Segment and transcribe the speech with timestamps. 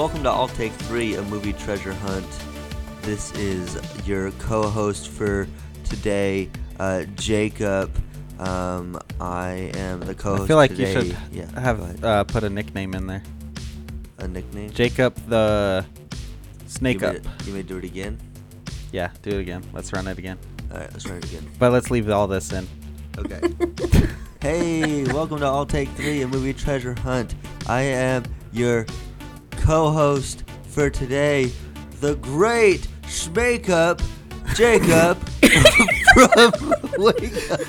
[0.00, 2.26] welcome to I'll Take Three, a movie treasure hunt.
[3.02, 5.46] This is your co-host for
[5.84, 6.48] today,
[6.78, 7.94] uh, Jacob.
[8.38, 10.44] Um, I am the co-host.
[10.44, 10.94] I feel like today.
[10.94, 13.22] you should yeah, have uh, put a nickname in there.
[14.16, 14.70] a nickname.
[14.70, 15.84] Jacob the
[16.66, 17.22] Snake you Up.
[17.22, 18.18] May, you may do it again.
[18.92, 19.62] Yeah, do it again.
[19.74, 20.38] Let's run it again.
[20.72, 21.46] All right, let's run it again.
[21.58, 22.66] But let's leave all this in.
[23.18, 23.42] Okay.
[24.40, 27.34] hey, welcome to I'll Take Three, a movie treasure hunt.
[27.66, 28.86] I am your
[29.70, 31.52] co-host for today,
[32.00, 33.68] the great Shmake
[34.56, 35.16] Jacob
[36.12, 36.50] from
[36.98, 37.60] Wake Up.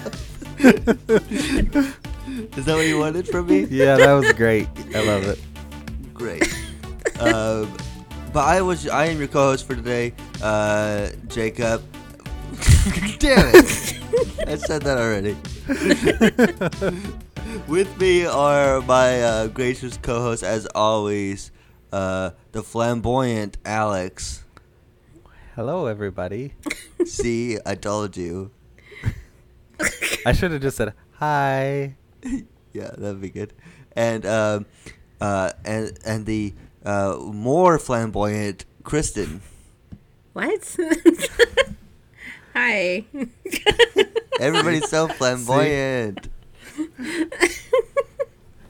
[2.57, 3.65] Is that what you wanted from me?
[3.65, 4.67] Yeah, that was great.
[4.95, 5.37] I love it.
[6.11, 6.41] Great.
[7.19, 7.71] um,
[8.33, 11.83] but I was I am your co-host for today, uh, Jacob.
[13.19, 13.99] Damn it!
[14.47, 15.37] I said that already.
[17.67, 21.51] With me are my uh, gracious co-hosts, as always,
[21.91, 24.43] uh, the flamboyant Alex.
[25.55, 26.53] Hello, everybody.
[27.05, 28.51] See, I told you.
[30.25, 31.95] I should have just said hi.
[32.73, 33.51] Yeah, that'd be good.
[33.97, 34.65] And um,
[35.19, 36.53] uh, and and the
[36.85, 39.41] uh, more flamboyant Kristen.
[40.31, 40.77] What?
[42.53, 43.03] Hi.
[44.39, 46.29] Everybody's so flamboyant.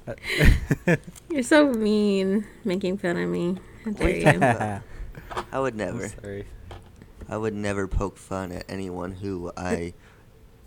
[1.29, 3.57] You're so mean, making fun of me.
[3.85, 4.81] How dare you?
[5.51, 6.07] I would I'm never.
[6.09, 6.45] sorry.
[7.29, 9.93] I would never poke fun at anyone who I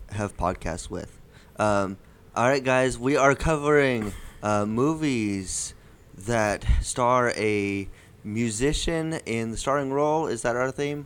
[0.09, 1.19] have podcasts with.
[1.57, 1.97] Um,
[2.35, 5.73] all right, guys, we are covering uh, movies
[6.17, 7.87] that star a
[8.23, 10.27] musician in the starring role.
[10.27, 11.05] Is that our theme?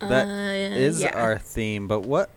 [0.00, 1.18] That Uh, is yeah.
[1.18, 2.30] our theme, but what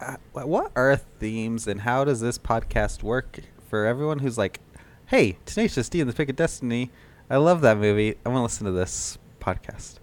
[0.00, 3.38] uh, what are themes and how does this podcast work
[3.72, 4.60] for everyone who's like,
[5.06, 6.90] "Hey, Tenacious D and the Pick of Destiny,
[7.30, 8.16] I love that movie.
[8.22, 9.94] I want to listen to this podcast."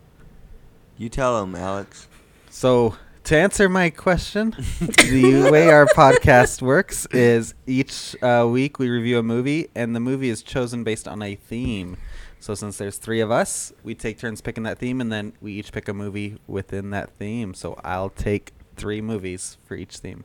[0.97, 2.07] You tell them, Alex.
[2.49, 8.89] So, to answer my question, the way our podcast works is each uh, week we
[8.89, 11.95] review a movie, and the movie is chosen based on a theme.
[12.39, 15.53] So, since there's three of us, we take turns picking that theme, and then we
[15.53, 17.53] each pick a movie within that theme.
[17.53, 20.23] So, I'll take three movies for each theme.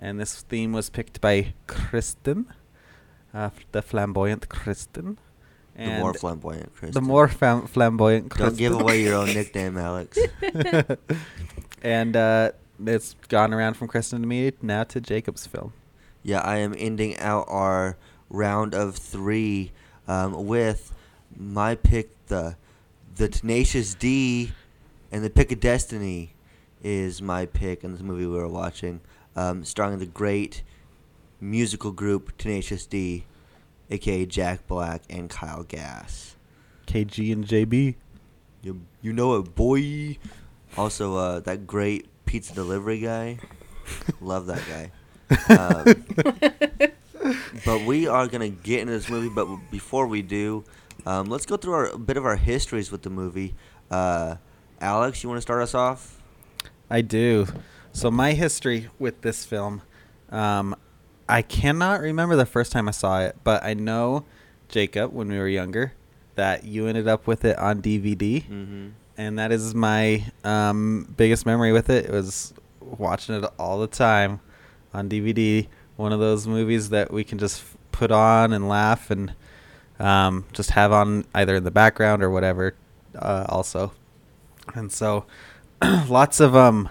[0.00, 2.46] And this theme was picked by Kristen,
[3.34, 5.18] uh, the flamboyant Kristen.
[5.76, 6.92] The more flamboyant, Kristen.
[6.92, 8.48] the more fam- flamboyant Kristen.
[8.48, 10.18] Don't give away your own nickname, Alex.
[11.82, 12.50] and uh,
[12.84, 15.72] it's gone around from Kristen to me now to Jacob's film.
[16.24, 17.96] Yeah, I am ending out our
[18.28, 19.70] round of three
[20.08, 20.92] um, with
[21.36, 22.56] my pick, the
[23.14, 24.52] the Tenacious D,
[25.12, 26.34] and the Pick of Destiny
[26.82, 29.00] is my pick in this movie we were watching,
[29.34, 30.62] um, starring the great
[31.40, 33.24] musical group Tenacious D,
[33.90, 36.36] aka Jack Black and Kyle Gass.
[36.86, 37.94] KG and JB.
[38.62, 40.18] You, you know it, boy.
[40.76, 43.38] Also, uh, that great pizza delivery guy.
[44.20, 44.90] Love that guy.
[45.54, 46.04] Um,
[47.64, 49.28] but we are gonna get into this movie.
[49.28, 50.64] But before we do,
[51.06, 53.54] um, let's go through our, a bit of our histories with the movie.
[53.90, 54.36] Uh,
[54.80, 56.20] Alex, you want to start us off?
[56.90, 57.46] I do.
[57.92, 59.82] So my history with this film,
[60.30, 60.76] um,
[61.28, 64.24] I cannot remember the first time I saw it, but I know
[64.68, 65.92] Jacob when we were younger
[66.36, 68.88] that you ended up with it on DVD, Mm-hmm.
[69.16, 72.06] and that is my um, biggest memory with it.
[72.06, 74.40] It was watching it all the time
[74.94, 75.66] on DVD.
[75.96, 79.34] One of those movies that we can just put on and laugh and
[79.98, 82.74] um, just have on either in the background or whatever.
[83.16, 83.92] Uh, also,
[84.74, 85.26] and so
[86.08, 86.88] lots of um,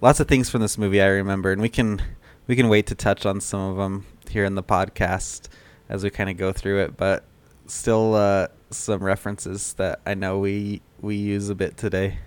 [0.00, 2.02] lots of things from this movie I remember, and we can
[2.48, 5.48] we can wait to touch on some of them here in the podcast
[5.88, 6.96] as we kind of go through it.
[6.96, 7.24] But
[7.66, 12.18] still, uh, some references that I know we we use a bit today.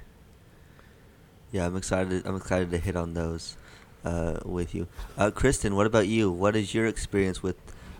[1.51, 2.25] Yeah, I'm excited.
[2.25, 3.57] I'm excited to hit on those
[4.05, 4.87] uh, with you,
[5.17, 5.75] uh, Kristen.
[5.75, 6.31] What about you?
[6.31, 7.57] What is your experience with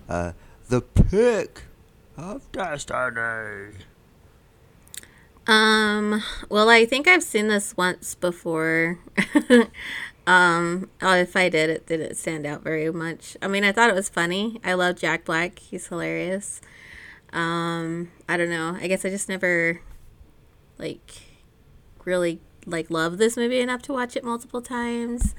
[0.08, 0.32] uh,
[0.70, 1.64] the pick
[2.16, 3.74] of destiny?
[5.48, 9.00] Um, well, I think I've seen this once before.
[10.32, 13.36] um, oh, if I did, it didn't stand out very much.
[13.42, 14.62] I mean, I thought it was funny.
[14.64, 15.60] I love Jack Black.
[15.60, 16.62] He's hilarious.
[17.34, 18.78] Um, I don't know.
[18.80, 19.82] I guess I just never
[20.78, 21.24] like
[22.06, 25.36] really like love this movie enough to watch it multiple times.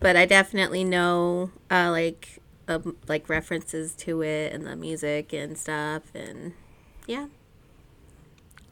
[0.00, 5.56] But I definitely know uh like um, like references to it and the music and
[5.56, 6.54] stuff and
[7.06, 7.26] yeah.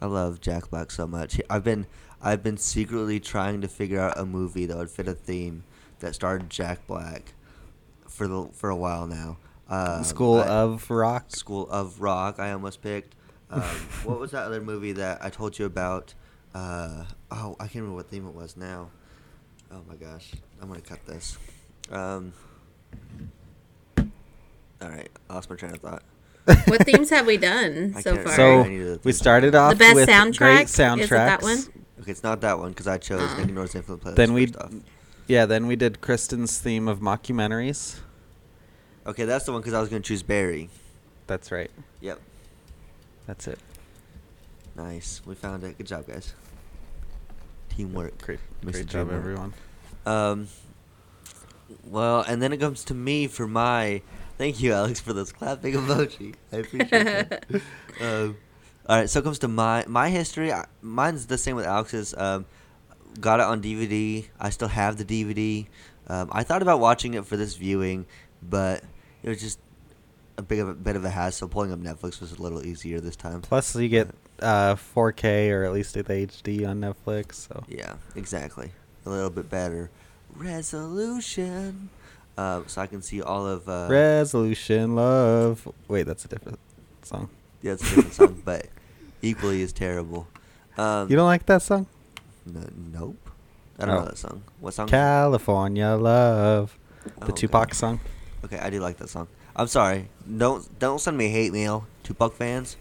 [0.00, 1.40] I love Jack Black so much.
[1.48, 1.86] I've been
[2.22, 5.64] I've been secretly trying to figure out a movie that would fit a theme
[5.98, 7.34] that starred Jack Black
[8.08, 9.38] for the for a while now.
[9.69, 11.30] Um, School I- of Rock.
[11.34, 12.38] School of Rock.
[12.38, 13.14] I almost picked.
[13.50, 13.60] Um,
[14.04, 16.14] what was that other movie that I told you about?
[16.54, 18.90] Uh, oh, I can't remember what theme it was now.
[19.72, 21.38] Oh my gosh, I'm gonna cut this.
[21.90, 22.32] Um,
[23.98, 26.02] all right, I lost my train of thought.
[26.66, 28.34] What themes have we done I so far?
[28.34, 30.38] So I needed a we started off The best with soundtrack?
[30.38, 31.58] great Is it that one?
[32.02, 33.31] Okay, it's not that one because I chose.
[33.37, 34.16] Nick and Nora's Infinite Playlist.
[34.16, 34.72] Then we, first off.
[35.28, 38.00] yeah, then we did Kristen's theme of mockumentaries.
[39.06, 40.69] Okay, that's the one because I was gonna choose Barry.
[41.26, 41.70] That's right.
[42.00, 42.20] Yep.
[43.26, 43.58] That's it.
[44.76, 45.22] Nice.
[45.25, 45.78] We found it.
[45.78, 46.34] Good job, guys.
[47.69, 48.20] Teamwork.
[48.20, 49.16] Great, Makes great job, dream work.
[49.19, 49.55] everyone.
[50.05, 50.48] Um.
[51.84, 54.02] Well, and then it comes to me for my.
[54.38, 56.34] Thank you, Alex, for this clapping emoji.
[56.52, 57.46] I appreciate that.
[58.00, 58.37] um,
[58.88, 60.52] all right, so it comes to my my history.
[60.52, 62.14] I, mine's the same with Alex's.
[62.17, 62.46] Um,
[63.20, 64.26] got it on DVD.
[64.40, 65.67] I still have the DVD.
[66.08, 68.06] Um, I thought about watching it for this viewing,
[68.43, 68.82] but
[69.23, 69.58] it was just
[70.37, 71.49] a big of a bit of a hassle.
[71.49, 73.40] Pulling up Netflix was a little easier this time.
[73.40, 74.08] Plus, you get
[74.40, 77.34] uh, 4K or at least the HD on Netflix.
[77.34, 78.73] So Yeah, exactly.
[79.06, 79.90] A little bit better
[80.34, 81.90] resolution.
[82.37, 83.69] Uh, so I can see all of.
[83.69, 85.69] Uh, Resolution Love.
[85.88, 86.58] Wait, that's a different
[87.02, 87.29] song.
[87.62, 88.66] Yeah, it's a different song, but
[89.22, 90.26] equally as terrible.
[90.76, 91.86] Um, You don't like that song?
[92.46, 93.16] n- nope.
[93.78, 93.98] I don't Oh.
[94.00, 94.42] know that song.
[94.60, 94.88] What song?
[94.88, 96.76] California Love.
[97.06, 97.32] Oh, The okay.
[97.40, 98.00] Tupac song.
[98.44, 99.28] Okay, I do like that song.
[99.54, 100.08] I'm sorry.
[100.38, 102.76] Don't don't send me hate mail, Tupac fans,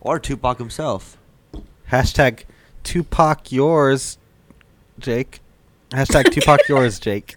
[0.00, 1.16] or Tupac himself.
[1.90, 2.44] Hashtag
[2.82, 4.18] Tupac yours,
[4.98, 5.40] Jake.
[5.90, 7.36] Hashtag Tupac yours, Jake.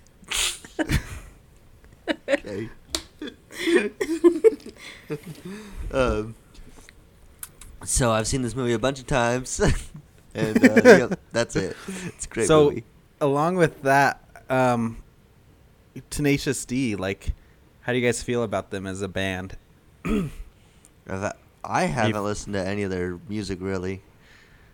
[2.27, 2.69] Okay.
[5.91, 6.35] um.
[7.85, 9.59] So I've seen this movie a bunch of times,
[10.33, 11.75] and uh, that's it.
[12.07, 12.83] It's great so, movie.
[13.21, 15.01] along with that, um,
[16.09, 17.29] Tenacious D, like,
[17.81, 19.55] how do you guys feel about them as a band?
[21.67, 24.01] I haven't listened to any of their music really.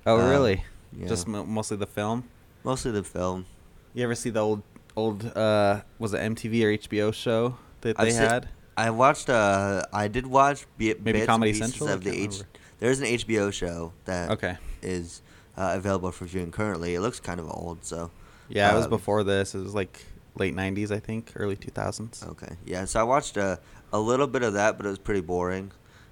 [0.06, 0.64] Oh, Um, really?
[0.98, 1.08] Yeah.
[1.08, 2.26] Just mo- mostly the film.
[2.64, 3.46] mostly the film.
[3.94, 4.62] You ever see the old,
[4.96, 8.50] old, uh, was it MTV or HBO show that I've they seen- had?
[8.78, 9.30] I watched.
[9.30, 11.90] Uh, I did watch bi- Maybe bits Comedy Central?
[11.90, 12.42] Of the H.
[12.82, 14.58] There's an HBO show that Okay.
[14.82, 15.22] is
[15.56, 16.96] uh, available for viewing currently.
[16.96, 18.12] It looks kind of old, so
[18.50, 19.56] Yeah, it was Um, before this.
[19.56, 20.04] It was like
[20.36, 22.28] late '90s, I think, early 2000s.
[22.28, 22.58] okay.
[22.66, 23.60] Yeah, so I watched a
[23.94, 25.72] a little bit of that, but it was pretty boring,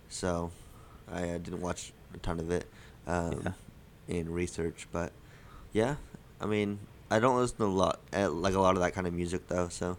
[0.10, 0.51] so
[1.12, 2.66] I uh, didn't watch a ton of it
[3.07, 3.51] um, Yeah.
[4.19, 4.88] in research.
[4.92, 5.12] But
[5.74, 5.95] yeah,
[6.39, 6.80] I mean,
[7.10, 9.48] I don't listen to a lot, uh, like a lot of that kind of music
[9.48, 9.98] though, so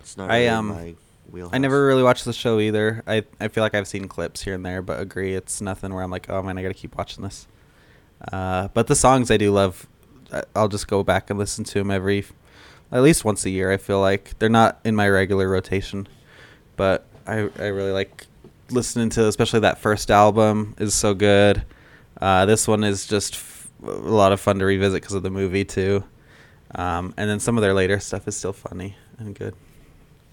[0.00, 0.94] it's not I, really um, my
[1.30, 1.54] wheelhouse.
[1.54, 3.02] I never really watched the show either.
[3.06, 6.02] I I feel like I've seen clips here and there, but agree it's nothing where
[6.02, 7.46] I'm like, oh man, I gotta keep watching this.
[8.32, 9.86] Uh, but the songs I do love,
[10.54, 12.24] I'll just go back and listen to them every,
[12.90, 13.70] at least once a year.
[13.70, 16.08] I feel like they're not in my regular rotation,
[16.76, 18.26] but I I really like
[18.70, 21.64] listening to, especially that first album is so good.
[22.20, 25.30] Uh, this one is just f- a lot of fun to revisit because of the
[25.30, 26.04] movie too.
[26.74, 29.54] Um, and then some of their later stuff is still funny and good.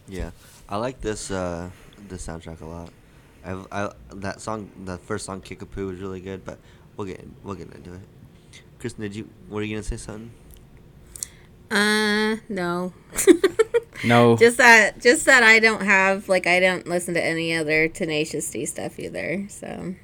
[0.07, 0.31] Yeah,
[0.67, 1.69] I like this uh,
[2.07, 2.89] this soundtrack a lot.
[3.43, 6.59] I've, I that song, the first song, "Kickapoo" was really good, but
[6.97, 8.01] we'll get we'll get into it.
[8.79, 10.31] Kristen, did you were you gonna say something?
[11.69, 12.93] Uh, no.
[14.03, 14.35] No.
[14.39, 18.49] Just that, just that I don't have like I don't listen to any other Tenacious
[18.49, 19.45] D stuff either.
[19.49, 19.95] So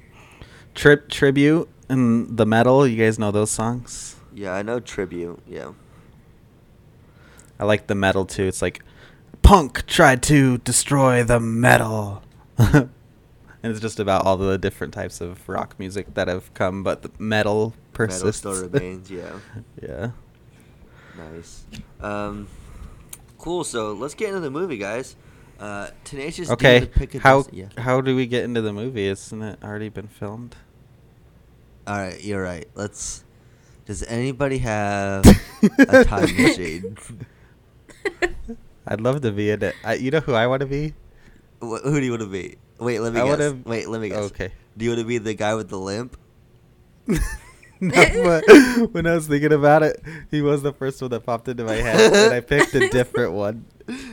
[0.74, 2.86] Trip tribute and the metal.
[2.86, 4.16] You guys know those songs.
[4.34, 5.40] Yeah, I know tribute.
[5.46, 5.72] Yeah,
[7.60, 8.44] I like the metal too.
[8.44, 8.82] It's like
[9.42, 12.22] punk tried to destroy the metal,
[12.58, 12.88] and
[13.62, 17.10] it's just about all the different types of rock music that have come, but the
[17.18, 18.44] metal persists.
[18.44, 19.10] metal still remains.
[19.10, 19.38] Yeah,
[19.82, 20.10] yeah.
[21.16, 21.64] nice.
[22.00, 22.48] Um,
[23.38, 23.64] cool.
[23.64, 25.16] So let's get into the movie, guys.
[25.60, 26.76] Uh, Tenacious D Okay.
[26.78, 27.66] and the Pick of How Yeah.
[27.78, 29.06] how do we get into the movie?
[29.06, 30.56] Isn't it already been filmed?
[31.86, 32.66] All right, you're right.
[32.74, 33.24] Let's.
[33.84, 35.24] Does anybody have
[35.78, 36.96] a time machine?
[38.86, 39.74] I'd love to be in it.
[39.84, 40.94] I, you know who I want to be?
[41.60, 42.56] Wh- who do you want to be?
[42.78, 43.38] Wait, let me I guess.
[43.38, 44.24] wanna- Wait, let me guess.
[44.24, 44.50] Okay.
[44.76, 46.16] Do you want to be the guy with the limp?
[47.06, 47.18] no,
[47.80, 48.44] but
[48.92, 51.74] when I was thinking about it, he was the first one that popped into my
[51.74, 53.64] head, and I picked a different one.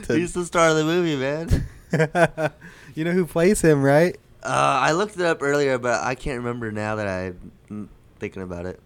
[0.04, 1.66] to- He's the star of the movie, man.
[2.94, 4.16] you know who plays him, right?
[4.42, 4.48] Uh,
[4.82, 8.80] I looked it up earlier, but I can't remember now that I'm thinking about it.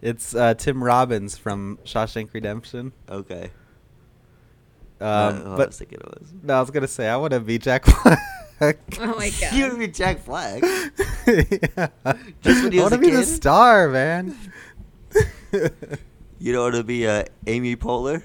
[0.00, 2.92] It's uh, Tim Robbins from Shawshank Redemption.
[3.08, 3.50] Okay.
[5.00, 6.32] Um, Uh, who I but was thinking it was.
[6.42, 8.18] no, I was gonna say I want to be Jack Black.
[8.60, 9.52] Oh my god.
[9.54, 10.60] You would be Jack Black.
[10.64, 11.88] yeah.
[12.42, 14.36] Just when he I want to a be the star, man.
[16.40, 18.22] You don't want to be uh, Amy Poehler?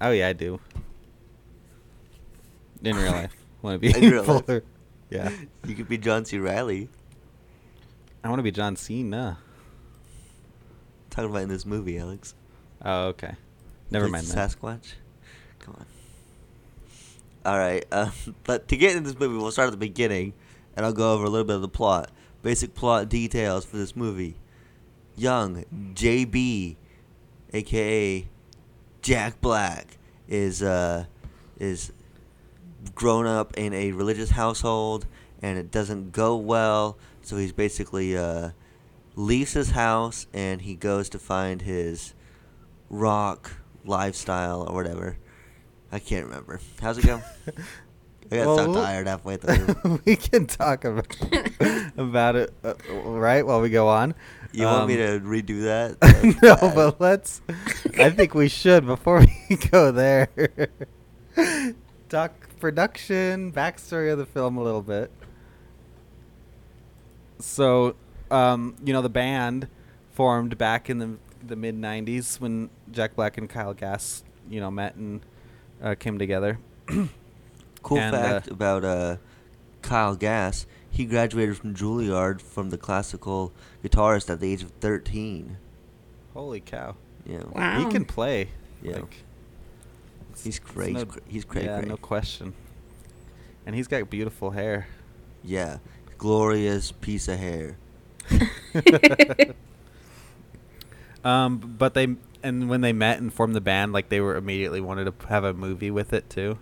[0.00, 0.58] oh yeah, I do.
[2.82, 4.62] In real life, want to be In real life.
[5.10, 5.30] Yeah.
[5.64, 6.38] You could be John C.
[6.38, 6.88] Reilly.
[8.24, 9.38] I want to be John Cena.
[11.10, 12.34] Talking about in this movie, Alex.
[12.84, 13.34] Oh, okay.
[13.90, 14.50] Never mind that.
[14.50, 14.94] Sasquatch.
[15.60, 15.86] Come on.
[17.44, 18.10] All right, uh,
[18.44, 20.32] but to get into this movie, we'll start at the beginning,
[20.74, 22.10] and I'll go over a little bit of the plot.
[22.42, 24.36] Basic plot details for this movie.
[25.16, 25.64] Young
[25.94, 26.76] JB,
[27.52, 28.28] aka
[29.02, 31.06] Jack Black, is uh
[31.58, 31.92] is
[32.94, 35.06] grown up in a religious household,
[35.40, 36.98] and it doesn't go well.
[37.22, 38.50] So he's basically uh
[39.16, 42.12] leaves his house and he goes to find his
[42.90, 43.52] rock
[43.86, 45.16] lifestyle or whatever.
[45.92, 46.60] I can't remember.
[46.80, 47.20] How's it go?
[48.30, 50.00] I got Well, so tired halfway through.
[50.04, 51.06] we can talk about
[51.96, 52.74] about it, uh,
[53.04, 53.46] right?
[53.46, 54.14] While we go on.
[54.52, 56.36] You want me Um, to redo that?
[56.42, 57.42] no, but let's.
[57.98, 60.28] I think we should before we go there.
[62.08, 65.10] Talk production, backstory of the film a little bit.
[67.38, 67.96] So,
[68.30, 69.68] um, you know, the band
[70.12, 71.16] formed back in the
[71.48, 75.20] the mid '90s when Jack Black and Kyle Gass, you know, met and
[75.82, 76.58] uh, came together.
[77.82, 79.16] cool and, uh, fact about uh,
[79.82, 80.66] Kyle Gass.
[80.90, 83.52] He graduated from Juilliard from the classical
[83.84, 85.58] guitarist at the age of 13.
[86.32, 86.96] Holy cow!
[87.26, 87.42] Yeah.
[87.52, 87.78] Wow.
[87.80, 88.48] He can play.
[88.82, 88.96] Yeah.
[89.00, 89.24] Like,
[90.42, 90.92] He's it's crazy.
[90.92, 91.88] no- he's cray Yeah, cray.
[91.88, 92.52] no question.
[93.64, 94.86] And he's got beautiful hair.
[95.42, 95.78] Yeah.
[96.18, 97.76] Glorious piece of hair.
[101.26, 102.14] Um, but they
[102.44, 105.42] and when they met and formed the band, like they were immediately wanted to have
[105.42, 106.56] a movie with it too.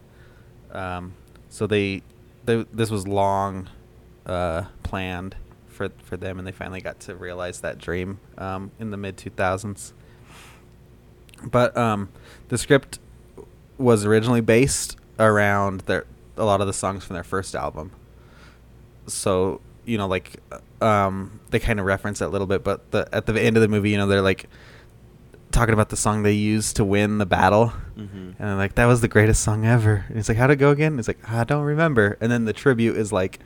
[0.72, 1.12] Um,
[1.50, 2.00] so they,
[2.46, 3.68] they this was long,
[4.24, 5.36] uh, planned
[5.68, 9.18] for for them, and they finally got to realize that dream um, in the mid
[9.18, 9.92] two thousands.
[11.44, 12.08] But um,
[12.48, 12.98] the script
[13.76, 16.06] was originally based around their
[16.38, 17.92] a lot of the songs from their first album.
[19.06, 20.36] So you know, like
[20.80, 23.60] um, they kind of reference that a little bit, but the at the end of
[23.60, 24.48] the movie, you know, they're like
[25.52, 28.16] talking about the song they used to win the battle, Mm-hmm.
[28.18, 30.70] and they're like, "That was the greatest song ever." And he's like, "How'd it go
[30.70, 33.38] again?" He's like, "I don't remember." And then the tribute is like,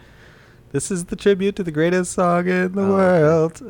[0.72, 3.62] "This is the tribute to the greatest song in the Oh, world."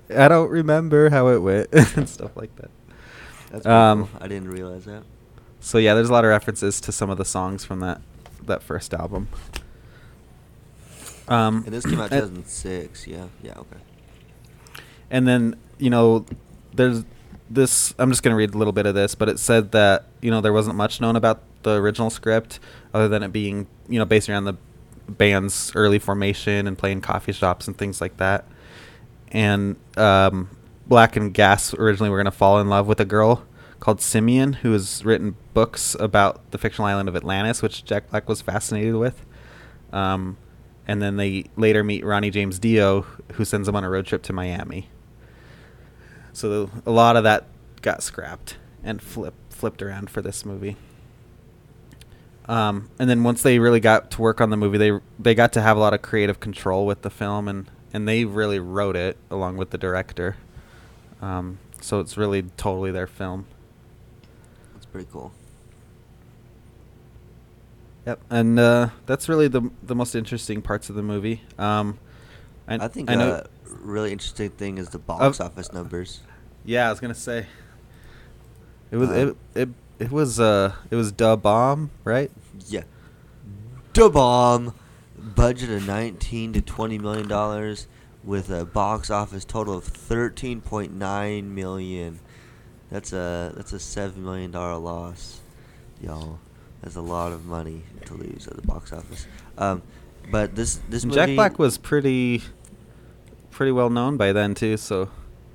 [0.16, 2.70] I don't remember how it went and stuff like that.
[3.50, 4.18] That's Um, cool.
[4.22, 5.02] I didn't realize that.
[5.60, 8.00] So yeah, there's a lot of references to some of the songs from that
[8.46, 9.28] that first album.
[11.28, 13.06] Um, And this came out and- 2006.
[13.06, 13.26] Yeah.
[13.42, 13.52] Yeah.
[13.58, 13.76] Okay.
[15.10, 16.24] And then, you know,
[16.74, 17.04] there's
[17.50, 17.94] this.
[17.98, 20.30] I'm just going to read a little bit of this, but it said that, you
[20.30, 22.58] know, there wasn't much known about the original script
[22.94, 24.54] other than it being, you know, based around the
[25.08, 28.46] band's early formation and playing coffee shops and things like that.
[29.28, 30.48] And um,
[30.86, 33.44] Black and Gass originally were going to fall in love with a girl
[33.80, 38.28] called Simeon who has written books about the fictional island of Atlantis, which Jack Black
[38.28, 39.26] was fascinated with.
[39.92, 40.36] Um,
[40.86, 44.22] and then they later meet Ronnie James Dio, who sends them on a road trip
[44.24, 44.88] to Miami.
[46.32, 47.46] So a lot of that
[47.82, 50.76] got scrapped and flip, flipped around for this movie.
[52.46, 55.52] Um, and then once they really got to work on the movie, they they got
[55.52, 58.96] to have a lot of creative control with the film, and, and they really wrote
[58.96, 60.36] it along with the director.
[61.20, 63.46] Um, so it's really totally their film.
[64.74, 65.32] That's pretty cool.
[68.06, 71.42] Yep, and uh, that's really the the most interesting parts of the movie.
[71.58, 71.98] Um,
[72.66, 73.30] I, think I know.
[73.30, 73.46] uh,
[73.80, 76.20] really interesting thing is the box Uh, office numbers.
[76.64, 77.46] Yeah, I was gonna say.
[78.90, 79.12] It was Uh,
[79.54, 79.68] it, it
[79.98, 82.30] it was uh it was da bomb right?
[82.68, 82.82] Yeah.
[83.92, 84.74] Da bomb.
[85.16, 87.86] Budget of 19 to 20 million dollars
[88.24, 92.18] with a box office total of 13.9 million.
[92.90, 95.40] That's a that's a 7 million dollar loss.
[96.00, 96.38] Y'all.
[96.82, 99.26] That's a lot of money to lose at the box office.
[99.58, 99.82] Um
[100.30, 102.42] but this this movie Jack Black was pretty
[103.50, 104.76] pretty well known by then too.
[104.76, 105.10] So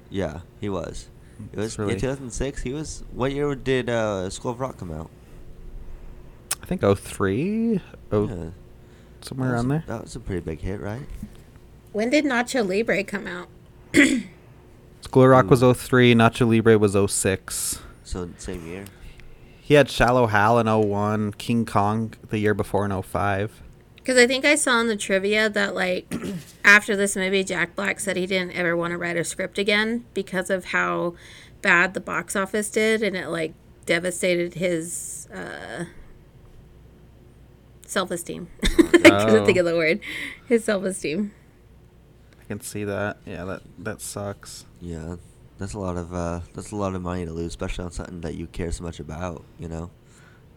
[0.10, 1.10] Yeah, he was.
[1.54, 2.62] It was really- in 2006.
[2.64, 5.10] He was what year did uh, School of Rock come out?
[6.62, 7.80] I think 03,
[8.12, 8.50] oh Yeah.
[9.22, 9.84] somewhere was- around there.
[9.88, 11.06] That was a pretty big hit, right?
[11.94, 13.48] When did Nacho Libre come out?
[15.02, 15.74] School of Rock was Ooh.
[15.74, 17.80] 03, Nacho Libre was 06.
[18.04, 18.86] So same year.
[19.68, 23.62] He had Shallow Hal in 01, King Kong the year before in 05.
[23.98, 26.10] Because I think I saw in the trivia that like
[26.64, 30.06] after this movie, Jack Black said he didn't ever want to write a script again
[30.14, 31.16] because of how
[31.62, 33.54] bad the box office did, and it like
[33.86, 35.84] devastated his uh,
[37.86, 38.48] self esteem.
[38.64, 39.60] I couldn't think Oh.
[39.60, 40.00] of the word.
[40.48, 41.34] His self esteem.
[42.40, 43.18] I can see that.
[43.26, 44.66] Yeah, that that sucks.
[44.80, 45.18] Yeah,
[45.58, 48.22] that's a lot of uh, that's a lot of money to lose, especially on something
[48.22, 49.44] that you care so much about.
[49.60, 49.92] You know,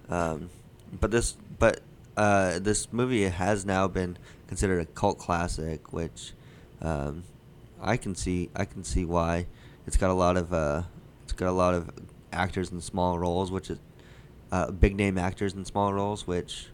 [0.08, 0.50] um,
[1.00, 1.80] but this, but
[2.16, 6.32] uh, this movie has now been considered a cult classic, which
[6.82, 7.24] um,
[7.80, 8.50] I can see.
[8.54, 9.46] I can see why.
[9.86, 10.82] It's got a lot of uh,
[11.24, 11.90] it's got a lot of
[12.32, 13.78] actors in small roles, which is
[14.52, 16.66] uh, big name actors in small roles, which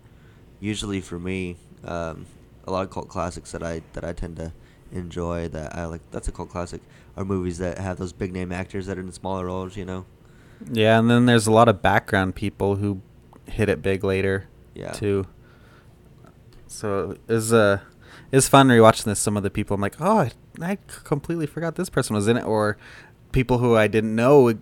[0.60, 2.26] usually for me, um,
[2.66, 4.52] a lot of cult classics that I that I tend to
[4.92, 6.02] enjoy that I like.
[6.10, 6.80] That's a cult classic.
[7.16, 9.76] Are movies that have those big name actors that are in smaller roles.
[9.76, 10.06] You know.
[10.70, 13.00] Yeah, and then there's a lot of background people who
[13.46, 14.48] hit it big later.
[14.74, 14.92] Yeah.
[14.92, 15.26] Too.
[16.66, 17.80] So it's uh,
[18.32, 19.20] it's fun rewatching this.
[19.20, 22.36] Some of the people I'm like, oh, I, I completely forgot this person was in
[22.36, 22.76] it, or
[23.32, 24.54] people who I didn't know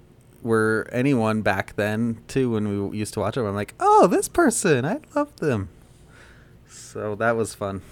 [0.42, 3.40] were anyone back then too when we used to watch it.
[3.40, 5.70] I'm like, oh, this person, I love them.
[6.68, 7.82] So that was fun.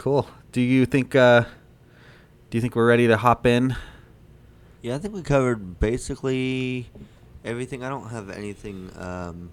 [0.00, 0.26] Cool.
[0.50, 1.14] Do you think?
[1.14, 1.44] uh
[2.48, 3.76] Do you think we're ready to hop in?
[4.80, 6.88] Yeah, I think we covered basically
[7.44, 7.84] everything.
[7.84, 9.50] I don't have anything um,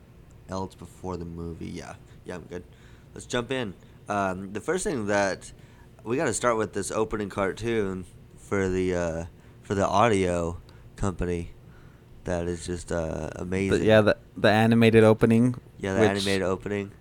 [0.47, 1.67] else before the movie.
[1.67, 2.63] Yeah, yeah, I'm good.
[3.13, 3.73] Let's jump in.
[4.07, 5.51] Um, the first thing that
[6.05, 8.05] we got to start with this opening cartoon
[8.37, 9.25] for the uh,
[9.63, 10.61] for the audio
[10.95, 11.51] company.
[12.23, 13.79] That is just uh, amazing.
[13.79, 15.55] The, yeah, the the animated opening.
[15.77, 16.93] yeah, the animated opening.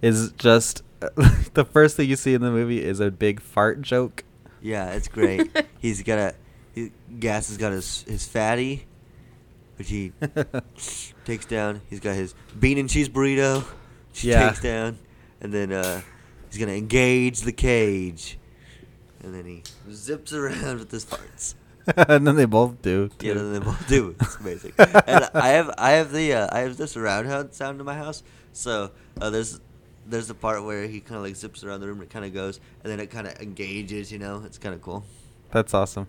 [0.00, 0.82] is just
[1.54, 4.24] the first thing you see in the movie is a big fart joke.
[4.60, 5.50] Yeah, it's great.
[5.78, 6.34] He's got a
[6.74, 8.86] he, Gass has got his his fatty,
[9.76, 10.12] which he
[11.24, 11.80] takes down.
[11.90, 13.62] He's got his bean and cheese burrito,
[14.10, 14.48] which he Yeah.
[14.48, 14.98] takes down,
[15.40, 16.00] and then uh,
[16.50, 18.38] he's gonna engage the cage,
[19.22, 21.54] and then he zips around with his farts.
[21.96, 23.10] and then they both do.
[23.20, 24.14] Yeah, then they both do.
[24.20, 24.72] It's amazing.
[24.78, 27.94] and I have I have the uh, I have this surround sound sound in my
[27.96, 28.22] house.
[28.52, 29.58] So uh, there's
[30.06, 31.98] there's the part where he kind of like zips around the room.
[32.00, 34.10] and It kind of goes, and then it kind of engages.
[34.12, 35.04] You know, it's kind of cool.
[35.50, 36.06] That's awesome.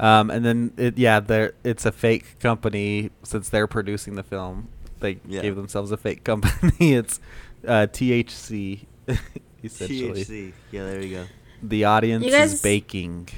[0.00, 4.68] Um, and then it, yeah, they're it's a fake company since they're producing the film.
[5.00, 5.42] They Yeah.
[5.42, 6.94] gave themselves a fake company.
[6.94, 7.20] it's
[7.66, 8.86] uh, THC,
[9.62, 10.24] essentially.
[10.24, 10.52] THC.
[10.72, 11.24] Yeah, there you go.
[11.62, 13.28] The audience You guys- is baking.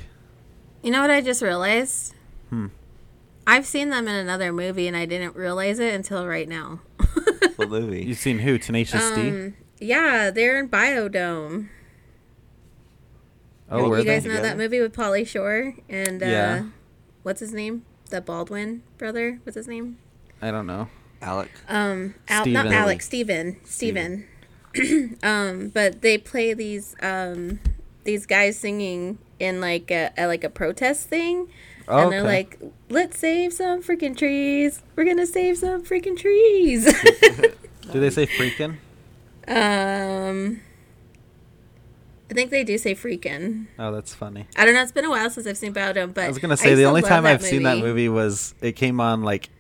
[0.82, 2.14] You know what I just realized?
[2.50, 2.66] Hmm.
[3.46, 6.80] I've seen them in another movie and I didn't realize it until right now.
[7.56, 8.04] What movie?
[8.04, 8.58] You've seen who?
[8.58, 9.28] Tenacious D.
[9.28, 11.68] um, yeah, they're in Biodome.
[13.70, 14.14] Oh, you were you they?
[14.14, 16.64] guys know that movie with Pauly Shore and uh, Yeah.
[17.22, 17.84] what's his name?
[18.10, 19.40] The Baldwin brother.
[19.44, 19.98] What's his name?
[20.42, 20.88] I don't know.
[21.22, 21.50] Alec.
[21.68, 22.72] Um, Al- not Stephen.
[22.72, 24.26] Alex, Stephen, Stephen.
[25.22, 27.60] um, but they play these um
[28.04, 31.48] these guys singing in like a, a like a protest thing,
[31.88, 34.82] Oh, and they're like, "Let's save some freaking trees.
[34.96, 36.84] We're gonna save some freaking trees."
[37.92, 38.76] Do they say freaking?
[39.46, 40.60] um,
[42.30, 43.66] I think they do say freaking.
[43.78, 44.46] Oh, that's funny.
[44.56, 44.82] I don't know.
[44.82, 47.02] It's been a while since I've seen Biodome, but I was gonna say the only
[47.02, 49.50] time I've seen that movie was it came on like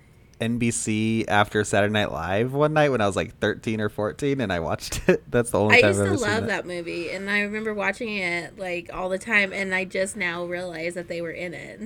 [0.40, 4.52] NBC after Saturday Night Live one night when I was like 13 or 14, and
[4.52, 5.22] I watched it.
[5.30, 7.40] That's the only I time used I've to ever seen love that movie, and I
[7.40, 11.30] remember watching it like all the time, and I just now realized that they were
[11.30, 11.80] in it.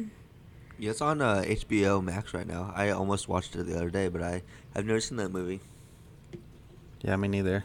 [0.79, 2.73] Yeah, it's on uh, HBO Max right now.
[2.75, 4.43] I almost watched it the other day, but I
[4.75, 5.61] I've never seen that movie.
[7.03, 7.65] Yeah, me neither.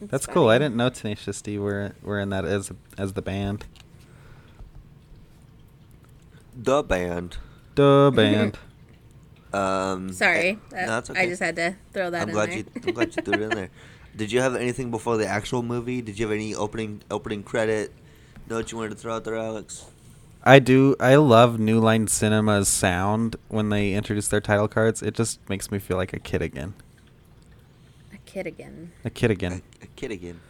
[0.00, 0.48] It's That's cool.
[0.48, 3.64] I didn't know Tenacious D were were in that as as the band.
[6.56, 7.36] The band.
[7.74, 8.58] The band.
[9.54, 12.58] Um, Sorry, that- no, that's I just had to throw that I'm in glad there.
[12.58, 12.64] you.
[12.74, 13.70] I'm glad you threw it in there.
[14.16, 16.02] Did you have anything before the actual movie?
[16.02, 17.92] Did you have any opening opening credit
[18.50, 19.84] note you wanted to throw out there, Alex?
[20.46, 20.94] I do.
[21.00, 25.02] I love New Line Cinema's sound when they introduce their title cards.
[25.02, 26.74] It just makes me feel like a kid again.
[28.12, 28.92] A kid again.
[29.04, 29.62] A kid A, again.
[29.82, 30.40] a kid again.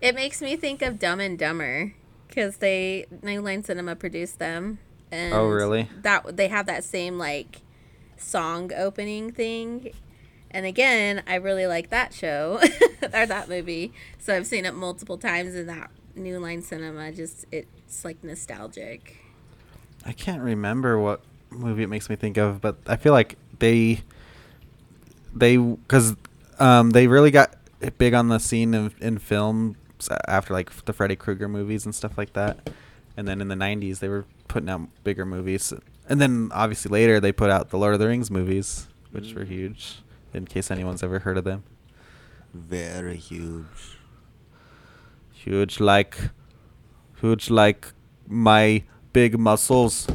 [0.00, 1.92] It makes me think of Dumb and Dumber
[2.26, 4.78] because they New Line Cinema produced them.
[5.10, 5.90] And Oh, really?
[6.02, 7.60] That they have that same like
[8.16, 9.92] song opening thing.
[10.50, 12.60] And again, I really like that show
[13.02, 13.92] or that movie.
[14.18, 17.12] So I've seen it multiple times in that New Line Cinema.
[17.12, 19.23] Just it's like nostalgic.
[20.04, 24.02] I can't remember what movie it makes me think of, but I feel like they
[25.34, 26.14] they because
[26.58, 27.54] um, they really got
[27.98, 29.76] big on the scene in, in films
[30.28, 32.70] after like the Freddy Krueger movies and stuff like that,
[33.16, 35.72] and then in the '90s they were putting out bigger movies,
[36.08, 39.44] and then obviously later they put out the Lord of the Rings movies, which were
[39.44, 40.00] huge.
[40.34, 41.62] In case anyone's ever heard of them,
[42.52, 43.98] Very huge.
[45.32, 46.18] huge like,
[47.20, 47.92] huge like
[48.26, 48.82] my
[49.14, 50.06] big muscles.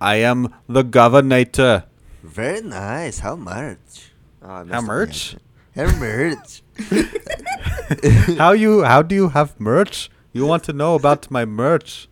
[0.00, 1.84] I am the governor.
[2.24, 3.20] Very nice.
[3.20, 4.10] How much?
[4.42, 5.36] Oh, messed much?
[5.76, 6.62] How much?
[8.38, 10.10] how you how do you have merch?
[10.32, 12.08] You want to know about my merch?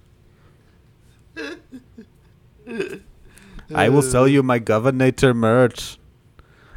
[3.74, 5.98] I will sell you my governor merch.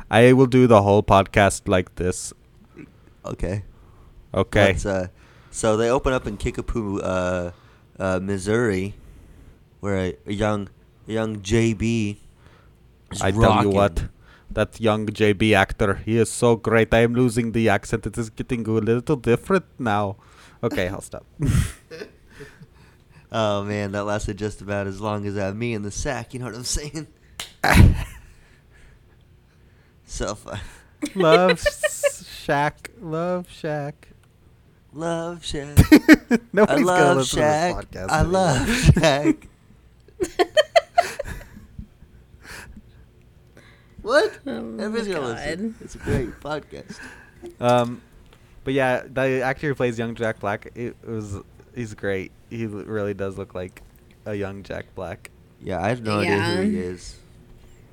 [0.09, 2.33] I will do the whole podcast like this.
[3.25, 3.63] Okay.
[4.33, 4.77] Okay.
[4.85, 5.07] Uh,
[5.51, 7.51] so they open up in Kickapoo, uh,
[7.99, 8.95] uh, Missouri,
[9.81, 10.69] where a, a young,
[11.07, 12.17] a young JB.
[13.11, 13.71] is I tell you rocking.
[13.73, 14.03] what,
[14.49, 16.93] that young JB actor, he is so great.
[16.93, 18.05] I am losing the accent.
[18.07, 20.15] It is getting a little different now.
[20.63, 21.25] Okay, I'll stop.
[23.33, 26.33] Oh man, that lasted just about as long as uh, me in the sack.
[26.33, 27.07] You know what I'm saying?
[30.05, 30.59] so fun.
[31.15, 31.63] Love
[32.43, 32.91] Shack.
[32.99, 34.09] Love Shack.
[34.93, 35.79] Love Shack.
[35.89, 37.75] I Nobody's gonna love listen Shack.
[37.91, 38.31] to this podcast I anymore.
[38.33, 39.47] love Shack.
[44.01, 44.39] what?
[44.45, 45.75] Oh Everybody's gonna listen.
[45.81, 46.99] It's a great podcast.
[47.59, 48.01] Um,
[48.63, 51.37] but yeah, the actor who plays young Jack Black, it, was
[51.75, 52.31] he's great.
[52.49, 53.81] He really does look like
[54.25, 55.31] a young Jack Black.
[55.61, 57.17] Yeah, I have no idea who he is.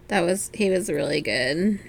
[0.08, 1.80] That was he was really good.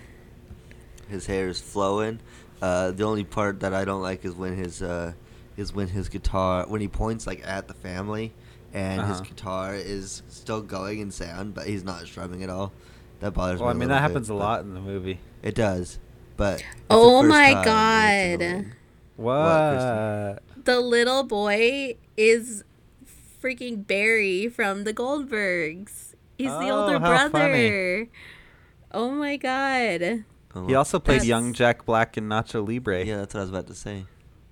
[1.10, 2.20] His hair is flowing.
[2.62, 5.14] Uh, the only part that I don't like is when his uh,
[5.58, 8.34] is when his guitar when he points like at the family
[8.74, 9.24] and his Uh-huh.
[9.30, 12.72] guitar is still going in sound, but he's not strumming at all.
[13.20, 13.64] That bothers me.
[13.66, 13.78] Well, I me.
[13.78, 15.20] a mean little that bit, happens a lot in the movie.
[15.44, 16.00] It does,
[16.38, 17.62] but Oh my time,
[18.42, 18.48] and it's God.
[18.58, 18.74] annoying.
[19.18, 20.66] What?
[20.66, 22.64] The little boy is
[23.44, 26.14] freaking Barry from the Goldbergs.
[26.38, 28.08] He's the Oh, older how brother.
[28.92, 30.24] Oh my god.
[30.56, 33.04] Oh, He also played That's- young Jack Black in Nacho Libre.
[33.06, 34.06] yeah, that's what I was about to say.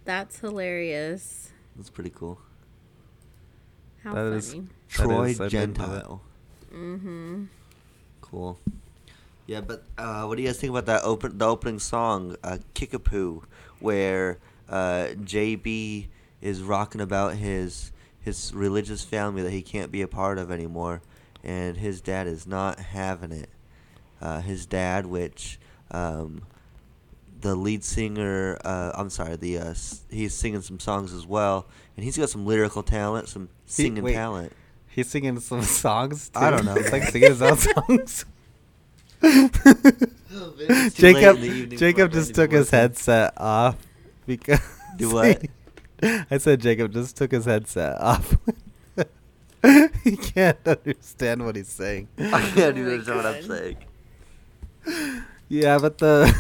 [0.06, 1.51] That's hilarious.
[1.75, 2.39] That's pretty cool.
[4.08, 4.67] How That is- funny.
[4.89, 5.93] Troy is- I didn't know that.
[6.00, 6.22] Gentile.
[6.74, 7.43] Mm-hmm.
[8.22, 8.60] Cool.
[9.46, 12.58] Yeah, but uh, what do you guys think about that open the opening song, uh,
[12.74, 13.43] "Kickapoo,"
[13.80, 14.39] where
[14.70, 16.08] uh, JB
[16.41, 21.02] is rocking about his his religious family that he can't be a part of anymore,
[21.43, 23.50] and his dad is not having it.
[24.22, 25.60] Uh, his dad, which
[25.91, 26.41] um,
[27.41, 29.73] the lead singer, uh, I'm sorry, the uh,
[30.10, 34.13] he's singing some songs as well, and he's got some lyrical talent, some singing wait.
[34.13, 34.54] talent.
[34.88, 36.30] He's singing some songs.
[36.30, 36.39] Too.
[36.39, 36.76] I don't know.
[36.78, 38.26] It's like singing his own songs.
[39.21, 43.76] It's too Jacob, in the evening Jacob just took his headset off
[44.26, 44.60] because.
[44.97, 45.45] Do what?
[46.32, 48.38] I said Jacob just took his headset off.
[50.04, 52.08] he can't understand what he's saying.
[52.17, 53.78] I can't Oh even understand what I'm saying.
[55.50, 56.34] Yeah, but the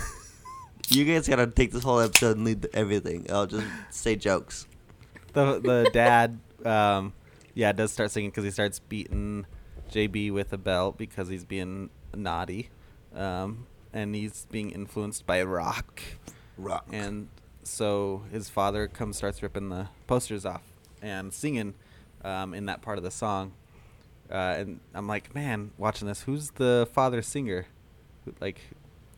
[0.89, 3.27] You guys gotta take this whole episode and leave everything.
[3.29, 4.67] I'll just say jokes.
[5.33, 7.13] the the dad, um,
[7.53, 9.45] yeah, does start singing because he starts beating
[9.91, 12.69] JB with a belt because he's being naughty,
[13.13, 16.01] um, and he's being influenced by rock.
[16.57, 16.87] Rock.
[16.91, 17.27] and
[17.63, 20.63] so his father comes starts ripping the posters off
[21.01, 21.75] and singing
[22.23, 23.51] um, in that part of the song
[24.31, 27.67] uh, and i'm like man watching this who's the father singer
[28.39, 28.59] like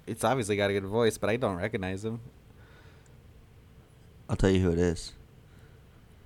[0.10, 2.20] it's obviously got a good voice but i don't recognize him
[4.30, 5.14] I'll tell you who it is.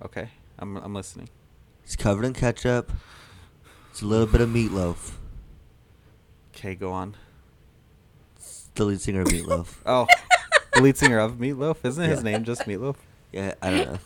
[0.04, 1.30] okay i'm, I'm listening
[1.84, 2.91] It's covered in ketchup.
[3.91, 5.12] It's a little bit of meatloaf.
[6.56, 7.15] okay go on
[8.38, 9.76] It's the lead singer of Meatloaf.
[9.86, 10.08] oh
[10.74, 12.24] the lead singer of meatloaf isn't his Yeah.
[12.32, 12.96] name just meatloaf
[13.32, 14.00] Yeah, I don't know.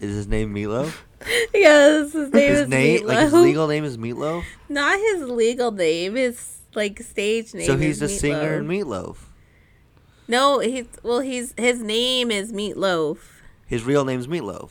[0.00, 0.94] is his name Meatloaf?
[1.54, 3.42] Yes, his name his is name, like his Meatloaf.
[3.42, 4.44] legal name is Meatloaf.
[4.68, 6.16] Not his legal name.
[6.16, 7.66] His like stage name.
[7.66, 8.84] so he's is the singer in Meatloaf.
[8.84, 9.16] Meatloaf.
[10.28, 11.20] No, he's well.
[11.20, 13.18] He's his name is Meatloaf.
[13.66, 14.70] His real name's Meatloaf.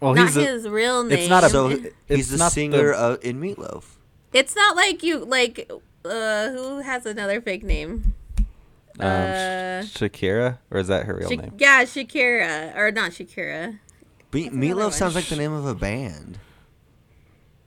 [0.00, 1.18] well not he's a, his real name.
[1.18, 3.84] it's not a- So it- he's it's the not singer the- of, in Meatloaf.
[4.32, 5.70] It's not like you like.
[6.04, 8.12] Uh, who has another fake name?
[9.00, 13.12] um, uh, Sh- shakira or is that her real Sha- name yeah, Shakira or not
[13.12, 13.78] Shakira.
[14.30, 16.38] Be- Meatloaf sounds like the name of a band.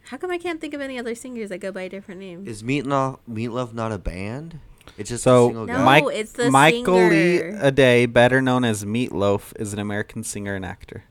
[0.09, 2.47] How come I can't think of any other singers that go by a different names?
[2.47, 4.59] Is Meatloaf Meatloaf not a band?
[4.97, 5.83] It's just a So single No, guy.
[5.83, 7.59] Mike, it's the Michael Lee singer.
[7.71, 11.03] Aday, better known as Meatloaf, is an American singer and actor,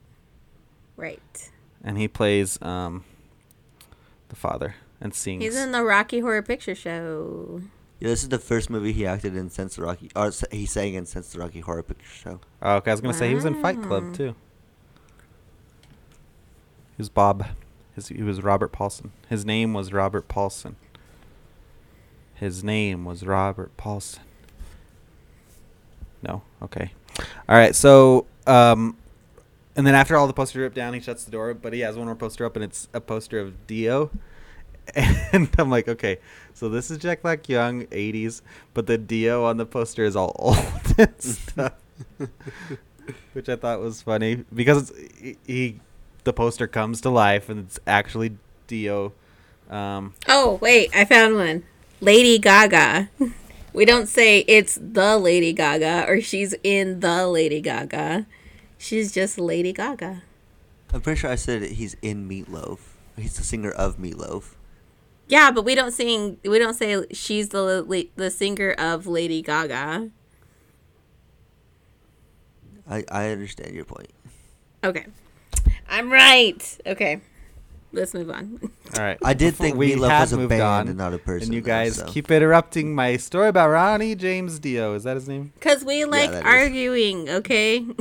[0.95, 1.51] right.
[1.83, 3.03] and he plays um,
[4.29, 5.43] the father and sings.
[5.43, 7.61] He's in the Rocky Horror Picture Show.
[7.99, 10.95] Yeah, this is the first movie he acted in since the Rocky, or he sang
[10.95, 12.39] in since the Rocky Horror Picture Show.
[12.63, 14.35] oh, okay, I was gonna say he was in Fight Club too.
[16.95, 17.45] He was Bob.
[17.97, 19.11] His, he was Robert Paulson.
[19.27, 20.75] His name was Robert Paulson.
[22.35, 24.21] His name was Robert Paulson.
[26.21, 26.93] No, okay,
[27.49, 27.75] all right.
[27.75, 28.97] So, um,
[29.75, 31.55] and then after all the posters ripped down, he shuts the door.
[31.55, 34.11] But he has one more poster up, and it's a poster of Dio.
[35.33, 36.19] And I'm like, okay,
[36.53, 38.41] so this is Jack Black Young, 80s,
[38.73, 40.57] but the Dio on the poster is all old
[40.97, 41.73] and stuff,
[43.33, 45.79] which I thought was funny because he, he,
[46.27, 48.37] the poster comes to life and it's actually
[48.67, 49.13] Dio
[49.69, 51.63] Um, Oh, wait, I found one.
[52.01, 53.09] Lady Gaga.
[53.73, 58.25] We don't say it's the Lady Gaga or she's in the Lady Gaga.
[58.79, 60.23] She's just Lady Gaga.
[60.91, 62.79] I'm pretty sure I said he's in Meatloaf.
[63.15, 64.55] He's the singer of Meatloaf.
[65.27, 66.39] Yeah, but we don't sing.
[66.43, 67.85] We don't say she's the
[68.15, 70.09] the singer of Lady Gaga.
[72.89, 74.09] I, I understand your point.
[74.83, 75.05] Okay,
[75.89, 76.77] I'm right.
[76.85, 77.21] Okay,
[77.93, 78.59] let's move on.
[78.97, 79.17] all right.
[79.23, 81.47] I did Before- think we Meatloaf was a moved band on, and not a person.
[81.47, 82.05] And you though, guys so.
[82.07, 84.93] keep interrupting my story about Ronnie James Dio.
[84.95, 85.53] Is that his name?
[85.61, 86.51] Cause we like that is.
[86.53, 87.29] arguing.
[87.29, 87.85] Okay.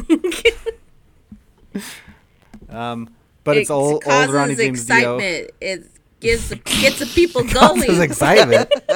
[2.69, 3.11] Um,
[3.45, 5.19] but it's It old, old causes Ronnie James Dio.
[5.19, 5.51] excitement.
[5.61, 8.01] It gives gets the people Causes going.
[8.03, 8.69] excitement.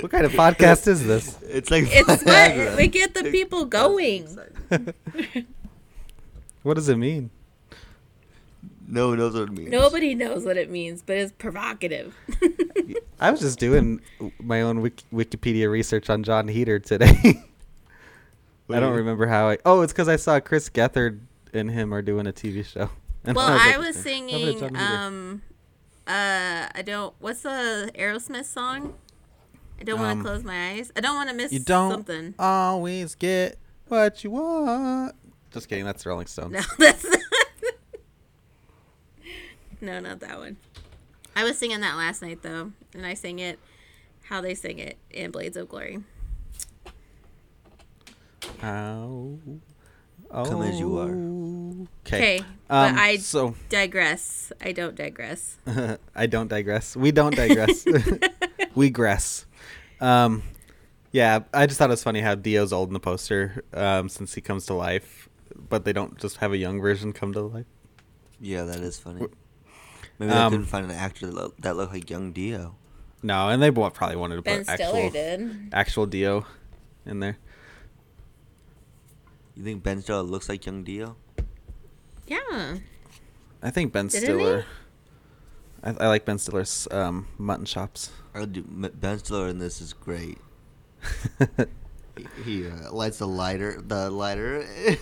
[0.00, 1.36] what kind of podcast is this?
[1.42, 4.38] It's like It's what we get the people going.
[6.62, 7.30] What does it mean?
[8.88, 9.70] No one knows what it means.
[9.70, 12.14] Nobody knows what it means, but it's provocative.
[13.20, 14.00] I was just doing
[14.40, 17.44] my own Wik- Wikipedia research on Jon Heder today.
[18.70, 19.58] I don't remember how I.
[19.64, 21.20] Oh, it's because I saw Chris Gethard
[21.52, 22.88] and him are doing a TV show.
[23.24, 25.42] And well, I like, was "How about singing um
[26.08, 28.94] uh I don't what's the Aerosmith song?
[29.80, 30.90] I don't want Um, to close my eyes.
[30.96, 32.34] I don't want to miss You don't something.
[32.36, 35.14] always get what you want.
[35.52, 35.84] Just kidding.
[35.84, 36.52] That's Rolling Stones.
[36.52, 37.06] No, that's
[39.82, 40.56] No, not that one.
[41.34, 43.58] I was singing that last night though, and I sang it
[44.22, 45.98] how they sing it in Blades of Glory.
[48.60, 49.38] How?
[50.30, 51.10] Come as you are.
[52.06, 52.38] Okay.
[52.38, 54.52] Okay, but Um, I so digress.
[54.60, 55.58] I don't digress.
[56.14, 56.96] I don't digress.
[56.96, 57.84] We don't digress.
[58.74, 59.46] we gress.
[60.00, 60.44] Um,
[61.10, 64.32] yeah, I just thought it was funny how Dio's old in the poster um, since
[64.34, 65.28] he comes to life,
[65.68, 67.66] but they don't just have a young version come to life.
[68.40, 69.26] Yeah, that is funny.
[70.26, 72.76] Maybe Um, they couldn't find an actor that, lo- that looked like young Dio.
[73.22, 75.68] No, and they bo- probably wanted to Ben put Stiller actual did.
[75.72, 76.46] actual Dio
[77.06, 77.36] in there.
[79.54, 81.16] You think Ben Stiller looks like young Dio?
[82.26, 82.76] Yeah.
[83.62, 84.64] I think Ben Didn't Stiller.
[85.84, 88.10] I, I like Ben Stiller's um, mutton chops.
[88.34, 90.38] Or do, Ben Stiller in this is great.
[92.14, 93.80] He, he uh, lights the lighter.
[93.80, 94.66] The lighter.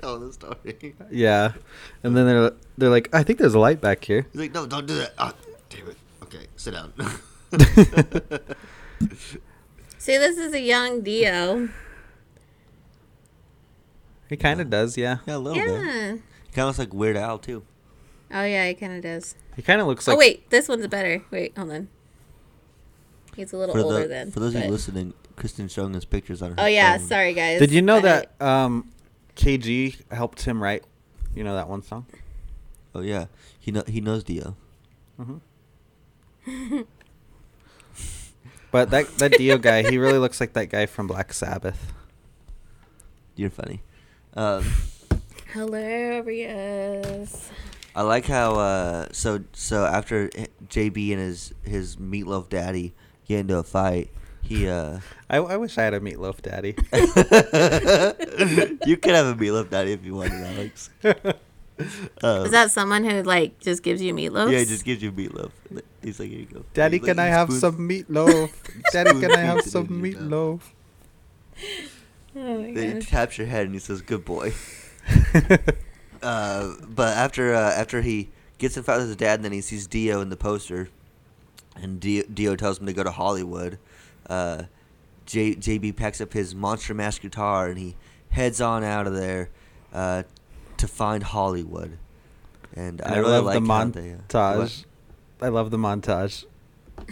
[0.00, 0.94] He's telling the story.
[1.10, 1.52] yeah,
[2.02, 4.26] and then they're they're like, I think there's a light back here.
[4.32, 5.12] He's like, no, don't do that.
[5.18, 5.34] Ah,
[5.68, 5.96] damn it.
[6.22, 6.92] Okay, sit down.
[9.98, 11.68] See, this is a young Dio.
[14.28, 15.18] He kind of does, yeah.
[15.26, 15.66] yeah, a little bit.
[16.46, 17.64] He kind of looks like Weird Al too.
[18.32, 19.34] Oh yeah, he kind of does.
[19.56, 20.14] He kind of looks like.
[20.16, 21.22] oh wait, this one's better.
[21.30, 21.88] Wait, hold on.
[23.36, 24.30] He's a little For, older the, then.
[24.30, 27.06] for those of but- you listening, Kristen's showing us pictures on her Oh yeah, phone.
[27.08, 27.58] sorry guys.
[27.58, 28.90] Did you know I- that um,
[29.40, 30.84] KG helped him write?
[31.34, 32.06] You know that one song.
[32.94, 33.26] Oh yeah,
[33.58, 34.56] he know, he knows Dio.
[38.70, 41.92] But that that Dio guy, he really looks like that guy from Black Sabbath.
[43.34, 43.82] You're funny.
[44.34, 44.64] Um,
[45.52, 47.50] Hilarious.
[47.96, 50.28] I like how uh, so so after
[50.68, 52.94] JB and his his meatloaf daddy
[53.26, 54.10] get into a fight,
[54.50, 54.98] he uh
[55.30, 56.74] I, I wish I had a meatloaf daddy.
[58.90, 60.90] you could have a meatloaf daddy if you wanted, Alex.
[61.04, 61.12] Uh,
[62.44, 64.50] Is that someone who like just gives you meatloaf?
[64.50, 65.52] yeah, he just gives you meatloaf.
[66.02, 66.64] He's like, here you go.
[66.74, 68.50] Daddy, He's like, can I have spoons- some meatloaf?
[68.92, 70.60] Daddy, can I have some in your mouth.
[71.62, 72.36] meatloaf?
[72.36, 74.52] Oh my Then he taps your head and he says, "Good boy."
[76.22, 79.60] Uh, but after uh, after he gets in fight with his dad, and then he
[79.62, 80.90] sees Dio in the poster,
[81.76, 83.78] and Dio, Dio tells him to go to Hollywood.
[84.30, 84.64] Uh,
[85.26, 87.96] J, JB packs up his Monster Mash guitar and he
[88.30, 89.50] heads on out of there
[89.92, 90.22] uh,
[90.78, 91.98] to find Hollywood.
[92.74, 94.84] And And I, really love like the how they, uh, montage.
[95.42, 96.44] I love the montage.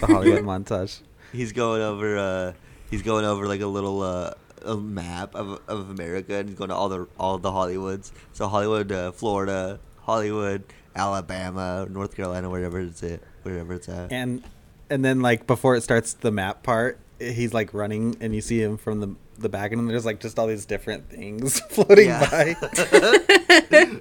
[0.00, 1.00] The Hollywood montage.
[1.32, 2.16] He's going over.
[2.18, 2.52] Uh,
[2.90, 6.70] he's going over like a little uh, a map of, of America, and he's going
[6.70, 8.12] to all the all the Hollywoods.
[8.32, 10.62] So Hollywood, uh, Florida, Hollywood,
[10.94, 14.12] Alabama, North Carolina, wherever it's at, wherever it's at.
[14.12, 14.42] And
[14.90, 18.60] and then like before it starts the map part, he's like running and you see
[18.62, 22.28] him from the the back and there's like just all these different things floating Yeah.
[22.30, 24.00] by.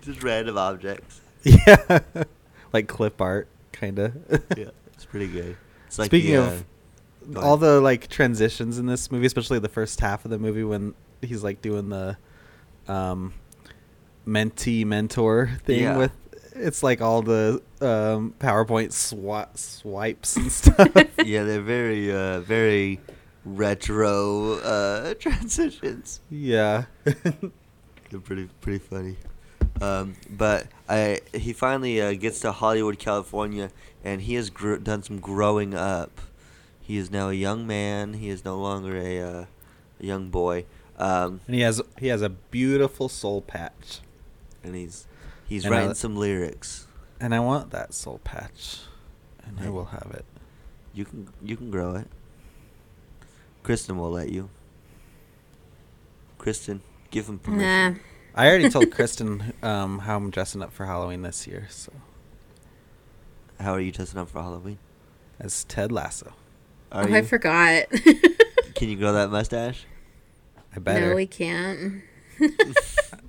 [0.00, 1.20] Just random objects.
[1.44, 2.00] yeah.
[2.72, 4.14] like clip art kind of.
[4.56, 5.56] Yeah, it's pretty good.
[5.86, 6.64] It's like Speaking the, of
[7.36, 10.64] uh, all the like transitions in this movie, especially the first half of the movie
[10.64, 12.16] when he's like doing the
[12.88, 13.32] um
[14.26, 15.96] mentee mentor thing Yeah.
[15.96, 16.12] with
[16.54, 20.88] it's like all the um PowerPoint swa- swipes and stuff.
[21.24, 23.00] yeah, they're very uh, very
[23.44, 26.20] retro uh, transitions.
[26.30, 26.84] yeah.
[28.10, 29.16] They're pretty pretty funny.
[29.80, 33.70] Um, but I he finally uh, gets to Hollywood, California,
[34.04, 36.20] and he has gr- done some growing up.
[36.80, 38.14] He is now a young man.
[38.14, 39.44] He is no longer a, uh,
[40.00, 40.66] a young boy.
[40.98, 44.00] Um, And he has he has a beautiful soul patch.
[44.62, 45.06] and he's
[45.52, 46.86] he's And I- writing some lyrics.
[47.20, 48.80] And I want that soul patch.
[49.46, 49.70] And I Yeah.
[49.70, 50.24] will have it.
[50.94, 52.08] You can you can grow it.
[53.62, 54.50] Kristen will let you.
[56.38, 57.94] Kristen, give him permission.
[57.94, 57.98] Nah.
[58.34, 61.92] I already told Kristen um, how I'm dressing up for Halloween this year, so
[63.60, 64.78] How are you dressing up for Halloween?
[65.38, 66.32] as Ted Lasso.
[66.90, 67.16] Are oh, you?
[67.16, 67.84] I forgot.
[68.74, 69.84] Can you grow that mustache?
[70.74, 71.10] I better.
[71.10, 72.02] no, we can't.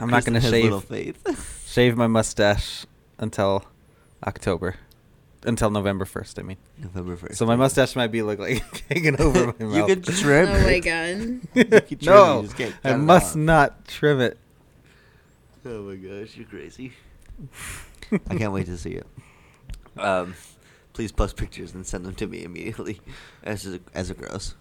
[0.00, 1.64] I'm not gonna shave faith.
[1.68, 2.86] shave my mustache
[3.18, 3.64] until
[4.26, 4.76] October,
[5.44, 6.38] until November first.
[6.38, 7.36] I mean, November first.
[7.36, 9.76] so my mustache might be look like hanging over my mouth.
[9.76, 10.62] you could trim oh it.
[10.64, 11.40] my god.
[11.54, 13.36] You could trim it, no, you just can't I must off.
[13.36, 14.38] not trim it.
[15.64, 16.92] Oh my gosh, you're crazy.
[18.28, 19.06] I can't wait to see it.
[19.96, 20.34] Um,
[20.94, 23.00] please post pictures and send them to me immediately,
[23.42, 24.54] as it, as it grows.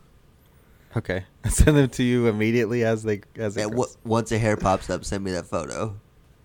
[0.98, 4.58] Okay, send them to you immediately as they as it And w- once a hair
[4.58, 5.96] pops up, send me that photo.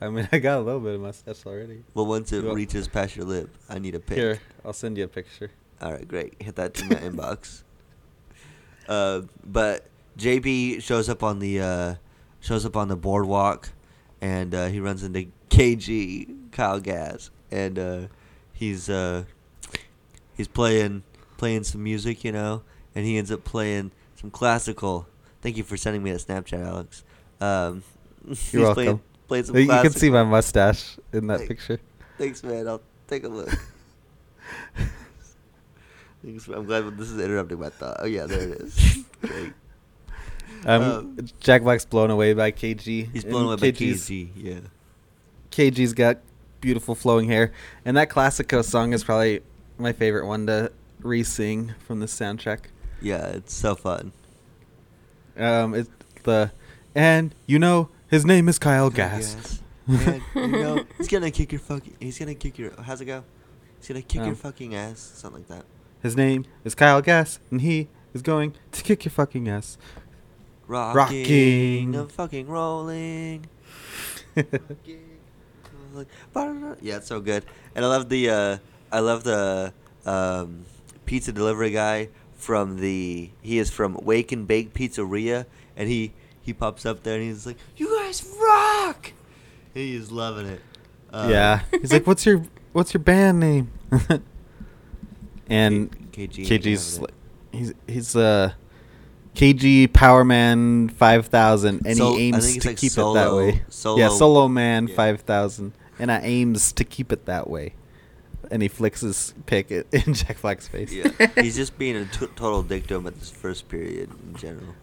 [0.00, 1.82] I mean, I got a little bit of mustache already.
[1.94, 4.18] Well, once it reaches past your lip, I need a pic.
[4.18, 5.50] Here, I'll send you a picture.
[5.80, 6.34] All right, great.
[6.42, 7.62] Hit that to my inbox.
[8.86, 9.86] Uh, but
[10.18, 11.94] JB shows up on the uh,
[12.40, 13.70] shows up on the boardwalk,
[14.20, 18.00] and uh, he runs into KG Kyle Gass, and uh,
[18.52, 19.24] he's uh,
[20.36, 21.02] he's playing
[21.38, 22.62] playing some music, you know,
[22.94, 23.90] and he ends up playing
[24.24, 25.06] some classical.
[25.42, 27.04] Thank you for sending me a Snapchat, Alex.
[27.42, 27.82] Um,
[28.50, 29.02] You're welcome.
[29.28, 31.78] playing some You can see my mustache in that picture.
[32.16, 32.66] Thanks, man.
[32.66, 33.50] I'll take a look.
[36.24, 37.98] Thanks, I'm glad this is interrupting my thought.
[38.00, 39.04] Oh yeah, there it is.
[39.20, 39.52] Great.
[40.64, 43.12] Um, Um, Jack Black's blown away by KG.
[43.12, 44.30] He's blown away by KG.
[44.34, 44.60] Yeah.
[45.50, 46.20] KG's got
[46.62, 47.52] beautiful flowing hair,
[47.84, 49.42] and that Classico song is probably
[49.76, 52.68] my favorite one to re-sing from the soundtrack.
[53.04, 54.12] Yeah, it's so fun.
[55.36, 55.90] Um, it's
[56.22, 56.50] the
[56.94, 59.60] and you know his name is Kyle Gass.
[59.86, 61.96] And, you know, he's gonna kick your fucking.
[62.00, 62.72] He's gonna kick your.
[62.80, 63.22] How's it go?
[63.78, 65.00] He's gonna kick your Um, fucking ass.
[65.16, 65.66] Something like that.
[66.02, 69.76] His name is Kyle Gass, and he is going to kick your fucking ass.
[70.66, 70.96] Rocking.
[70.96, 71.96] Rocking.
[71.96, 73.46] I'm fucking rolling.
[74.34, 75.00] Rocking,
[75.94, 76.76] rolling.
[76.80, 77.44] Yeah, it's so good.
[77.74, 78.30] And I love the.
[78.30, 78.58] Uh,
[78.90, 79.72] I love the
[80.06, 80.64] um,
[81.06, 82.08] pizza delivery guy
[82.44, 83.30] from the.
[83.40, 87.46] He is from Wake and Bake Pizzeria, and he he pops up there and he's
[87.46, 89.12] like, "You guys rock!"
[89.72, 90.60] He is loving it.
[91.10, 93.72] Um, yeah, he's like, "What's your what's your band name?"
[95.48, 97.14] and K- KG KG's like,
[97.50, 98.52] he's he's uh
[99.34, 103.62] KG Powerman five thousand, and he aims to like keep it that way.
[103.68, 104.94] Solo- yeah, Solo Man yeah.
[104.94, 107.74] five thousand, and I aims to keep it that way.
[108.54, 110.92] And he flicks his pick in Jack Black's face.
[110.92, 111.08] Yeah,
[111.42, 114.74] he's just being a t- total dick to him at this first period in general.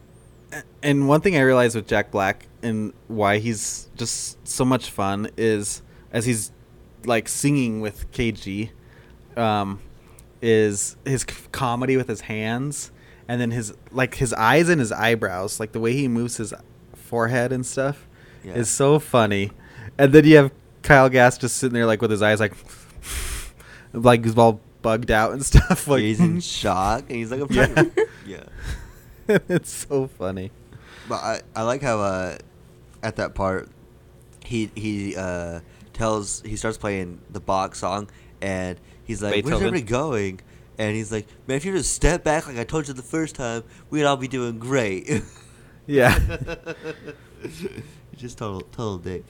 [0.83, 5.29] And one thing I realized with Jack Black and why he's just so much fun
[5.37, 5.81] is
[6.11, 6.51] as he's
[7.05, 8.71] like singing with KG,
[9.37, 9.79] um,
[10.41, 12.91] is his c- comedy with his hands
[13.29, 16.53] and then his like his eyes and his eyebrows, like the way he moves his
[16.93, 18.05] forehead and stuff,
[18.43, 18.55] Yeah.
[18.55, 19.51] is so funny.
[19.97, 20.51] And then you have
[20.83, 22.53] Kyle Gass just sitting there like with his eyes like,
[23.93, 25.87] like he's all bugged out and stuff.
[25.87, 27.83] Like he's in shock and he's like, "I'm Yeah.
[29.27, 29.37] yeah.
[29.49, 30.51] it's so funny.
[31.07, 32.37] But I, I like how uh,
[33.03, 33.69] at that part
[34.45, 35.61] he he uh,
[35.93, 38.09] tells he starts playing the box song
[38.41, 39.67] and he's like, "Where's Beethoven.
[39.67, 40.41] everybody going?"
[40.77, 43.35] And he's like, "Man, if you just step back like I told you the first
[43.35, 45.23] time, we'd all be doing great."
[45.87, 46.17] Yeah.
[47.41, 47.69] He's
[48.17, 49.25] just total total dick.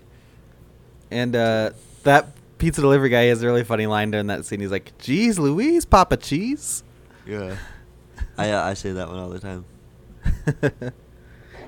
[1.10, 1.72] And uh,
[2.04, 2.28] that
[2.62, 4.60] pizza delivery guy has a really funny line during that scene.
[4.60, 6.84] He's like, "Geez, Louise, Papa Cheese."
[7.26, 7.58] Yeah.
[8.38, 9.66] I uh, I say that one all the time.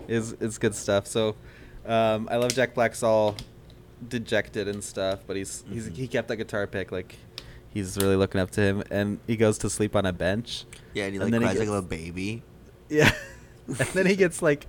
[0.07, 1.07] is it's good stuff.
[1.07, 1.35] So,
[1.85, 3.35] um, I love Jack Black's all
[4.07, 5.95] dejected and stuff, but he's he's Mhm.
[5.95, 7.15] he kept that guitar pick like
[7.73, 10.65] he's really looking up to him, and he goes to sleep on a bench.
[10.93, 12.43] Yeah, and he And like then he cries like a little baby.
[12.89, 13.11] Yeah,
[13.67, 14.67] and then he gets like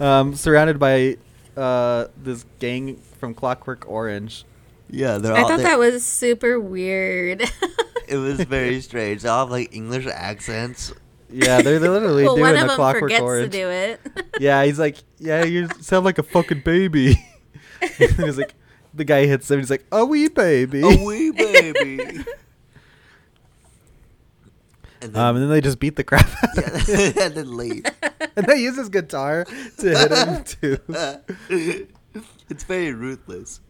[0.00, 1.18] um, surrounded by
[1.56, 4.44] uh, this gang from Clockwork Orange.
[4.90, 5.38] Yeah, they're all.
[5.38, 5.48] I all.
[5.48, 7.42] thought they- that was super weird.
[8.08, 9.20] It was very strange.
[9.20, 10.94] They all have like English accents.
[11.30, 13.52] Yeah, they're, they're literally well, doing one the of them Clockwork forgets Orange.
[13.52, 14.00] to do it.
[14.40, 17.22] Yeah, he's like, yeah, you sound like a fucking baby.
[17.82, 18.54] and he's like,
[18.94, 19.58] the guy hits him.
[19.58, 20.80] He's like, a wee baby.
[20.80, 22.24] A wee baby.
[25.02, 27.12] and um, and then they just beat the crap out of him.
[27.14, 27.84] yeah, and then leave.
[28.36, 31.86] and they use his guitar to hit him too.
[32.48, 33.60] it's very ruthless.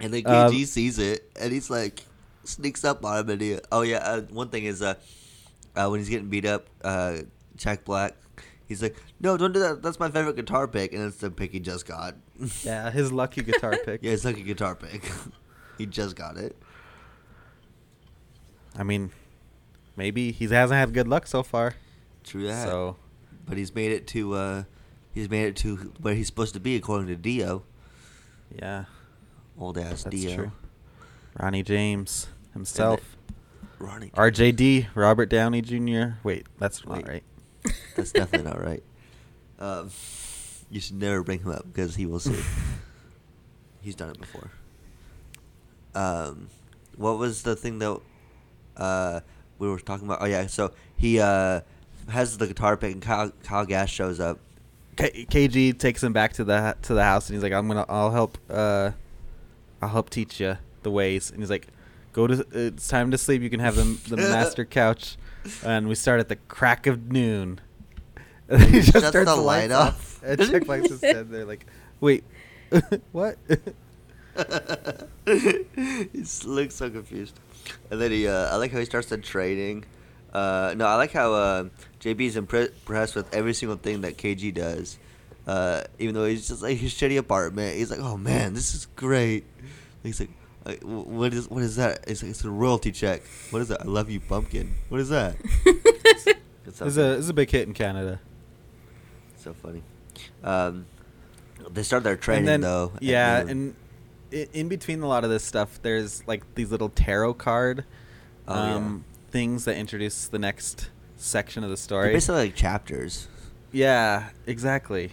[0.00, 2.04] And then Um, KG sees it, and he's like,
[2.44, 4.94] sneaks up on him, and he, oh yeah, uh, one thing is, uh,
[5.74, 7.18] uh, when he's getting beat up, uh,
[7.56, 8.14] Jack Black,
[8.66, 9.82] he's like, no, don't do that.
[9.82, 12.14] That's my favorite guitar pick, and it's the pick he just got.
[12.64, 14.02] Yeah, his lucky guitar pick.
[14.02, 15.02] yeah, it's lucky guitar pick.
[15.78, 16.56] he just got it.
[18.78, 19.10] I mean,
[19.96, 21.74] maybe he hasn't had good luck so far.
[22.24, 22.66] True that.
[22.68, 22.96] So
[23.46, 24.64] but he's made it to, uh,
[25.12, 27.62] he's made it to where he's supposed to be according to Dio,
[28.54, 28.84] yeah,
[29.58, 30.34] old ass that's Dio.
[30.36, 30.52] true.
[31.38, 33.16] Ronnie James himself.
[33.78, 34.10] Ronnie.
[34.10, 36.18] RJD, Robert Downey Jr.
[36.24, 37.22] Wait, that's not right.
[37.96, 38.82] That's definitely not right.
[39.58, 39.90] Um,
[40.70, 42.40] you should never bring him up because he will sue.
[43.82, 44.50] He's done it before.
[45.94, 46.48] Um,
[46.96, 48.00] what was the thing that
[48.76, 49.20] uh,
[49.58, 50.18] we were talking about?
[50.22, 51.60] Oh yeah, so he uh,
[52.08, 54.38] has the guitar pick, and Kyle, Kyle Gass shows up.
[54.96, 57.84] K- KG takes him back to the to the house, and he's like, "I'm gonna,
[57.88, 58.92] I'll help, uh,
[59.82, 61.68] I'll help teach you the ways." And he's like,
[62.12, 63.42] "Go to, it's time to sleep.
[63.42, 65.16] You can have the the master couch."
[65.64, 67.60] And we start at the crack of noon.
[68.48, 69.88] And he just Shuts turns the the, light off.
[69.88, 70.12] off.
[70.26, 71.66] And Jack Black's just standing there like,
[72.00, 72.24] "Wait,
[73.12, 73.38] what?"
[75.26, 77.38] he looks so confused.
[77.90, 79.84] And then he, uh, I like how he starts the training.
[80.32, 81.68] Uh, no, I like how uh,
[82.04, 84.98] is impre- impressed with every single thing that KG does.
[85.46, 88.86] Uh, even though he's just like his shitty apartment, he's like, "Oh man, this is
[88.96, 89.44] great."
[90.02, 90.30] He's like,
[90.64, 93.82] like, "What is what is that?" It's like, "It's a royalty check." What is that?
[93.82, 94.74] I love you, pumpkin.
[94.88, 95.36] What is that?
[96.68, 98.18] It's so It's a, it's a big hit in Canada.
[99.36, 99.84] so funny.
[100.42, 100.86] Um,
[101.70, 102.90] they start their training and then, though.
[103.00, 103.74] Yeah, noon.
[104.32, 107.84] and in between a lot of this stuff, there's like these little tarot card
[108.48, 108.74] Oh, yeah.
[108.74, 112.12] um, things that introduce the next section of the They're story.
[112.12, 113.28] basically like chapters.
[113.70, 115.12] Yeah, exactly.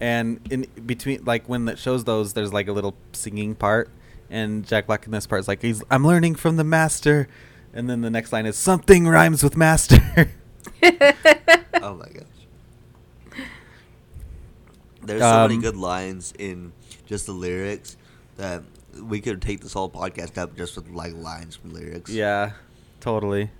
[0.00, 3.88] And in between, like when it shows those, there's like a little singing part,
[4.30, 7.28] and Jack Black in this part is like, "He's I'm learning from the master,"
[7.72, 9.98] and then the next line is something rhymes with master.
[10.82, 12.22] oh my gosh.
[15.02, 16.72] There's so many Um, good lines in
[17.06, 17.96] just the lyrics
[18.36, 18.62] that
[19.02, 22.10] we could take this whole podcast up just with like lines from lyrics.
[22.10, 22.52] yeah,
[23.00, 23.50] totally.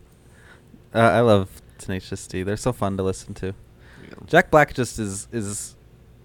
[0.95, 2.43] Uh, I love Tenacious D.
[2.45, 3.47] They're so fun to listen to.
[3.47, 4.23] You know.
[4.27, 5.74] Jack Black just is is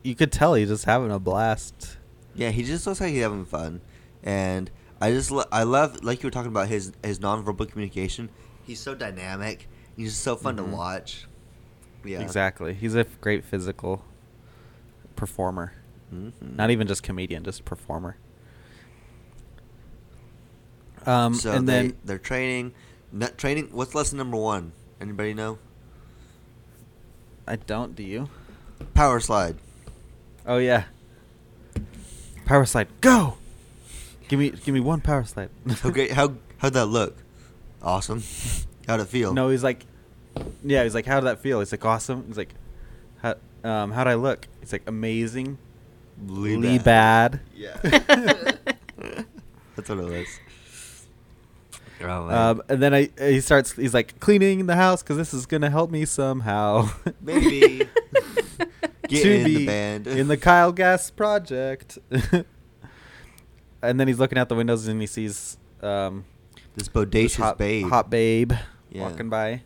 [0.03, 1.97] you could tell he's just having a blast.
[2.35, 3.81] Yeah, he just looks like he's having fun,
[4.23, 4.69] and
[5.01, 8.29] I just lo- I love like you were talking about his his nonverbal communication.
[8.65, 9.67] He's so dynamic.
[9.97, 10.57] He's just so fun Mhm.
[10.57, 11.25] to watch.
[12.05, 12.73] Yeah, Exactly.
[12.73, 14.05] He's a great physical
[15.17, 15.73] performer.
[16.13, 16.55] Mhm.
[16.55, 18.15] Not even just comedian, just performer.
[21.05, 22.73] Um so and they then they're training.
[23.11, 23.69] Not training.
[23.71, 24.71] What's lesson number one?
[25.01, 25.57] Anybody know?
[27.47, 28.29] I don't, do you?
[28.93, 29.57] Power slide.
[30.49, 30.85] Oh yeah.
[32.45, 32.87] Power slide.
[33.01, 33.37] Go.
[34.27, 35.51] Give me give me one power slide.
[35.67, 35.91] How?
[36.11, 37.15] How how'd that look?
[37.83, 38.23] Awesome.
[38.87, 39.31] How'd it feel?
[39.31, 39.85] No, he's like
[40.63, 41.59] Yeah, he's like how did that feel?
[41.59, 42.25] He's like awesome.
[42.25, 42.55] He's like
[43.21, 44.47] how um how'd I look?
[44.59, 45.59] He's like amazing.
[46.25, 47.41] Lee Lee bad.
[47.55, 47.77] Yeah.
[47.83, 48.57] That's
[49.87, 50.27] what it was.
[52.01, 52.29] Oh.
[52.29, 53.73] Um, and then I he starts.
[53.73, 56.89] He's like cleaning the house because this is gonna help me somehow.
[57.21, 57.87] Maybe.
[59.09, 60.07] Get To in the be band.
[60.07, 61.97] in the Kyle Gass project.
[63.81, 66.25] and then he's looking out the windows and he sees um,
[66.75, 67.87] this this bodacious hot, babe.
[67.87, 68.53] hot babe
[68.91, 69.01] Yeah.
[69.09, 69.61] walking by.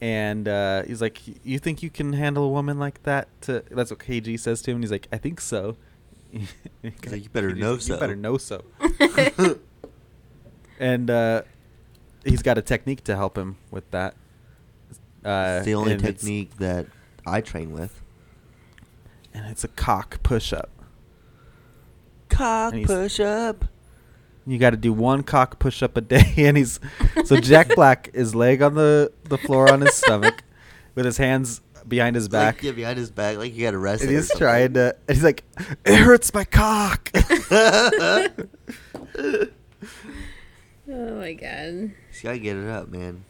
[0.00, 3.90] And uh, he's like, "You think you can handle a woman like that?" To that's
[3.92, 4.78] what KG says to him.
[4.78, 5.76] And he's like, "I think so."
[6.32, 6.48] he's
[7.06, 8.64] like, "You better know so." You better know so.
[10.80, 11.42] and uh,
[12.24, 14.14] he's got a technique to help him with that.
[15.24, 16.86] Uh, it's the only technique that
[17.24, 18.01] I train with.
[19.34, 20.70] And it's a cock push up.
[22.28, 23.64] Cock push up.
[24.46, 26.80] You got to do one cock push up a day, and he's
[27.24, 30.42] so Jack Black is laying on the the floor on his stomach,
[30.94, 34.08] with his hands behind his back, Like, yeah, behind his back, like you got arrested.
[34.08, 34.96] and he's trying to.
[35.08, 35.44] And he's like,
[35.84, 37.10] "It hurts my cock."
[40.94, 41.92] Oh my god.
[42.10, 43.24] He's gotta get it up, man.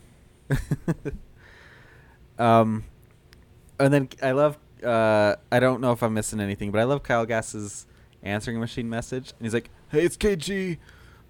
[2.38, 2.84] um,
[3.78, 4.59] and then I love.
[4.84, 7.86] Uh, I don't know if I'm missing anything, but I love Kyle Gass's
[8.22, 10.78] answering machine message, and he's like, "Hey, it's KG."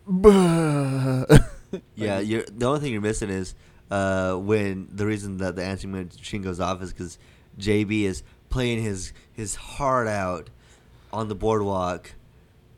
[1.95, 3.55] Yeah, you're the only thing you're missing is
[3.91, 7.19] uh, when the reason that the answering machine goes off is because
[7.59, 10.51] JB is playing his his heart out
[11.13, 12.13] on the boardwalk,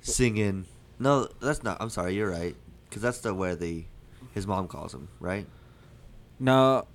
[0.00, 0.66] singing.
[0.98, 1.78] No, that's not.
[1.80, 2.54] I'm sorry, you're right.
[2.88, 3.84] Because that's the where the
[4.32, 5.46] his mom calls him, right?
[6.38, 6.86] No,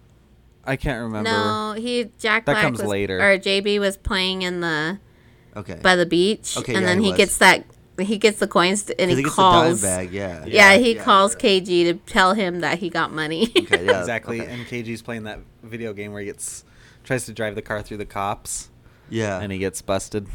[0.69, 1.29] I can't remember.
[1.29, 3.19] No, he Jack That Black comes was, later.
[3.19, 4.99] or JB was playing in the
[5.57, 5.79] Okay.
[5.81, 7.65] by the beach, Okay, and yeah, then he he, gets that
[7.99, 9.81] he gets the coins to- and 'Cause he, gets calls.
[9.81, 10.13] the dime bag.
[10.13, 10.45] Yeah.
[10.45, 11.03] Yeah, he yeah.
[11.03, 13.51] calls KG to tell him that he got money.
[13.57, 13.99] Okay, yeah.
[13.99, 14.39] exactly.
[14.41, 14.49] okay.
[14.51, 16.63] And KG's playing that video game where he gets
[17.03, 18.69] tries to drive the car through the cops
[19.09, 19.39] Yeah.
[19.41, 20.27] and he gets busted.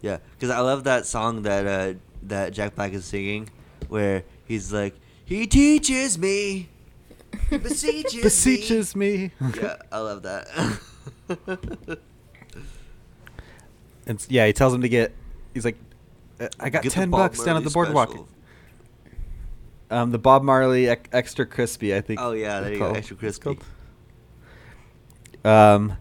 [0.00, 3.50] Yeah, because I love that song that uh, that Jack Black is singing,
[3.88, 4.94] where he's like,
[5.24, 6.77] "He teaches me, he
[7.50, 9.32] beseeches, Beseeches me.
[9.40, 10.48] me." Yeah, I love that.
[14.06, 15.12] And yeah, he tells him to get.
[15.52, 15.76] He's like,
[16.40, 18.08] "Uh, I got Get ten Bob bucks down at the boardwalk.
[18.08, 18.28] special.
[19.90, 22.20] Um, the Bob Marley ec- extra crispy, I think.
[22.20, 23.58] Oh, yeah, there it's you go, extra crispy.
[25.44, 25.96] Um,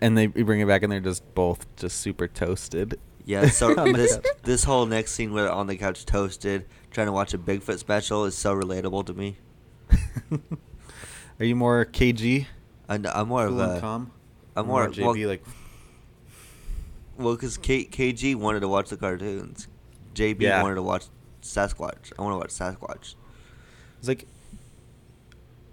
[0.00, 2.98] and they bring it back, and they're just both just super toasted.
[3.24, 7.12] Yeah, so this this whole next scene where they're on the couch toasted, trying to
[7.12, 9.36] watch a Bigfoot special is so relatable to me.
[11.40, 12.46] Are you more KG?
[12.88, 14.12] I know, I'm more of Cool and a calm?
[14.56, 15.44] I'm Or more JB well, like
[17.16, 19.68] well, because K, KG wanted to watch the cartoons,
[20.14, 20.62] JB Yeah.
[20.62, 21.04] wanted to watch
[21.42, 22.12] Sasquatch.
[22.18, 23.14] I want to watch Sasquatch.
[23.98, 24.26] It's like,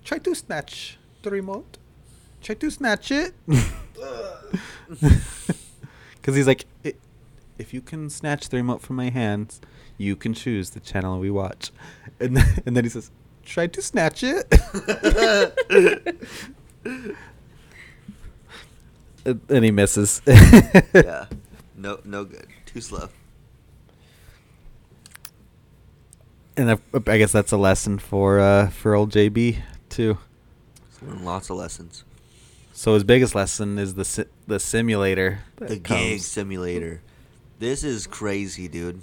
[0.03, 1.77] try to snatch the remote.
[2.41, 3.33] Try to snatch it.
[6.15, 6.65] Because he's like,
[7.57, 9.61] if you can snatch the remote from my hands,
[9.97, 11.71] you can choose the channel we watch.
[12.19, 13.09] And then, and then he says,
[13.49, 14.47] try to snatch it.
[16.85, 17.15] and
[19.49, 20.21] and he misses.
[20.25, 21.25] yeah,
[21.75, 22.47] no, no good.
[22.65, 23.09] Too slow.
[26.55, 26.77] And I,
[27.07, 30.17] I guess that's a lesson for uh, for old JB too.
[31.01, 32.03] Learned lots of lessons.
[32.73, 35.39] So his biggest lesson is the si- the simulator.
[35.57, 37.01] that the gig simulator.
[37.59, 39.01] This is crazy, dude.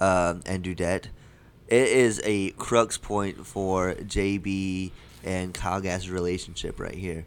[0.00, 1.06] Um, and Dudette.
[1.68, 4.90] It is a crux point for JB
[5.22, 7.26] and Kyle relationship right here.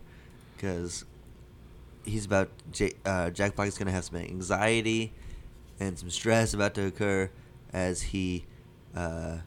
[0.55, 1.05] Because
[2.05, 5.13] he's about, J, uh, Jack Black is going to have some anxiety
[5.79, 7.29] and some stress about to occur
[7.73, 8.45] as he
[8.95, 9.37] uh,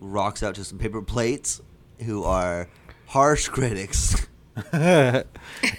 [0.00, 1.60] rocks out to some paper plates
[2.04, 2.68] who are
[3.06, 4.26] harsh critics.
[4.72, 5.24] and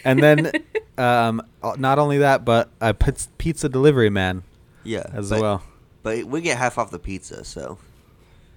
[0.06, 0.52] then,
[0.98, 1.42] um,
[1.78, 4.44] not only that, but a pizza delivery man
[4.84, 5.04] yeah.
[5.14, 5.64] as but- well.
[6.02, 7.78] But we get half off the pizza, so.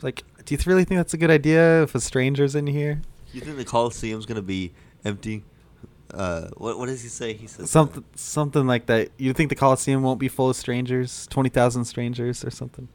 [0.03, 3.01] Like, do you really think that's a good idea if a stranger's in here?
[3.33, 4.73] You think the Coliseum's gonna be
[5.05, 5.45] empty?
[6.13, 7.33] Uh, what what does he say?
[7.33, 9.11] He says Something, something like that.
[9.17, 12.89] You think the Coliseum won't be full of strangers, twenty thousand strangers or something?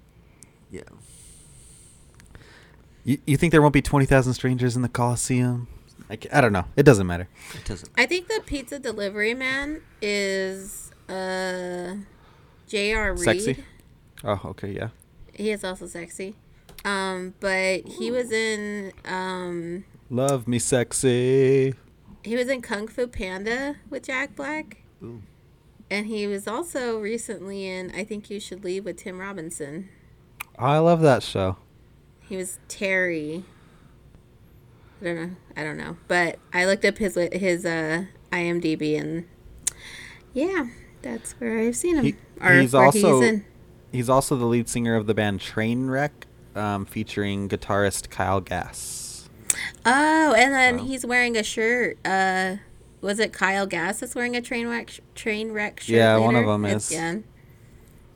[0.70, 0.82] yeah.
[3.04, 5.68] You, you think there won't be twenty thousand strangers in the Coliseum?
[6.10, 6.66] Like, I don't know.
[6.76, 7.28] It doesn't matter.
[7.56, 7.90] It doesn't.
[7.98, 11.96] I think the pizza delivery man is uh
[12.68, 13.14] J.R.
[13.14, 13.24] Reed.
[13.24, 13.64] Sexy?
[14.24, 14.90] Oh, okay, yeah.
[15.34, 16.36] He is also sexy.
[16.88, 21.74] Um, but he was in um Love me sexy.
[22.24, 24.84] he was in Kung Fu Panda with Jack Black.
[25.04, 25.22] Ooh.
[25.90, 29.90] And he was also recently in I Think You Should Leave with Tim Robinson.
[30.58, 31.58] I love that show.
[32.22, 33.44] He was Terry.
[35.02, 35.36] I don't know.
[35.56, 35.98] I don't know.
[36.08, 39.26] But I looked up his his uh IMDb and
[40.34, 40.68] yeah,
[41.02, 42.04] that's where I've seen him.
[42.06, 43.46] He- or he's also- he's in.
[43.92, 46.12] He's also the lead singer of the band Trainwreck,
[46.58, 49.30] um, featuring guitarist Kyle Gass.
[49.86, 50.84] Oh, and then Wow.
[50.86, 51.98] he's wearing a shirt.
[52.06, 52.58] Uh,
[53.02, 55.96] was it Kyle Gass that's wearing a train wreck sh- train wreck shirt?
[55.96, 56.92] Yeah, one of them It's- is.
[56.98, 57.16] Yeah,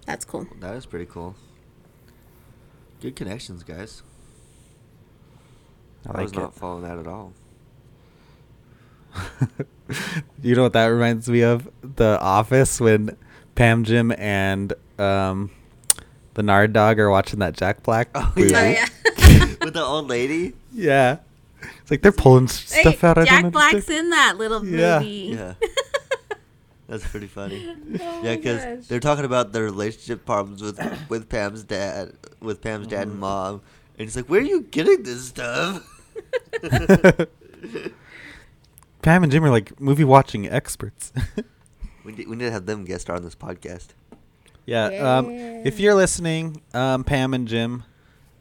[0.06, 0.48] that's cool.
[0.60, 1.36] That is pretty cool.
[3.02, 4.04] Good connections, guys.
[6.08, 7.34] I I, was like not following that at all.
[10.42, 11.70] you know what that reminds me of?
[11.82, 13.16] The Office when
[13.56, 15.52] Pam, Jim, and um,
[16.34, 18.52] the Nard Dog are watching that Jack Black Oh, movie.
[18.52, 18.88] Yeah.
[19.18, 19.46] yeah.
[19.62, 20.54] With the old lady.
[20.74, 21.18] Yeah.
[21.82, 23.18] It's like they're pulling hey, stuff out.
[23.18, 25.00] I Jack don't Black's in that little Yeah.
[25.00, 25.36] movie.
[25.38, 25.54] Yeah.
[26.88, 27.74] That's pretty funny.
[28.02, 30.78] Oh yeah, because they're talking about their relationship problems with
[31.08, 32.12] with Pam's dad,
[32.42, 33.20] with Pam's dad and mm.
[33.20, 33.62] mom,
[33.98, 35.88] and he's like, "Where are you getting this stuff?"
[39.02, 41.14] Pam and Jim are like movie watching experts.
[42.04, 43.88] we need, we need to have them guest star on this podcast.
[44.66, 45.18] Yeah.
[45.18, 47.84] Um, if you're listening, um, Pam and Jim,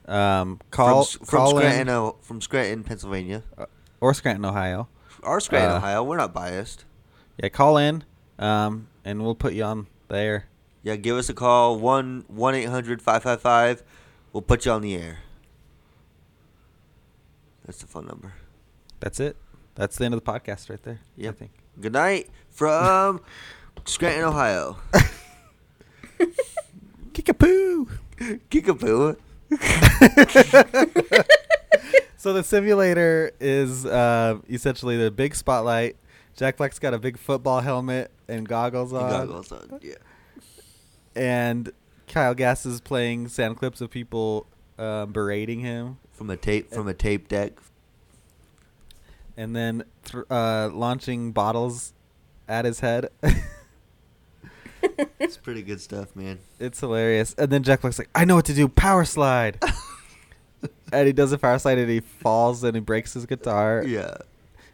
[0.06, 3.42] um, call from, S- from Scranton, in, uh, from Scranton, Pennsylvania,
[4.00, 4.88] or Scranton, Ohio.
[5.22, 6.02] or Scranton, Uh, Ohio.
[6.02, 6.84] We're not biased.
[7.42, 8.04] Yeah, call in,
[8.38, 10.46] um, and we'll put you on there.
[10.82, 13.82] Yeah, give us a call one one eight hundred five five five.
[14.32, 15.18] We'll put you on the air.
[17.66, 18.34] That's the phone number.
[19.00, 19.36] That's it.
[19.74, 21.00] That's the end of the podcast right there.
[21.02, 21.36] I Yep.
[21.38, 21.50] think.
[21.80, 23.20] Good night from
[23.84, 24.78] Scranton, Ohio.
[27.12, 27.88] Kickapoo.
[28.50, 29.16] Kickapoo.
[32.16, 35.96] So the simulator is uh, essentially the big spotlight.
[36.36, 39.10] Jack Black's got a big football helmet and goggles You on.
[39.10, 39.80] goggles on.
[39.80, 39.94] Yeah.
[41.16, 41.72] and
[42.08, 44.46] Kyle Gass is playing sound clips of people
[44.78, 47.52] um, berating him, from a tape from a tape deck.
[49.38, 51.94] and then th- uh, launching bottles
[52.46, 53.08] at his head.
[55.18, 56.38] It's pretty good stuff, man.
[56.58, 57.34] it's hilarious.
[57.38, 58.68] And then Jack Black's like, "I know what to do.
[58.68, 59.62] Power slide."
[60.92, 63.84] and he does a power slide, and he falls, and he breaks his guitar.
[63.86, 64.14] Yeah.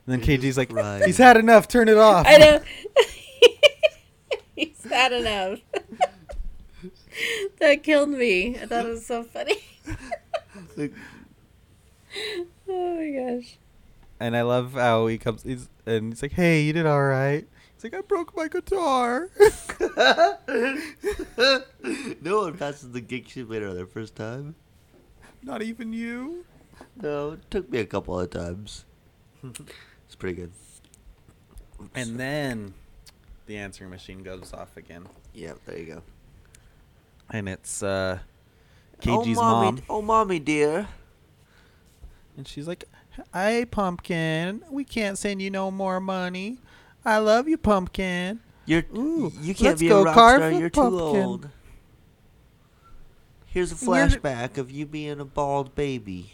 [0.06, 1.02] And then He KG's like, cried.
[1.04, 1.68] "He's had enough.
[1.68, 2.60] Turn it off." I know.
[4.56, 5.58] He's had enough.
[7.60, 8.56] that killed me.
[8.58, 9.56] I thought it was so funny.
[10.76, 10.92] Like,
[12.68, 13.58] oh my gosh.
[14.20, 15.42] And I love how he comes.
[15.42, 17.46] He's and he's like, "Hey, you did all right."
[17.86, 19.30] He's like, "I broke my guitar."
[22.20, 24.54] no one passes the gig simulator on their first time.
[25.42, 26.44] Not even you.
[27.00, 28.84] No, it took me a couple of times.
[29.44, 30.52] it's pretty good.
[31.80, 31.90] Oops.
[31.94, 32.74] And then
[33.46, 36.02] the answering machine goes off again, yeah, there you go.
[37.30, 40.88] and it's uh, oh, KG's mommy, mom, Oh, mommy, dear.
[42.36, 42.84] and she's like,
[43.32, 46.58] "Hey, Pumpkin, we can't send you no more money.
[47.06, 50.50] I love you, Pumpkin." You're Ooh, you can't let's be go a rock carve star.
[50.50, 50.98] a You're pumpkin.
[50.98, 51.48] too old.
[53.46, 56.32] Here's a Where did- flashback of you being a bald baby.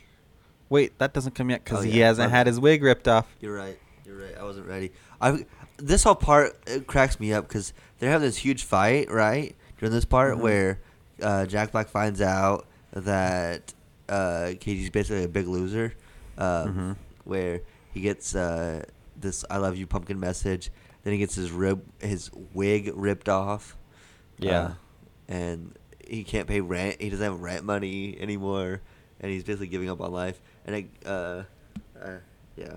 [0.68, 3.06] Wait, that doesn't come yet because Oh, he yeah, hasn't my had his wig ripped
[3.06, 3.26] off.
[3.40, 3.78] You're right.
[4.06, 4.36] You're right.
[4.38, 4.92] I wasn't ready.
[5.20, 5.44] I
[5.76, 9.92] this whole part it cracks me up because they're having this huge fight right during
[9.92, 10.40] this part Mhm.
[10.40, 10.80] where
[11.22, 13.74] uh, Jack Black finds out that
[14.08, 15.94] uh, KG's basically a big loser.
[16.38, 16.96] Um, Mhm.
[17.24, 17.60] Where
[17.92, 18.84] he gets uh,
[19.22, 20.70] this "I love you" pumpkin message,
[21.04, 23.76] then he gets his rib his wig ripped off.
[24.38, 24.60] Yeah.
[24.60, 24.72] Uh,
[25.28, 27.00] and he can't pay rent.
[27.00, 28.80] He doesn't have rent money anymore,
[29.20, 30.40] and he's basically giving up on life.
[30.66, 31.42] And I, uh,
[32.00, 32.16] uh,
[32.56, 32.76] yeah,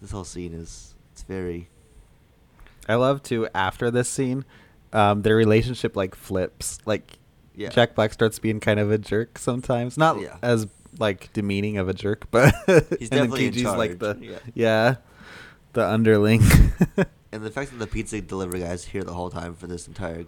[0.00, 1.68] this whole scene is it's very
[2.88, 4.44] I love too after this scene,
[4.92, 6.78] um, their relationship like flips.
[6.86, 7.18] Like
[7.54, 7.68] yeah.
[7.68, 10.36] Jack Black starts being kind of a jerk sometimes, not Yeah.
[10.42, 10.66] as
[10.98, 12.52] like demeaning of a jerk, but
[12.98, 14.38] He's definitely in KG's like the yeah.
[14.54, 14.96] yeah,
[15.72, 16.42] the underling.
[17.32, 20.24] And the fact that the pizza delivery guy's here the whole time for this entire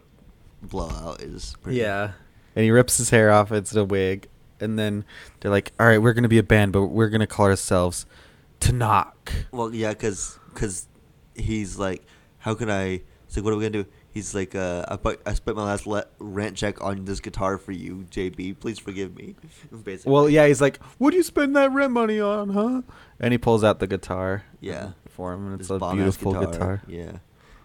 [0.62, 1.78] blowout is pretty.
[1.78, 2.12] yeah,
[2.54, 3.50] and he rips his hair off.
[3.50, 4.28] It's a wig,
[4.60, 5.04] and then
[5.40, 8.06] they're like, "All right, we're gonna be a band, but we're gonna call ourselves
[8.60, 10.86] to knock." Well, yeah, because because
[11.34, 12.04] he's like,
[12.38, 13.02] how can I?
[13.26, 13.86] He's like, what are we gonna do?
[14.10, 17.56] He's like, uh, I, put, I spent my last le- rent check on this guitar
[17.56, 18.60] for you, JB.
[18.60, 19.34] Please forgive me.
[19.84, 20.12] Basically.
[20.12, 22.82] Well, yeah, he's like, "What do you spend that rent money on, huh?"
[23.18, 24.44] And he pulls out the guitar.
[24.60, 24.92] Yeah.
[25.22, 26.82] For him, and it's a beautiful guitar.
[26.88, 27.10] Yeah.
[27.10, 27.20] It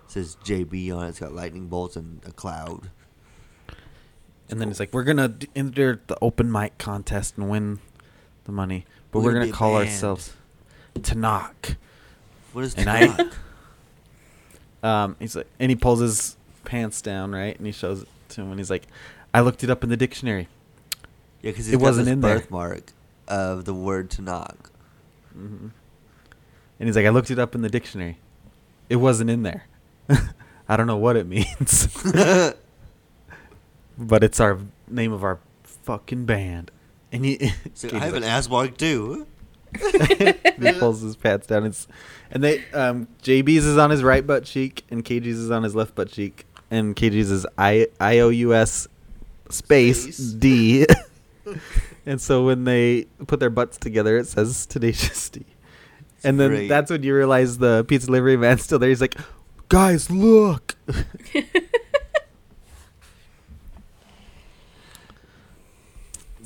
[0.09, 1.09] says JB on it.
[1.09, 2.91] It's got lightning bolts and a cloud.
[4.49, 7.79] And then he's like, "We're gonna d- enter the open mic contest and win
[8.45, 10.33] the money, but We're we're, gonna gonna, be a call band." ourselves
[11.01, 11.75] to knock."
[12.53, 13.33] What is And I- Tupac?
[14.83, 18.41] Um, he's like, and he pulls his pants down, right, and he shows it to
[18.41, 18.83] him, and he's like,
[19.33, 20.47] "I looked it up in the dictionary."
[21.41, 22.35] Yeah, because It wasn't in there.
[22.37, 22.93] birthmark
[23.27, 24.69] of the word to knock.
[26.80, 28.19] And he's like, "I looked it up in the dictionary.
[28.89, 29.65] It wasn't in there.
[30.69, 31.88] I don't know what it means,
[33.97, 36.71] but it's our name of our fucking band."
[37.11, 37.39] And he,
[37.93, 39.28] I have like, an ass mark too.
[39.78, 41.65] he pulls his pants down.
[41.65, 41.88] It's,
[42.32, 45.75] and they um, JB's is on his right butt cheek, and KG's is on his
[45.75, 48.88] left butt cheek, and KG's is I I O U S
[49.49, 50.17] space, Space.
[50.17, 50.86] D.
[52.05, 55.45] and so when they put their butts together, it says Tenacious D.
[56.24, 56.68] And then great.
[56.68, 58.89] that's when you realize the pizza delivery man's still there.
[58.89, 59.15] He's like,
[59.70, 60.76] "Guys, look."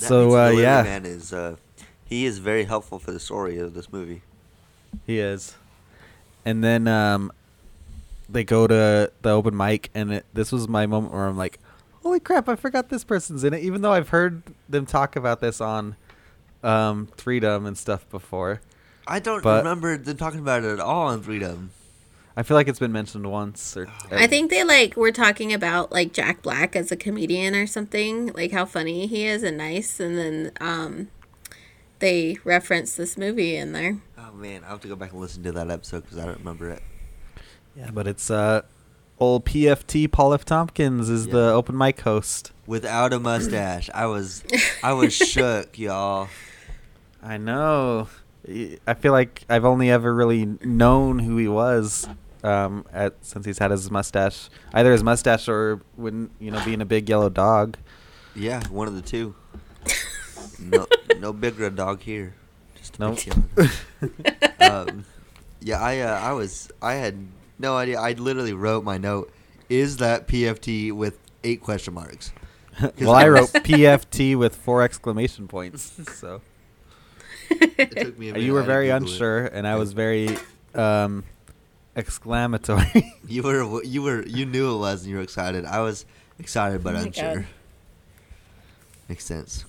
[0.01, 0.83] So, Pizza uh, yeah.
[0.83, 1.57] man is uh,
[2.05, 4.23] he is very helpful for the story of this movie.
[5.05, 5.55] He is.
[6.43, 7.31] And then um,
[8.27, 11.59] they go to the open mic, and it, this was my moment where I'm like,
[12.01, 12.49] "Holy crap!
[12.49, 15.95] I forgot this person's in it." Even though I've heard them talk about this on
[16.63, 18.59] um, Freedom and stuff before,
[19.11, 21.71] I don't But- remember them talking about it at all on Freedom.
[22.37, 23.75] I feel like it's been mentioned once.
[23.75, 27.67] Or I think they like were talking about like Jack Black as a comedian or
[27.67, 31.09] something, like how funny he is and nice, and then um,
[31.99, 33.97] they referenced this movie in there.
[34.17, 36.39] Oh man, I'll have to go back and listen to that episode because I don't
[36.39, 36.81] remember it.
[37.75, 38.61] Yeah, but it's uh,
[39.19, 40.45] old PFT Paul F.
[40.45, 41.33] Tompkins is Yeah.
[41.33, 42.53] the open mic host.
[42.65, 44.41] Without a mustache, I was
[44.81, 46.29] I was shook, y'all.
[47.21, 48.07] I know.
[48.47, 52.07] Y- I feel like I've only ever really known who he was
[52.43, 56.81] um, at since he's had his mustache, either his mustache or when you know being
[56.81, 57.77] a big yellow dog.
[58.35, 59.35] Yeah, one of the two.
[60.59, 60.85] No,
[61.19, 62.35] no big red dog here.
[62.75, 63.17] Just a Nope.
[64.61, 65.05] um,
[65.59, 67.17] yeah, I uh, I was I had
[67.57, 67.99] no idea.
[67.99, 69.31] I literally wrote my note.
[69.69, 72.31] Is that PFT with eight question marks.
[72.99, 75.99] well, I wrote PFT with four exclamation points.
[76.13, 76.41] So
[77.77, 79.11] It took me a you were I had to very Google it.
[79.11, 80.37] unsure, and I was very
[80.75, 81.23] um,
[81.95, 83.13] exclamatory.
[83.27, 85.65] You were you were you knew it was, and you were excited.
[85.65, 86.05] I was
[86.39, 87.35] excited but Oh my unsure.
[87.35, 87.45] God.
[89.09, 89.65] Makes sense.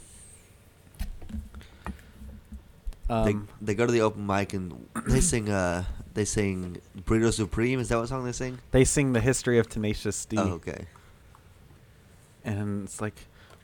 [3.08, 7.32] um, they they go to the open mic and they sing uh they sing Burrito
[7.32, 7.78] Supreme.
[7.80, 8.58] Is that what song they sing?
[8.70, 10.86] they sing the history of Tenacious D, Oh, okay.
[12.44, 13.14] and it's like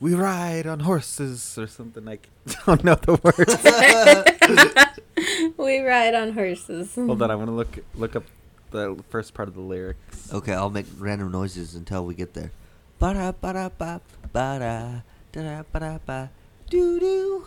[0.00, 2.28] we ride on horses or something like.
[2.48, 5.54] I don't know the words.
[5.56, 6.94] we ride on horses.
[6.94, 8.24] Hold on, I'm gonna look look up
[8.70, 10.32] the first part of the lyrics.
[10.32, 12.52] Okay, I'll make random noises until we get there.
[12.98, 14.00] Ba da ba da ba
[14.32, 15.00] ba da
[15.32, 16.30] da da ba da ba
[16.70, 17.46] doo doo.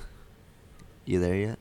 [1.06, 1.60] You there yet?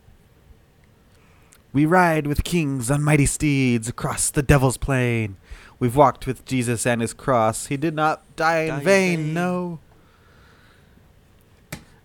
[1.72, 5.36] We ride with kings on mighty steeds across the devil's plain.
[5.78, 7.66] We've walked with Jesus and his cross.
[7.66, 9.34] He did not die in, Die in vain, vain.
[9.34, 9.78] no.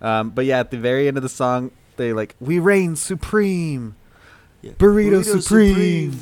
[0.01, 3.95] Um, but yeah, at the very end of the song, they like, we reign supreme,
[4.61, 4.71] Yeah.
[4.73, 6.19] burrito, supreme,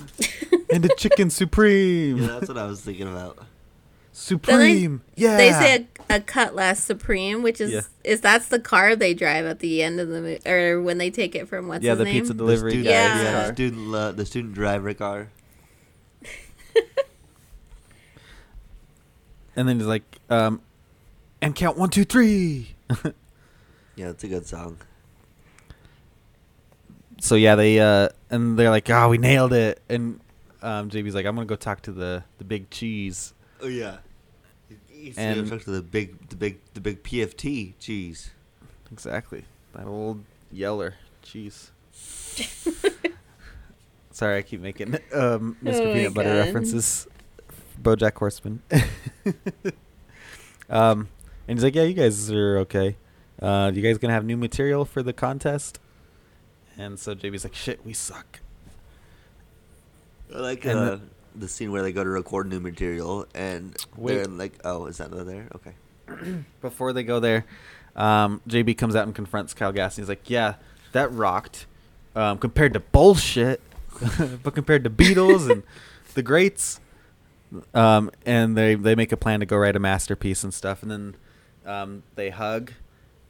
[0.71, 3.39] and the chicken supreme, yeah, that's what I was thinking about.
[4.11, 5.01] supreme.
[5.15, 7.81] yeah, They say a, a Cutlass Supreme, which is Yeah.
[8.03, 11.09] is that's the car they drive at the end of the movie, or when they
[11.09, 12.13] take it from what's yeah, his the name?
[12.13, 12.91] pizza delivery the student, guy.
[13.23, 13.23] Yeah.
[13.23, 15.29] yeah, the student lo- the student driver car.
[19.55, 20.61] And then he's like, um,
[21.41, 22.75] and count one, two, three.
[23.95, 24.77] Yeah, it's a good song.
[27.19, 29.81] so yeah, they uh, and they're like, oh, we nailed it.
[29.89, 30.19] And
[30.61, 33.33] um, JB's like, I'm gonna go talk to the the big cheese.
[33.61, 33.97] Oh yeah.
[34.89, 38.31] He's And- and to the big, the big, the big PFT cheese.
[38.91, 39.43] Exactly.
[39.75, 40.95] That old yeller.
[41.21, 41.71] cheese.
[44.11, 45.81] Sorry, I keep making um, Mr.
[45.81, 46.45] Oh my Peanut Butter God.
[46.45, 47.07] references.
[47.81, 48.61] BoJack Horseman.
[50.69, 51.09] um,
[51.47, 52.95] and he's like, "Yeah, you guys are okay.
[53.43, 55.79] Uh, you guys gonna have new material for the contest?"
[56.77, 58.39] And so JB's like, "Shit, we suck."
[60.29, 60.97] Like uh,
[61.35, 64.15] the scene where they go to record new material and Wait.
[64.15, 65.73] they're like, "Oh, is that not there?" Okay.
[66.61, 67.45] Before they go there,
[67.95, 70.55] um, JB comes out and confronts Kyle Gass, and he's like, "Yeah,
[70.93, 71.65] that rocked
[72.15, 73.61] um, compared to bullshit,
[74.43, 75.63] but compared to Beatles and
[76.13, 76.79] the greats."
[77.73, 80.91] Um, and they they make a plan to go write a masterpiece and stuff, and
[80.91, 81.15] then
[81.65, 82.71] um, they hug.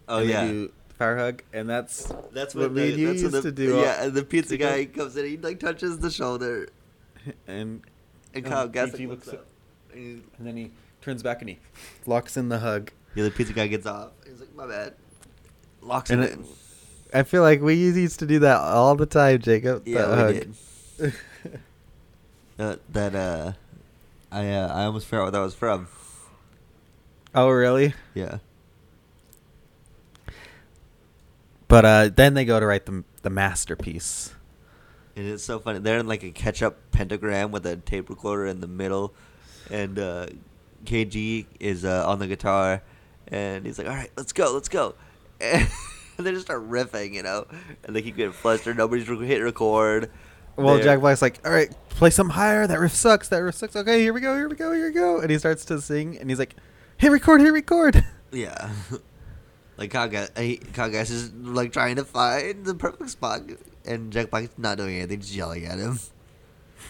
[0.07, 0.47] Oh yeah.
[0.47, 3.77] do fire hug, and that's That's what what, the, you that's used the, to do.
[3.79, 6.69] Yeah, and the pizza go- guy comes in, he like touches the shoulder,
[7.47, 7.81] and
[8.33, 9.07] and Um, Kyle G.G.
[9.07, 9.45] looks looks up.
[9.93, 11.59] And he- and then he turns back and he
[12.05, 12.91] locks in the hug.
[13.15, 14.11] yeah, the pizza guy gets off.
[14.27, 14.93] He's like, "My bad."
[15.81, 16.45] Locks And it it- in.
[17.13, 19.83] I feel like we used to do that all the time, Jacob.
[19.87, 20.33] Yeah, that we hug.
[20.97, 21.13] did.
[22.59, 23.53] Uh, that uh,
[24.31, 25.87] I uh, I almost forgot what that was from.
[27.35, 27.93] Oh, really?
[28.13, 28.37] Yeah.
[31.73, 34.35] But uh, then they go to write the the masterpiece.
[35.15, 35.79] And it's so funny.
[35.79, 39.15] They're in like a catch-up pentagram with a tape recorder in the middle,
[39.71, 40.27] and uh,
[40.85, 42.83] KG is uh, on the guitar,
[43.27, 44.93] and he's like, "All right, let's go, let's go,"
[45.41, 45.67] and
[46.19, 47.47] they just start riffing, you know,
[47.85, 48.77] and they keep getting flustered.
[48.77, 50.11] Nobody's re- hit record.
[50.55, 52.67] Well, They're- Jack Black's like, "All right, play something higher.
[52.67, 53.29] That riff sucks.
[53.29, 53.75] That riff sucks.
[53.75, 54.35] Okay, here we go.
[54.35, 54.73] Here we go.
[54.73, 56.55] Here we go." And he starts to sing, and he's like,
[56.97, 57.41] "Hit record.
[57.41, 58.71] Hit record." Yeah.
[59.91, 60.11] like
[60.73, 63.41] Kagas, is like trying to find the perfect spot,
[63.85, 65.99] and Jack Black's not doing anything, just yelling at him.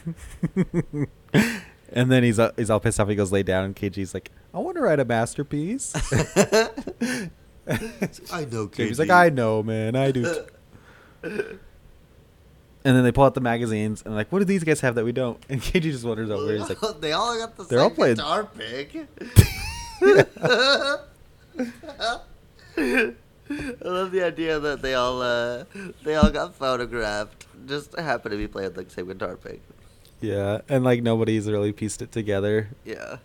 [1.90, 3.08] and then he's uh, he's all pissed off.
[3.10, 7.30] He goes lay down, and KG's like, "I want to write a masterpiece." I
[8.46, 8.88] know, KG.
[8.88, 9.96] He's like, "I know, man.
[9.96, 10.46] I do."
[11.24, 11.60] and
[12.84, 15.12] then they pull out the magazines, and like, "What do these guys have that we
[15.12, 16.52] don't?" And KG just wanders over.
[16.52, 19.08] He's like, they all got the They're all playing- guitar pick.
[22.78, 23.14] I
[23.84, 25.66] love the idea that they all uh,
[26.04, 27.46] they all got photographed.
[27.66, 29.62] Just happen to be playing the same guitar pick.
[30.22, 32.70] "Yeah," and like nobody's really pieced it together.
[32.86, 33.18] Yeah.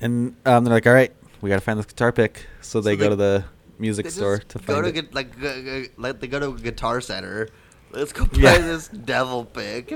[0.00, 2.96] And um, they're like, "All right, we gotta find this guitar pick." So they So
[2.98, 3.44] go they- to the
[3.78, 4.92] music store to go find to it.
[4.92, 7.48] get like go, go, like they go to a guitar center.
[7.92, 8.58] Let's go play Yeah.
[8.58, 9.92] this devil pick.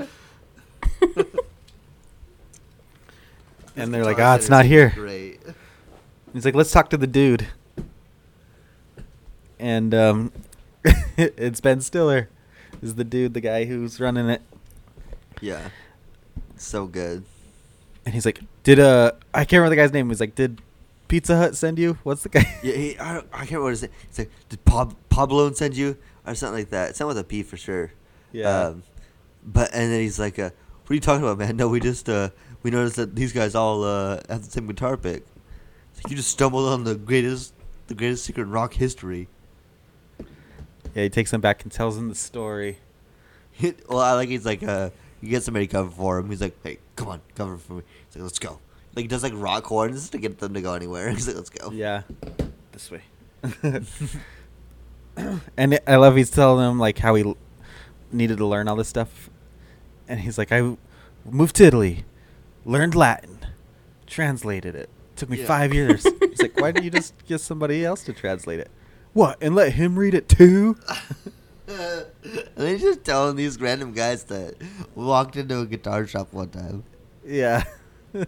[3.75, 5.39] And they're like, guitar "Ah, it's not here." Great.
[6.33, 7.47] He's like, "Let's talk to the dude."
[9.59, 10.31] And um,
[11.17, 12.29] it's Ben Stiller,
[12.81, 14.41] is the dude, the guy who's running it.
[15.39, 15.69] Yeah.
[16.57, 17.23] So good.
[18.05, 20.61] And he's like, "Did uh, I can't remember the guy's name." He's like, "Did
[21.07, 21.97] Pizza Hut send you?
[22.03, 23.91] What's the guy?" Yeah, he, I, don't- I can't remember what his name.
[24.09, 26.89] It's like, did Pab- Pablo send you or something like that?
[26.89, 27.91] It's something with a P for sure.
[28.31, 28.67] Yeah.
[28.67, 28.83] Um,
[29.45, 30.49] but and then he's like, uh,
[30.83, 31.57] "What are you talking about, man?
[31.57, 32.29] No, we just uh,
[32.63, 35.23] we noticed that these guys all uh, have the same guitar pick.
[36.09, 37.53] You just stumbled on the greatest,
[37.87, 39.27] the greatest secret in rock history.
[40.93, 42.77] Yeah, he takes them back and tells them the story.
[43.89, 44.89] well, I like he's like uh,
[45.21, 46.29] he gets somebody to cover for him.
[46.29, 47.83] He's like, hey, come on, cover for me.
[48.07, 48.59] He's like, let's go.
[48.95, 51.09] Like he does like rock horns to get them to go anywhere.
[51.11, 51.71] He's like, let's go.
[51.71, 52.01] Yeah,
[52.73, 53.03] this way.
[55.57, 57.33] and I love he's telling them like how he
[58.11, 59.29] needed to learn all this stuff,
[60.07, 60.75] and he's like, I
[61.25, 62.05] moved to Italy,
[62.65, 63.39] learned Latin,
[64.05, 64.89] translated it.
[65.21, 65.45] Took me Yeah.
[65.45, 66.01] five years.
[66.19, 68.71] he's like, why didn't you just get somebody else to translate it?
[69.13, 70.75] What and let him read it too?
[71.67, 72.05] and
[72.55, 74.55] then he's just telling these random guys that
[74.95, 76.83] walked into a guitar shop one time,
[77.23, 77.65] yeah.
[78.15, 78.25] and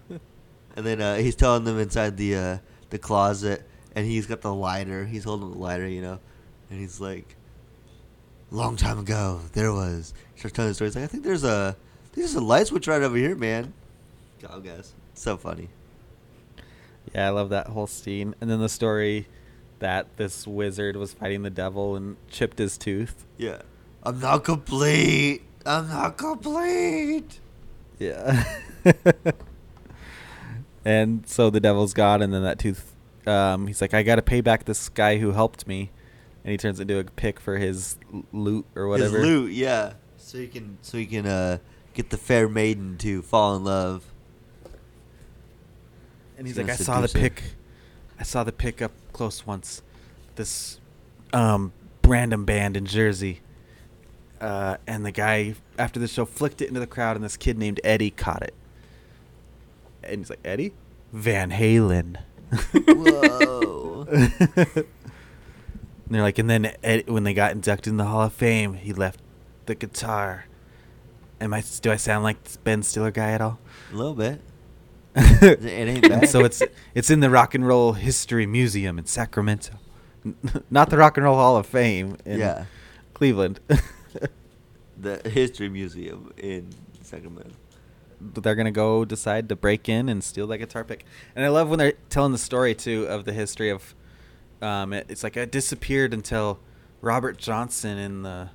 [0.76, 2.58] then uh, he's telling them inside the uh,
[2.92, 5.04] the closet, and he's got the lighter.
[5.06, 6.20] He's holding the lighter, you know,
[6.70, 7.36] and he's like,
[8.52, 10.90] "Long time ago, there was." He starts telling the story.
[10.90, 11.76] He's like, "I think there's a
[12.14, 13.74] there's a light switch right over here, man."
[14.40, 15.70] God, guys, so funny.
[17.14, 18.36] Yeah, I love that whole scene.
[18.42, 19.28] And then the story
[19.80, 23.26] that this wizard was fighting the devil and chipped his tooth.
[23.38, 23.62] Yeah,
[24.02, 25.44] I'm not complete.
[25.66, 27.40] I'm not complete.
[28.00, 28.44] Yeah.
[30.86, 32.96] and so the devil's gone, and then that tooth,
[33.28, 35.92] um, he's like, I got to pay back this guy who helped me.
[36.44, 37.98] And he turns into a pick for his
[38.34, 39.20] loot or whatever.
[39.20, 39.94] His loot, yeah.
[40.18, 41.60] So he can so you can uh
[41.94, 44.13] get the fair maiden to fall in love.
[46.44, 47.30] And he's He's like, I saw the seduce her.
[47.30, 47.44] pick.
[48.20, 49.82] I saw the pick up close once.
[50.36, 50.78] This
[51.32, 51.72] um,
[52.04, 53.40] random band in Jersey.
[54.42, 57.58] Uh, and the guy after the show flicked it into the crowd, and this kid
[57.58, 58.54] named Eddie caught it.
[60.04, 60.74] And he's like, Eddie,
[61.14, 62.18] Van Halen.
[62.74, 64.06] Whoa.
[64.12, 64.86] and
[66.10, 68.92] they're like, and then Ed, when they got inducted in the Hall of Fame, he
[68.92, 69.22] left
[69.66, 70.48] the guitar.
[71.40, 71.64] Am I?
[71.82, 73.60] Do I sound like this Ben Stiller guy at all?
[73.94, 74.42] A little bit.
[75.42, 76.30] It ain't bad.
[76.30, 76.64] so it's
[76.96, 79.74] it's in the Rock and Roll History Museum in Sacramento,
[80.72, 82.66] not the Rock and Roll Hall of Fame in Yeah.
[83.14, 83.60] Cleveland.
[84.98, 86.70] the history museum in
[87.02, 87.52] Sacramento.
[88.22, 91.06] but they're gonna go decide to break in and steal that guitar pick.
[91.36, 93.94] And I love when they're telling the story too of the history of,
[94.62, 96.60] um, it, it's like it disappeared until
[97.02, 98.50] Robert Johnson in the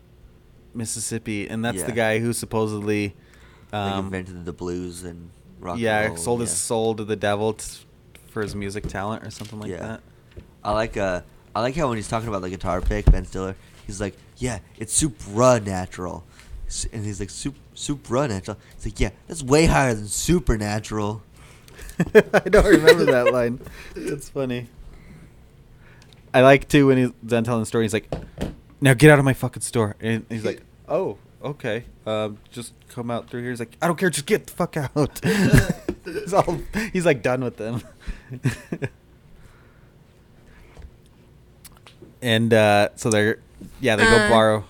[0.75, 3.15] Mississippi, and that's the guy who supposedly,
[3.73, 5.31] like um, invented the blues and
[5.61, 5.79] rock.
[5.79, 6.47] yeah, roll, sold yeah.
[6.47, 7.65] his soul to the devil t-
[8.29, 9.79] for his music talent or something like Yeah.
[9.79, 10.01] that.
[10.65, 11.23] I like uh
[11.55, 13.57] I like how when he's talking about the guitar pick, Ben Stiller,
[13.87, 16.25] he's like, "Yeah, it's supra natural,"
[16.93, 21.23] and he's like, "Sup supra natural." He's like, "Yeah, that's way higher than supernatural."
[22.15, 23.61] I don't remember that line.
[23.97, 24.69] It's funny.
[26.33, 27.85] I like too when he's done telling the story.
[27.85, 28.13] He's like,
[28.81, 31.85] "Now get out of my fucking store," and he's like, "Oh, okay.
[32.07, 34.11] Um, just come out through here." He's like, "I don't care.
[34.11, 35.21] Just get the fuck out."
[36.05, 36.59] he's all
[36.93, 37.83] he's like done with them.
[42.23, 43.39] and uh, so they're
[43.81, 44.65] yeah they go Uh, borrow.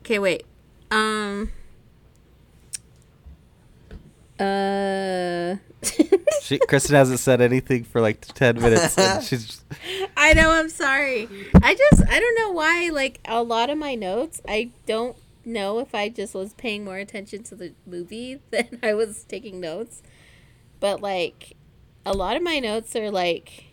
[0.00, 0.44] Okay, wait.
[0.90, 1.50] Um.
[4.38, 5.56] Uh.
[6.42, 8.96] She, Kristen hasn't said anything for like ten minutes.
[9.26, 9.62] She's
[10.16, 10.50] I know.
[10.50, 11.28] I'm sorry.
[11.62, 12.90] I just I don't know why.
[12.92, 15.16] Like a lot of my notes, I don't
[15.46, 19.60] know if I just was paying more attention to the movie than I was taking
[19.60, 20.02] notes.
[20.80, 21.56] But like,
[22.04, 23.66] a lot of my notes are like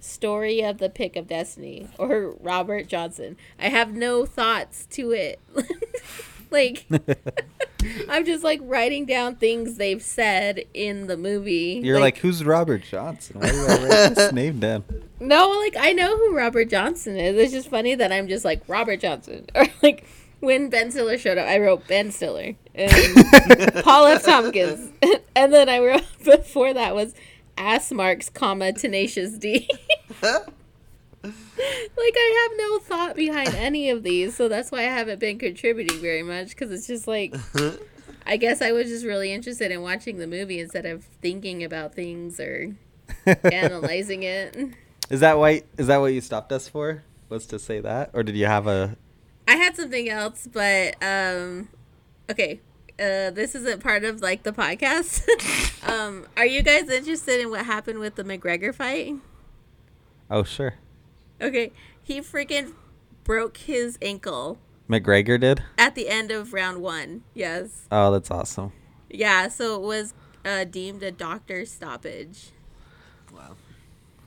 [0.00, 3.36] story of the pick of destiny or Robert Johnson.
[3.58, 5.40] I have no thoughts to it.
[6.50, 6.86] like
[8.08, 11.80] I'm just like writing down things they've said in the movie.
[11.82, 13.40] You're like, who's Robert Johnson?
[13.40, 14.84] Why do I write this name down?
[15.20, 17.36] No, like I know who Robert Johnson is.
[17.36, 20.06] It's just funny that I'm just like Robert Johnson, or like
[20.46, 24.24] when Ben Stiller showed up, I wrote Ben Stiller and Paul F.
[24.24, 24.92] Tompkins,
[25.36, 27.14] and then I wrote before that was
[27.58, 29.68] ass marks, comma Tenacious D.
[30.22, 30.46] like
[31.24, 36.00] I have no thought behind any of these, so that's why I haven't been contributing
[36.00, 37.34] very much because it's just like.
[38.28, 41.94] I guess I was just really interested in watching the movie instead of thinking about
[41.94, 42.74] things or
[43.44, 44.56] analyzing it.
[45.10, 45.62] Is that why?
[45.78, 47.04] Is that what you stopped us for?
[47.28, 48.96] Was to say that, or did you have a?
[49.48, 51.68] I had something else, but um,
[52.30, 52.60] okay.
[52.98, 55.22] Uh, this isn't part of like the podcast.
[55.88, 59.14] um, are you guys interested in what happened with the McGregor fight?
[60.30, 60.74] Oh sure,
[61.40, 61.72] Okay,
[62.02, 62.72] he freaking
[63.22, 65.62] broke his ankle McGregor did.
[65.76, 67.22] at the end of round one.
[67.34, 68.72] Yes, Oh, that's awesome.
[69.10, 69.48] yeah.
[69.48, 72.48] So it was uh, deemed a doctor stoppage.
[73.30, 73.56] Wow.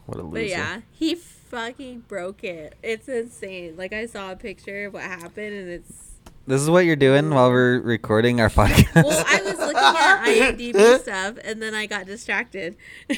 [0.06, 0.34] What a loser.
[0.44, 1.16] But yeah, he
[1.50, 2.76] fucking broke it.
[2.84, 3.76] It's insane.
[3.78, 6.12] Like I saw a picture of what happened, and it's
[6.48, 9.04] This is what you're doing while we're recording our podcast.
[9.04, 10.26] Well, I was looking at
[10.58, 12.76] IMDb stuff and then I got distracted.
[13.08, 13.18] but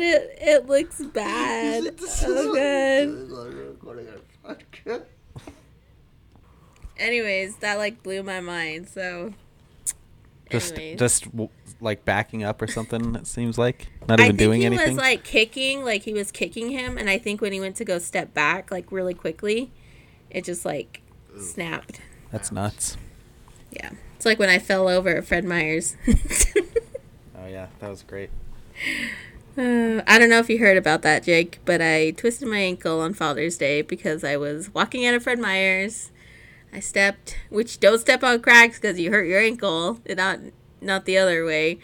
[0.00, 1.94] it it looks bad.
[4.44, 5.06] Oh god.
[6.96, 8.88] Anyways, that like blew my mind.
[8.88, 9.34] So
[10.52, 10.98] just anyways.
[10.98, 11.26] just
[11.80, 13.14] like backing up or something.
[13.16, 14.86] It seems like not I even think doing he anything.
[14.86, 17.76] He was like kicking, like he was kicking him, and I think when he went
[17.76, 19.70] to go step back, like really quickly,
[20.30, 21.02] it just like
[21.38, 22.00] snapped.
[22.30, 22.96] That's nuts.
[23.70, 25.96] Yeah, it's like when I fell over at Fred Meyer's.
[27.42, 28.30] Oh yeah, that was great.
[29.58, 33.00] Uh, I don't know if you heard about that, Jake, but I twisted my ankle
[33.00, 36.11] on Father's Day because I was walking out of Fred Meyer's.
[36.72, 40.40] I stepped, which don't step on cracks because you hurt your ankle, not
[40.80, 41.78] not the other way.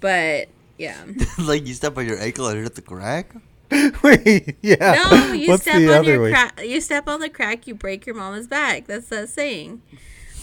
[0.00, 1.04] But yeah,
[1.38, 3.34] like you step on your ankle and hit the crack.
[4.02, 5.04] Wait, yeah.
[5.10, 6.60] no, you What's step the on other your crack.
[6.64, 8.86] You step on the crack, you break your mama's back.
[8.86, 9.82] That's that saying.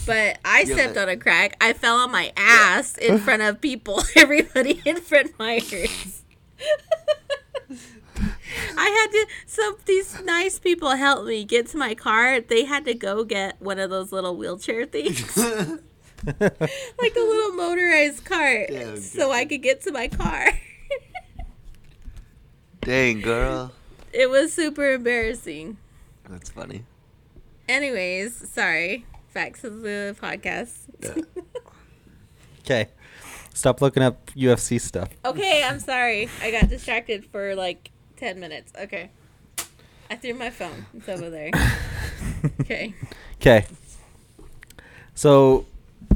[0.06, 1.56] But I Yeah, stepped on a crack.
[1.60, 4.02] I fell on my ass in front of people.
[4.16, 6.22] Everybody in Fred Meyer's.
[8.76, 9.26] I had to.
[9.46, 12.40] Some these nice people helped me get to my car.
[12.40, 15.36] They had to go get one of those little wheelchair things,
[16.26, 20.48] like a little motorized cart, Yeah, so I could get to my car.
[22.80, 23.72] Dang, girl.
[24.12, 25.76] it was super embarrassing.
[26.28, 26.84] That's funny.
[27.68, 29.04] Anyways, sorry.
[29.28, 30.72] Facts of the podcast.
[32.60, 32.88] Okay.
[33.54, 35.08] Stop looking up UFC stuff.
[35.24, 36.28] Okay, I'm sorry.
[36.42, 38.72] I got distracted for like 10 minutes.
[38.78, 39.10] Okay.
[40.10, 40.86] I threw my phone.
[40.94, 41.50] It's over there.
[42.60, 42.94] Okay.
[43.40, 43.66] Okay.
[45.14, 45.66] So,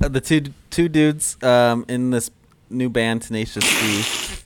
[0.03, 2.31] uh, the two two dudes um, in this
[2.69, 4.41] new band, Tenacious D.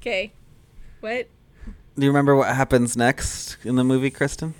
[0.00, 0.32] Okay.
[1.00, 1.28] What?
[1.96, 4.54] Do you remember what happens next in the movie, Kristen?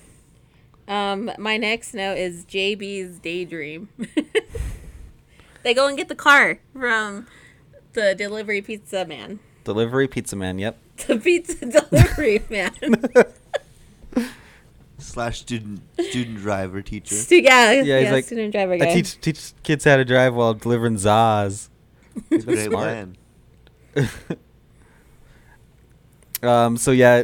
[0.86, 3.88] Um, my next note is JB's daydream.
[5.62, 7.26] they go and get the car from
[7.92, 9.38] the delivery pizza man.
[9.64, 10.58] Delivery Pizza Man.
[10.58, 10.78] Yep.
[11.06, 12.72] The pizza delivery man.
[14.98, 17.14] Slash student student driver teacher.
[17.16, 18.90] Stu- yeah, Yeah, yeah, he's like, student driver guy.
[18.90, 21.68] I teach teach kids how to drive while delivering Zaz.
[22.30, 23.08] He's Great smart.
[23.94, 24.08] plan.
[26.42, 26.76] Um.
[26.76, 27.22] So yeah,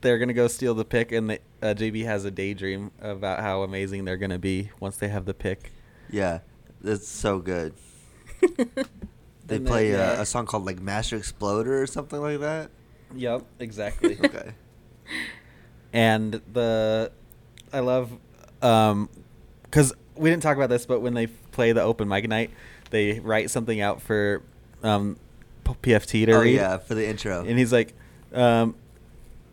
[0.00, 3.62] they're gonna go steal the pick, and they, uh, JB has a daydream about how
[3.62, 5.72] amazing they're gonna be once they have the pick.
[6.10, 6.40] Yeah,
[6.80, 7.74] that's so good.
[9.46, 12.70] They And play uh, a song called like Master Exploder or something like that.
[13.14, 13.44] Yep.
[13.60, 14.18] Exactly.
[14.24, 14.52] Okay.
[15.92, 17.12] and the
[17.72, 18.10] I love
[18.62, 19.08] um
[19.62, 22.50] because we didn't talk about this, but when they play the open mic night,
[22.90, 24.42] they write something out for
[24.82, 25.16] um
[25.64, 26.54] PFT to oh read.
[26.56, 27.44] yeah, for the intro.
[27.44, 27.94] and he's like,
[28.32, 28.74] um,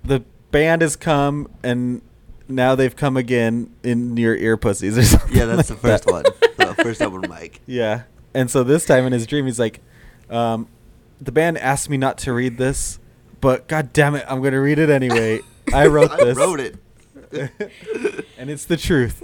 [0.03, 0.19] the
[0.51, 2.01] band has come and
[2.47, 5.35] now they've come again in your ear pussies or something.
[5.35, 6.11] yeah, that's the first that.
[6.11, 6.23] one.
[6.57, 7.61] The first open mic.
[7.65, 8.03] Yeah.
[8.33, 9.81] And so this time in his dream, he's like,
[10.29, 10.67] um,
[11.21, 12.99] the band asked me not to read this,
[13.41, 15.41] but god damn it, I'm going to read it anyway.
[15.73, 16.37] I wrote this.
[16.37, 16.77] I wrote it.
[18.37, 19.23] and it's the truth.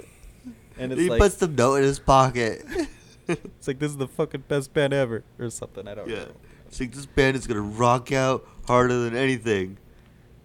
[0.78, 2.64] And it's he like, puts the note in his pocket.
[3.28, 5.86] it's like, this is the fucking best band ever, or something.
[5.86, 6.16] I don't yeah.
[6.16, 6.32] know.
[6.66, 9.76] It's like this band is gonna rock out harder than anything.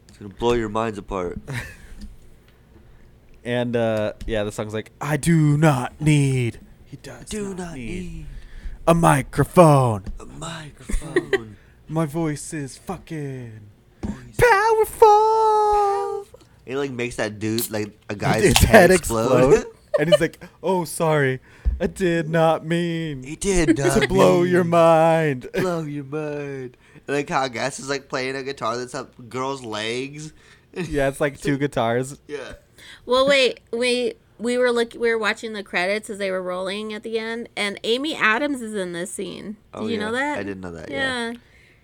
[0.07, 1.39] It's gonna blow your minds apart.
[3.45, 6.59] And uh, yeah, the song's like, I do not need.
[6.84, 8.26] He does I Do not need
[8.88, 10.03] a microphone.
[10.19, 11.57] a microphone.
[11.88, 13.59] My voice is fucking
[14.01, 14.36] Voice.
[14.39, 16.27] powerful.
[16.65, 19.65] It like makes that dude like a guy's His head, explode.
[19.99, 21.39] and he's like, "Oh, sorry,
[21.79, 26.77] I did not mean he did not to blow mean your mind." Blow your mind.
[27.07, 30.33] And like how Gass is like playing a guitar that's up girls' legs.
[30.73, 32.19] yeah, it's like two guitars.
[32.27, 32.53] Yeah.
[33.05, 36.93] Well, wait, we we were look we were watching the credits as they were rolling
[36.93, 39.45] at the end, and Amy Adams is in this scene.
[39.45, 39.99] Did Oh, you yeah.
[39.99, 40.38] know that?
[40.39, 41.33] I didn't know that, yeah.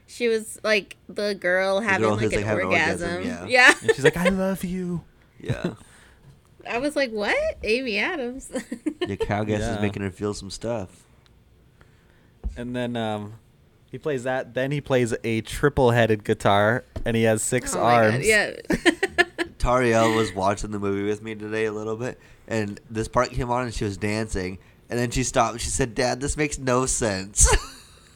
[0.07, 3.15] she was like the girl having girl like an like, having an orgasm.
[3.17, 3.73] orgasm, yeah.
[3.81, 5.01] And she's like, "I love you."
[5.43, 5.73] Yeah.
[6.69, 7.35] I was like, what?
[7.63, 8.45] Amy Adams.
[8.47, 9.75] the Kyle Gass Yeah.
[9.77, 11.03] is making her feel some stuff.
[12.55, 13.39] And then um,
[13.89, 14.53] he plays that.
[14.53, 18.27] Then he plays a triple-headed guitar, and he has six Oh my God, arms.
[18.27, 18.51] Yeah.
[19.61, 23.51] Tariel was watching the movie with me today a little bit, and this part came
[23.51, 24.57] on and she was dancing,
[24.89, 25.53] and then she stopped.
[25.53, 27.47] and She said, "Dad, this makes no sense."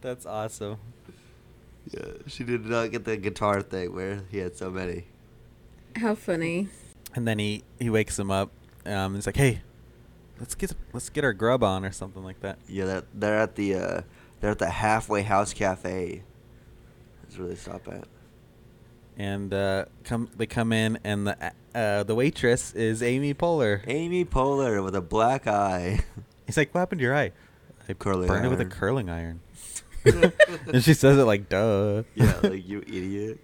[0.00, 0.78] That's awesome.
[1.90, 5.06] yeah, she did not get the guitar thing where he had so many.
[5.96, 6.68] How funny.
[7.14, 8.50] And then he he wakes him up.
[8.84, 9.62] Um, he's like, "Hey,
[10.40, 13.54] let's get let's get our grub on or something like that." Yeah, that they're at
[13.54, 14.00] the uh,
[14.40, 16.24] they're at the halfway house cafe.
[17.22, 18.04] That's where they stop at.
[19.16, 23.82] And uh, come they come in, and the uh, the waitress is Amy Poehler.
[23.86, 26.00] Amy Poehler with a black eye.
[26.46, 27.32] He's like, "What happened to your eye?"
[27.88, 29.40] I Curling burned it with a curling iron.
[30.04, 33.38] and she says it like, "Duh." yeah, like you idiot.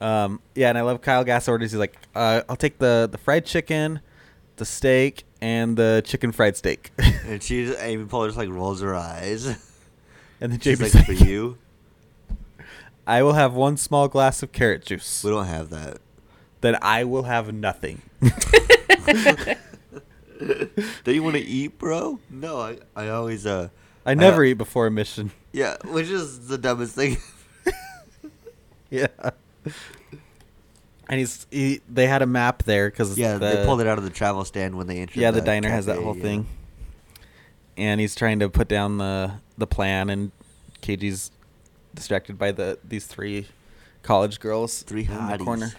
[0.00, 1.72] Um, yeah, and I love Kyle Gass orders.
[1.72, 4.00] He's like, uh, "I'll take the the fried chicken,
[4.56, 6.92] the steak, and the chicken fried steak."
[7.26, 9.46] And she, Amy Poehler, just like rolls her eyes.
[10.40, 11.58] and then JB's like, like, for you,
[13.06, 15.22] "I will have one small glass of carrot juice.
[15.24, 15.98] we don't have that.
[16.60, 18.02] Then I will have nothing."
[21.04, 22.18] Do you want to eat, bro?
[22.30, 23.68] No, I, I always, uh,
[24.04, 25.30] I never uh, eat before a mission.
[25.52, 27.16] Yeah, which is the dumbest thing.
[28.88, 29.08] Yeah.
[31.08, 31.80] And he's he.
[31.88, 34.76] They had a map there because yeah, they pulled it out of the travel stand
[34.76, 35.16] when they entered.
[35.16, 36.22] Yeah, the diner has that whole yeah.
[36.22, 36.46] thing.
[37.76, 40.30] And he's trying to put down the the plan, and
[40.82, 41.32] KG's
[41.96, 43.46] distracted by the these three
[44.02, 45.72] college girls Three in the corner.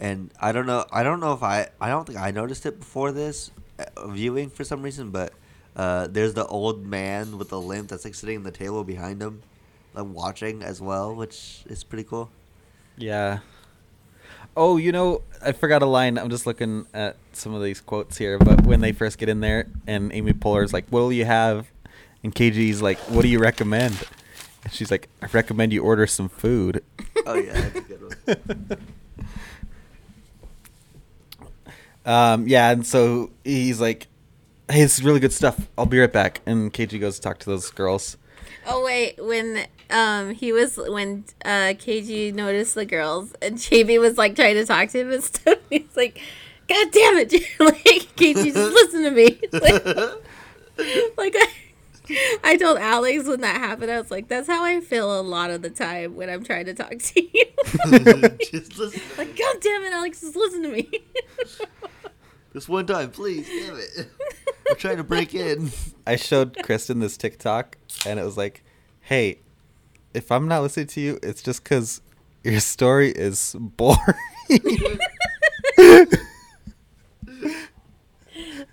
[0.00, 0.86] And I don't know.
[0.90, 1.68] I don't know if I.
[1.80, 5.32] I don't think I noticed it before this uh, viewing for some reason, but
[5.76, 9.22] uh, there's the old man with the limp that's like sitting in the table behind
[9.22, 9.42] him,
[9.94, 12.30] like watching as well, which is pretty cool.
[12.96, 13.40] Yeah.
[14.56, 16.16] Oh, you know, I forgot a line.
[16.16, 18.38] I'm just looking at some of these quotes here.
[18.38, 21.66] But when they first get in there, and Amy Poehler's like, "What will you have?"
[22.22, 23.96] and KG's like, "What do you recommend?"
[24.64, 26.82] And she's like, "I recommend you order some food."
[27.26, 28.78] Oh yeah, that's a good one.
[32.06, 34.08] Um, yeah, and so he's like,
[34.68, 35.68] "Hey, this is really good stuff.
[35.78, 38.18] I'll be right back." And KG goes to talk to those girls.
[38.66, 44.18] Oh wait, when um he was when uh KG noticed the girls and JB was
[44.18, 45.58] like trying to talk to him and stuff.
[45.70, 46.20] He's like,
[46.68, 47.82] God damn it, like
[48.16, 49.38] KG, just listen to me.
[49.52, 49.84] Like,
[51.16, 51.48] like I,
[52.44, 55.50] I told Alex when that happened, I was like, that's how I feel a lot
[55.50, 57.44] of the time when I'm trying to talk to you.
[58.50, 59.00] Just listen.
[59.16, 60.90] like, God damn it, Alex, just listen to me.
[62.52, 63.48] This one time, please.
[63.48, 64.08] Damn it.
[64.70, 65.72] I'm trying to break in.
[66.06, 67.76] I showed Kristen this TikTok,
[68.06, 68.64] and it was like,
[69.00, 69.40] "Hey,
[70.12, 72.00] if I'm not listening to you, it's just because
[72.44, 73.98] your story is boring."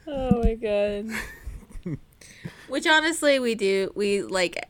[0.07, 1.09] Oh my god.
[2.71, 4.67] Which honestly we do we like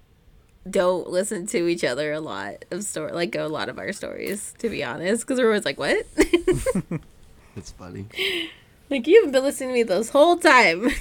[0.70, 4.54] don't listen to each other a lot of story like a lot of our stories
[4.60, 6.06] to be honest because we're always like what
[7.56, 8.06] It's funny.
[8.90, 10.90] like you haven't been listening to me this whole time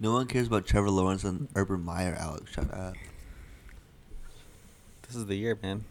[0.00, 2.50] No one cares about Trevor Lawrence and Urban Meyer, Alex.
[2.52, 2.94] Shut up.
[5.06, 5.84] this is the year, man.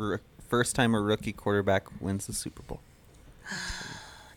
[0.00, 2.80] R- first time a rookie quarterback wins the Super Bowl.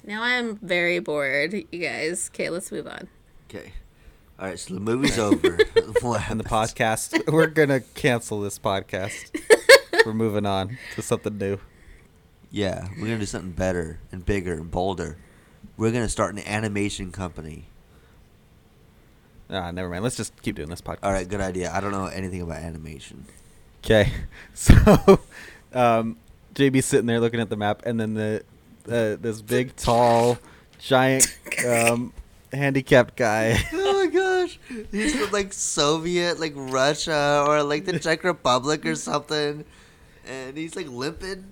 [0.04, 3.08] now I'm very bored you guys okay let's move on
[3.50, 3.74] Okay.
[4.40, 5.60] All right, so the movie's over.
[6.30, 9.32] And the podcast, we're gonna cancel this podcast.
[10.06, 11.60] we're moving on to something new.
[12.52, 15.18] Yeah, we're gonna do something better and bigger and bolder.
[15.78, 17.66] We're gonna start an animation company.
[19.50, 20.04] Ah, never mind.
[20.04, 21.00] Let's just keep doing this podcast.
[21.04, 21.72] All right, good idea.
[21.72, 23.26] I don't know anything about animation.
[23.84, 24.12] Okay,
[24.54, 25.22] so
[25.74, 26.18] um,
[26.54, 28.44] JB's sitting there looking at the map, and then the
[28.88, 30.38] uh, this big, tall,
[30.80, 31.34] giant,
[31.66, 32.12] um,
[32.54, 33.58] handicapped guy.
[33.74, 34.60] oh my gosh,
[34.92, 39.66] he's from like Soviet, like Russia or like the Czech Republic or something,
[40.28, 41.46] and he's like limping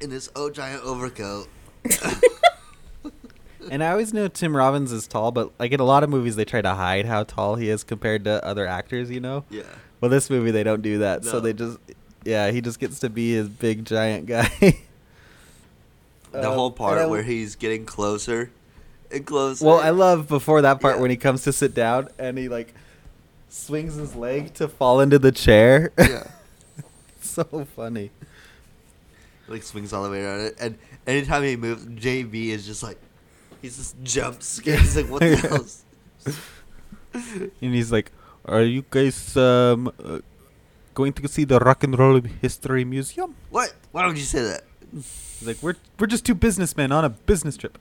[0.00, 1.48] in this oh giant overcoat.
[3.70, 6.36] and I always knew Tim Robbins is tall, but like in a lot of movies,
[6.36, 9.10] they try to hide how tall he is compared to other actors.
[9.10, 9.44] You know.
[9.50, 9.62] Yeah.
[10.00, 11.78] Well, this movie they don't do that, so they just
[12.24, 14.48] yeah, he just gets to be his big giant guy.
[16.32, 18.52] The Um, whole part I- where he's getting closer
[19.14, 19.64] and closer.
[19.64, 21.02] Well, I love before that part Yeah.
[21.02, 22.74] when he comes to sit down and he like
[23.48, 25.92] swings his leg to fall into the chair.
[25.98, 26.24] Yeah.
[27.20, 27.44] so
[27.76, 28.10] funny.
[29.48, 32.98] like swings all the way around it, and anytime he moves, JB is just like,
[33.60, 34.78] he's just jump scared.
[34.80, 35.66] He's like, what the hell?
[37.60, 38.12] And he's like,
[38.44, 40.20] "Are you guys um uh,
[40.94, 43.74] going to see the Rock and Roll History Museum?" What?
[43.90, 44.62] Why would you say that?
[44.94, 47.78] He's like, "We're we're just two businessmen on a business trip."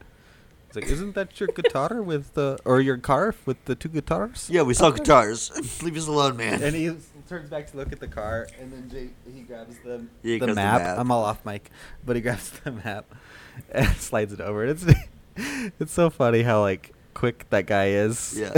[0.71, 4.47] He's like, "Isn't that your guitar with the or your car with the two guitars?"
[4.51, 5.51] Yeah, we sell guitars.
[5.83, 6.61] Leave us alone, man.
[6.61, 6.95] And he
[7.27, 10.39] turns back to look at the car, and then Jay, he grabs the, Yeah, he
[10.39, 10.81] the, grabs the map.
[10.81, 10.97] map.
[10.99, 11.71] I'm all off mic,
[12.05, 13.05] but he grabs the map
[13.71, 14.63] and slides it over.
[14.65, 14.85] It's
[15.79, 18.37] it's so funny how like quick that guy is.
[18.39, 18.51] Yeah.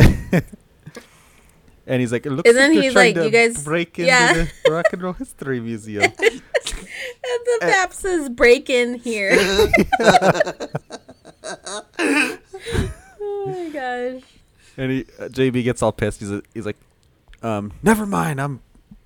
[1.87, 3.63] and he's like, it looks And then like you're he's trying like, to "You guys-
[3.63, 6.03] break into yeah." the Rock and Roll History Museum.
[6.03, 6.41] and
[7.45, 9.31] the map says break in here
[11.99, 14.23] oh my gosh
[14.77, 16.19] and he uh, JB gets all pissed.
[16.19, 16.77] He's he's like,
[17.41, 18.41] um, never mind.
[18.41, 18.61] I'm,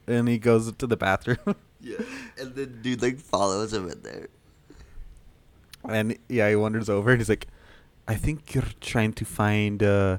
[0.07, 1.37] and he goes to the bathroom.
[1.81, 1.97] Yeah,
[2.39, 4.29] and then dude like follows him in there.
[5.87, 7.45] And yeah, he wanders over and he's like,
[8.07, 10.17] "I think you're trying to find uh,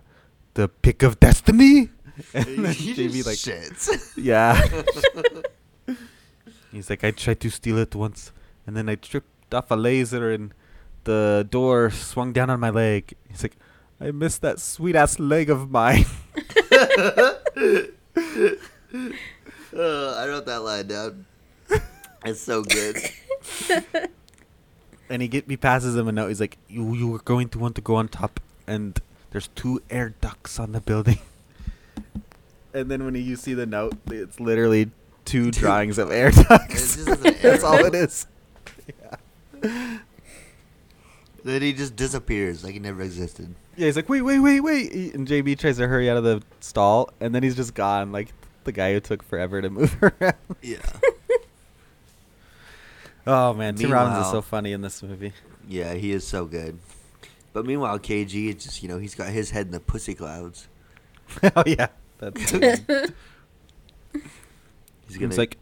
[0.55, 1.91] the pick of destiny."
[2.35, 4.13] And then He JB just like, shits.
[4.17, 4.63] "Yeah."
[6.71, 8.31] he's like, "I tried to steal it once,
[8.65, 10.55] and then I tripped off a laser, and
[11.07, 13.57] the door swung down on my leg." He's like,
[14.01, 16.05] "I missed that sweet ass leg of mine."
[16.71, 17.33] Uh,
[20.21, 21.27] I wrote that line down.
[22.25, 22.97] It's so good.
[25.09, 26.29] and he get he passes him a note.
[26.29, 29.01] He's like, "You you were going to want to go on top, and
[29.31, 31.19] there's two air ducts on the building."
[32.75, 34.91] And then when you see the note, it's literally
[35.25, 37.07] two drawings of air ducts.
[37.07, 38.27] an That's all it is.
[41.47, 43.55] Then he just disappears like he never existed.
[43.77, 46.43] Yeah, he's like, "Wait, wait, wait, wait!" And JB tries to hurry out of the
[46.59, 50.35] stall, and then he's just gone, like the guy who took forever to move around.
[50.61, 50.79] Yeah.
[53.29, 55.33] Oh man, Tim Robbins is so funny in this movie.
[55.67, 56.79] Yeah, he is so good.
[57.53, 60.69] But meanwhile, KG, it's just you know he's got his head in the pussy clouds.
[61.57, 62.53] oh yeah, that's.
[62.53, 63.15] good.
[65.09, 65.59] He's gonna It's like,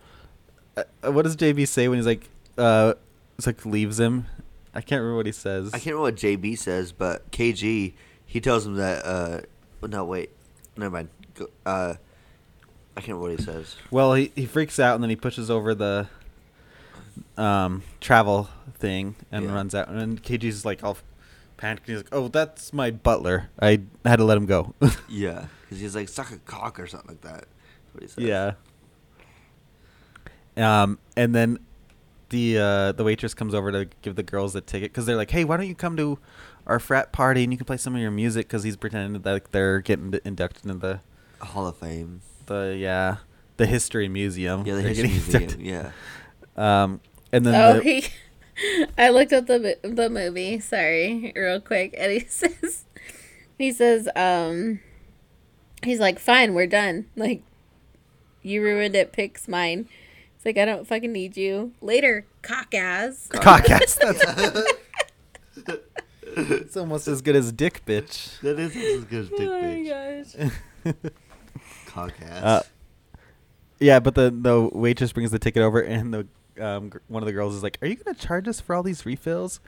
[0.77, 2.28] uh, what does JB say when he's like,
[2.59, 2.93] uh,
[3.39, 4.27] it's like leaves him?
[4.75, 5.69] I can't remember what he says.
[5.73, 7.95] I can't remember what JB says, but KG
[8.27, 9.05] he tells him that.
[9.05, 9.41] uh
[9.87, 10.31] No, wait,
[10.77, 11.09] never mind.
[11.35, 11.95] Go, uh,
[12.97, 13.77] I can't remember what he says.
[13.91, 16.09] Well, he he freaks out and then he pushes over the
[17.37, 18.49] um travel
[18.79, 19.55] thing and Yeah.
[19.55, 19.89] runs out.
[19.89, 20.97] And KG's like all
[21.57, 21.87] panicked.
[21.87, 23.51] He's like, "Oh, that's my butler.
[23.61, 24.75] I had to let him go."
[25.09, 27.45] Yeah, because he's like suck a cock or something like that.
[27.47, 28.25] That's what he says.
[28.25, 28.53] yeah.
[30.57, 31.59] Um, and then
[32.35, 35.31] the uh, the waitress comes over to give the girls the ticket because they're like,
[35.31, 36.19] "Hey, why don't you come to
[36.66, 39.32] our frat party and you can play some of your music?" Because he's pretending that
[39.32, 40.78] like, they're getting inducted into
[41.39, 42.20] the Hall of Fame.
[42.47, 43.16] the yeah
[43.56, 44.66] the history museum.
[44.66, 45.43] Yeah, the They're history museum.
[45.43, 45.61] inducted.
[45.62, 45.90] Yeah.
[46.56, 47.01] Um,
[47.32, 48.05] and then Oh, the, he.
[48.98, 50.59] I looked up the the movie.
[50.61, 52.85] Sorry, real quick, and he says,
[53.59, 54.81] he says, um,
[55.82, 57.06] he's like, "Fine, we're done.
[57.16, 57.43] Like,
[58.43, 59.12] you ruined it.
[59.12, 59.89] Pick's mine."
[60.45, 61.73] It's like I don't fucking need you.
[61.81, 63.29] Later, cock ass.
[63.33, 63.97] Cockass.
[65.57, 65.79] That's
[66.37, 68.39] it's almost as good as dick bitch.
[68.41, 70.37] That is as good as dick oh bitch.
[70.37, 70.95] my gosh.
[71.87, 72.43] Cock ass.
[72.43, 72.62] Uh,
[73.81, 76.27] yeah, but the the waitress brings the ticket over, and the
[76.62, 78.83] um gr- one of the girls is like, "Are you gonna charge us for all
[78.83, 79.61] these refills?"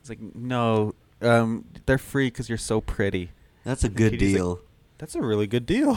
[0.00, 3.30] It's like, "No, um, they're free because you're so pretty."
[3.62, 4.60] That's a good Katie's like- deal.
[4.98, 5.96] That's a really good deal.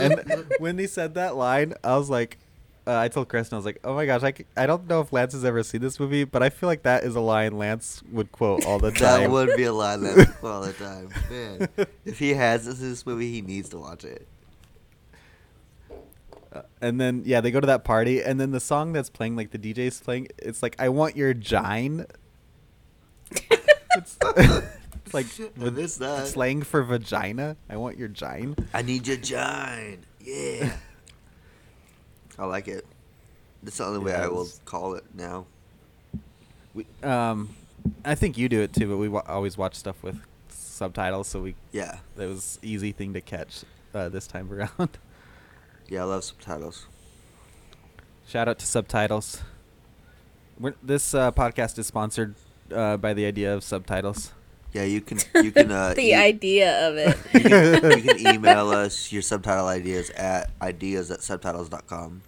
[0.00, 2.38] and when he said that line, I was like,
[2.86, 5.00] uh, I told Kristen, I was like, oh my gosh, I, c- I don't know
[5.00, 7.58] if Lance has ever seen this movie, but I feel like that is a line
[7.58, 9.22] Lance would quote all the time.
[9.22, 11.08] that would be a line that would quote all the time.
[11.30, 11.68] Man,
[12.04, 14.26] if he has this, this movie, he needs to watch it.
[16.52, 19.36] Uh, and then yeah, they go to that party, and then the song that's playing,
[19.36, 22.06] like the DJ's playing, it's like I want your gine.
[23.30, 24.18] it's, it's
[25.12, 26.28] like I that.
[26.28, 27.56] slang for vagina.
[27.68, 28.54] I want your gine.
[28.72, 30.04] I need your gine.
[30.20, 30.72] Yeah.
[32.38, 32.84] I like it.
[33.62, 35.46] That's the only way I will call it now.
[36.74, 37.50] We, um,
[38.04, 41.40] I think you do it too, but we wa- always watch stuff with subtitles, so
[41.40, 41.98] we Yeah.
[42.16, 43.64] that was easy thing to catch
[43.94, 44.98] uh, this time around.
[45.88, 46.86] Yeah, I love subtitles.
[48.26, 49.40] Shout out to subtitles.
[50.58, 52.34] We're, this uh, podcast is sponsored
[52.72, 54.32] uh, by the idea of subtitles.
[54.76, 57.16] Yeah, you can you can uh the e- idea of it.
[57.32, 62.20] you, can, you can email us your subtitle ideas at ideas at subtitles.com.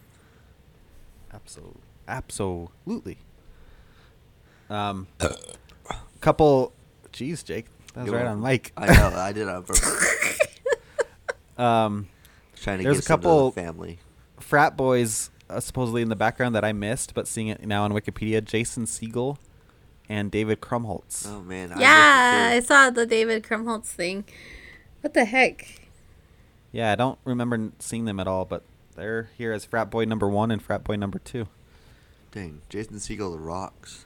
[1.32, 1.80] Absolutely.
[2.08, 3.18] Absolutely.
[4.70, 5.30] Um, a
[6.20, 6.72] couple.
[7.12, 8.50] Jeez, Jake, that was You're right on welcome.
[8.50, 8.72] mic.
[8.76, 10.38] I know, I did it on purpose.
[11.58, 12.08] um,
[12.56, 13.98] Trying to There's get a couple- the family.
[14.40, 17.92] frat boys uh, supposedly in the background that I missed, but seeing it now on
[17.92, 19.36] Wikipedia: Jason Segel
[20.08, 21.26] and David Krumholtz.
[21.28, 21.72] Oh man.
[21.72, 24.24] I yeah, I saw the David Krumholtz thing.
[25.00, 25.80] What the heck?
[26.72, 28.62] Yeah, I don't remember seeing them at all, but
[28.96, 31.48] they're here as frat boy number one and frat boy number two.
[32.32, 34.04] Dang, Jason Segel the rocks.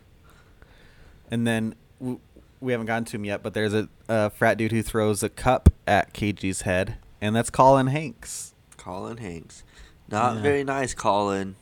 [1.30, 2.20] And then w-
[2.60, 5.28] we haven't gotten to him yet, but there's a, a frat dude who throws a
[5.28, 8.54] cup at KG's head, and that's Colin Hanks.
[8.76, 9.64] Colin Hanks.
[10.08, 10.42] Not Yeah.
[10.42, 11.56] very nice, Colin.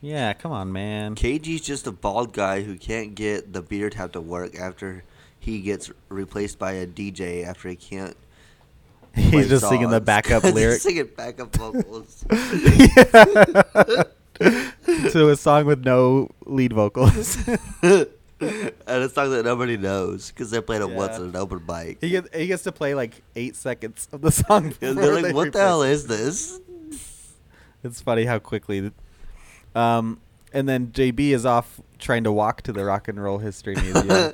[0.00, 1.14] Yeah, come on, man.
[1.16, 5.02] KG's just a bald guy who can't get the beard tap to work after
[5.40, 8.16] he gets replaced by a DJ after he can't.
[9.14, 10.82] He's just singing the backup lyrics.
[10.82, 12.24] singing backup vocals.
[14.38, 17.36] to a song with no lead vocals.
[17.82, 18.06] and
[18.86, 21.16] a song that nobody knows because they played it once Yeah.
[21.16, 21.98] at an open mic.
[22.00, 24.74] he gets he gets to play like eight seconds of the song.
[24.78, 26.60] They're like, they "What the hell it." is this?"
[27.82, 28.92] It's funny how quickly.
[29.78, 30.20] Um,
[30.52, 34.32] and then JB is off trying to walk to the Rock and Roll History Museum,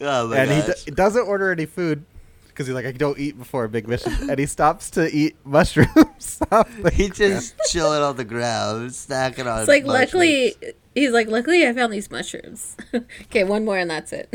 [0.00, 0.84] oh my and he, gosh.
[0.84, 2.04] d- doesn't order any food
[2.48, 5.36] because he's like, I don't eat before a big mission, and he stops to eat
[5.44, 6.40] mushrooms.
[6.52, 7.14] off the he ground.
[7.14, 9.60] just chilling on the ground, snacking on.
[9.60, 10.12] It's like mushrooms.
[10.12, 10.54] luckily
[10.94, 12.76] he's like luckily I found these mushrooms.
[13.22, 14.32] okay, one more and that's it.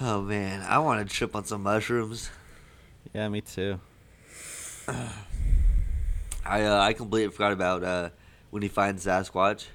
[0.00, 2.30] Oh man, I want to trip on some mushrooms.
[3.14, 3.78] yeah, me too.
[4.88, 8.10] I uh, I completely forgot about uh,
[8.50, 9.66] when he finds Sasquatch.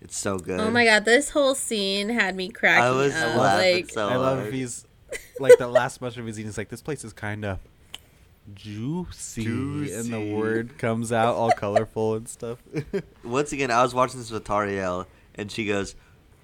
[0.00, 0.60] It's so good.
[0.60, 3.36] oh my god, this whole scene had me cracking I was up.
[3.36, 4.52] laughing Like so I love hard.
[4.54, 4.86] he's
[5.40, 6.48] like the last mushroom he's eating.
[6.48, 7.58] He's like, this place is kind of
[8.54, 9.92] juicy.
[9.92, 12.58] and the word comes out all colorful and stuff.
[13.24, 15.94] Once again, I was watching this with Tariel, and she goes,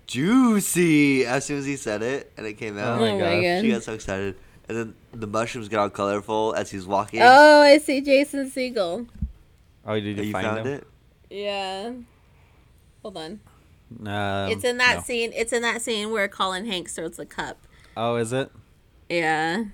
[0.07, 3.01] "Juicy!" as soon as he said it, and it came Oh out.
[3.01, 3.61] my oh my god.
[3.63, 4.37] She got so excited,
[4.69, 7.21] and then the mushrooms get all colorful as he's walking.
[7.23, 9.07] Oh, I see Jason Segel.
[9.85, 10.67] oh, did you, oh, you find found him?
[10.69, 10.87] it?
[11.31, 11.93] Yeah.
[13.03, 13.41] Hold on.
[14.07, 15.03] Um, it's in that no.
[15.03, 15.33] scene.
[15.35, 17.67] It's in that scene where Colin Hanks throws the cup.
[17.97, 18.51] Oh, is it?
[19.09, 19.65] Yeah.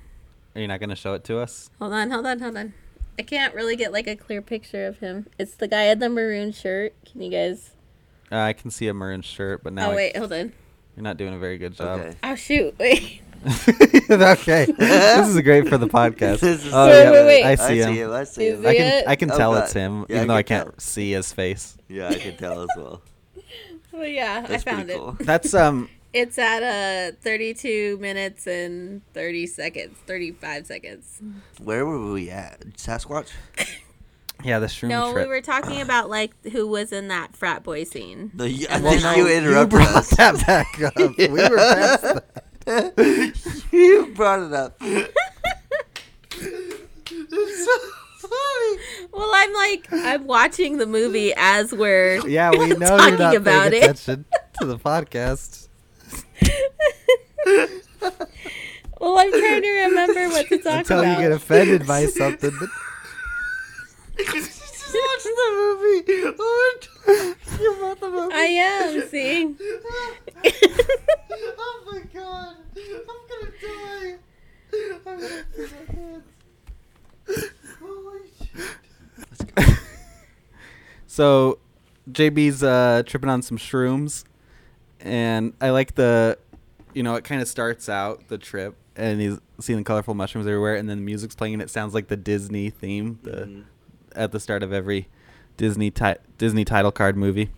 [0.54, 1.68] Are you not gonna show it to us?
[1.78, 2.72] Hold on, hold on, hold on.
[3.18, 5.26] I can't really get like a clear picture of him.
[5.38, 6.94] It's the guy in the maroon shirt.
[7.04, 7.70] Can you guys?
[8.32, 10.52] Uh, I can see a maroon shirt, but now oh I- wait, hold on.
[10.96, 12.00] you're not doing a very good job.
[12.00, 12.16] Okay.
[12.22, 13.20] Oh shoot, wait.
[14.10, 16.40] okay, this is great for the podcast.
[16.40, 17.44] This is oh Wait, yeah, wait, wait.
[17.44, 17.92] I I see him.
[17.94, 18.12] see him.
[18.12, 18.66] I see Is him.
[18.66, 19.04] I can it?
[19.08, 19.64] I can Oh, tell God.
[19.64, 20.78] it's him, Yeah, even I though I can can't tell.
[20.80, 21.76] see his face.
[21.88, 23.02] Yeah, I can tell as well.
[23.92, 24.98] Well, yeah, That's I found pretty it.
[25.02, 25.16] cool.
[25.20, 26.62] That's um It's at
[27.12, 31.22] uh 32 minutes and 30 seconds, 35 seconds.
[31.62, 32.60] Where were we at?
[32.76, 33.30] Sasquatch?
[34.44, 35.24] yeah the shroom No, trip.
[35.24, 38.32] we were talking about like who was in that frat boy scene.
[38.34, 40.10] The, you, I Well, think no, you interrupted brought us.
[40.16, 41.16] that back up.
[41.16, 42.44] We were past that.
[43.72, 44.76] you brought it up.
[44.82, 45.04] it's
[47.64, 47.78] so
[48.18, 48.78] funny.
[49.12, 53.36] Well, I'm like I'm watching the movie as we're Yeah, we know you're Talking not
[53.36, 53.84] about paying it.
[53.84, 54.24] attention
[54.60, 55.68] to the podcast.
[58.98, 61.18] Well, I'm trying to remember what to talk Until about.
[61.20, 62.50] you get offended by something.
[64.96, 66.34] Just watch the movie.
[66.38, 68.34] Oh, you brought the movie.
[68.34, 69.54] I am, see?
[71.58, 72.56] oh my god.
[72.76, 74.14] I'm gonna die.
[74.74, 76.28] I'm gonna pee my pants.
[77.80, 78.76] Holy shit.
[79.18, 79.62] Let's go.
[81.06, 81.58] So,
[82.10, 84.24] JB's uh, tripping on some shrooms,
[85.00, 86.38] and I like the,
[86.94, 90.46] you know, it kind of starts out the trip, and he's seeing the colorful mushrooms
[90.46, 93.64] everywhere, and then the music's playing, and it sounds like the Disney theme the, Mhm.
[94.16, 95.08] At the start of every
[95.56, 97.50] Disney ti- Disney title card movie.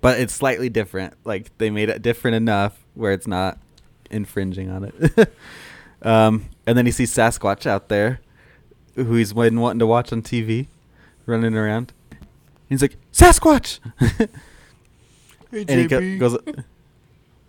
[0.00, 1.14] But it's slightly different.
[1.24, 3.58] Like they made it different enough where it's not
[4.10, 5.32] infringing on it.
[6.02, 8.20] um, and then he sees Sasquatch out there,
[8.94, 10.66] who he's been wanting to watch on TV,
[11.26, 11.92] running around.
[12.68, 13.80] He's like, Sasquatch!
[15.50, 16.38] Hey, and he go- goes,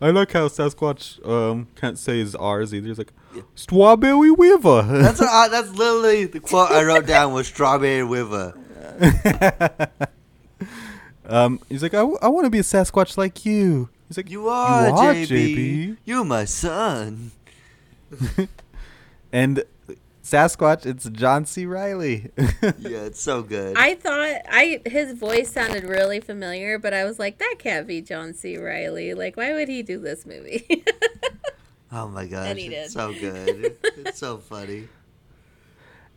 [0.06, 2.90] I like how Sasquatch um, can't say his R's either.
[2.90, 3.12] He's like,
[3.56, 4.84] Strawberry Weaver.
[5.02, 8.54] That's what I, that's literally the quote I wrote down was strawberry river.
[11.26, 13.90] um, he's like, I, w- I want to be a Sasquatch like you.
[14.08, 15.28] He's like, You are, are, JB.
[15.28, 15.98] JB.
[16.06, 17.32] You're my son.
[19.34, 19.64] and
[20.26, 21.66] Sasquatch, it's John C.
[21.68, 22.32] Reilly.
[22.80, 23.78] Yeah, it's so good.
[23.78, 28.02] I thought I his voice sounded really familiar, but I was like, that can't be
[28.02, 28.58] John C.
[28.58, 29.14] Reilly.
[29.14, 30.84] Like, why would he do this movie?
[31.92, 33.00] oh my gosh, And he it's did.
[33.00, 33.78] so good.
[33.84, 34.88] it's so funny.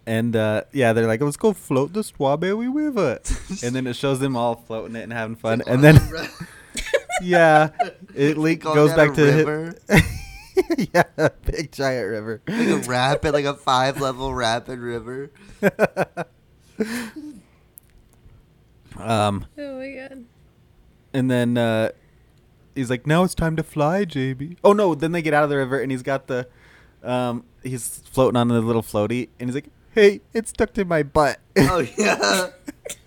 [0.07, 3.19] and uh, yeah, they're like, let's go float the Strawberry River.
[3.63, 5.63] and then it shows them all floating it and having fun.
[5.67, 6.01] And then,
[7.23, 7.71] yeah,
[8.15, 9.75] it le- goes back to hi- river.
[10.95, 12.43] yeah, a big giant river.
[12.49, 15.31] like a rapid, like a five level rapid river.
[18.97, 20.25] Um, oh my god.
[21.13, 21.91] and then uh,
[22.75, 24.95] he's like, "Now it's time to fly, JB." Oh no!
[24.95, 26.49] Then they get out of the river, and he's got the,
[27.05, 31.03] um, he's floating on the little floaty, and he's like, "Hey, it's stuck to my
[31.05, 32.49] butt." Oh yeah.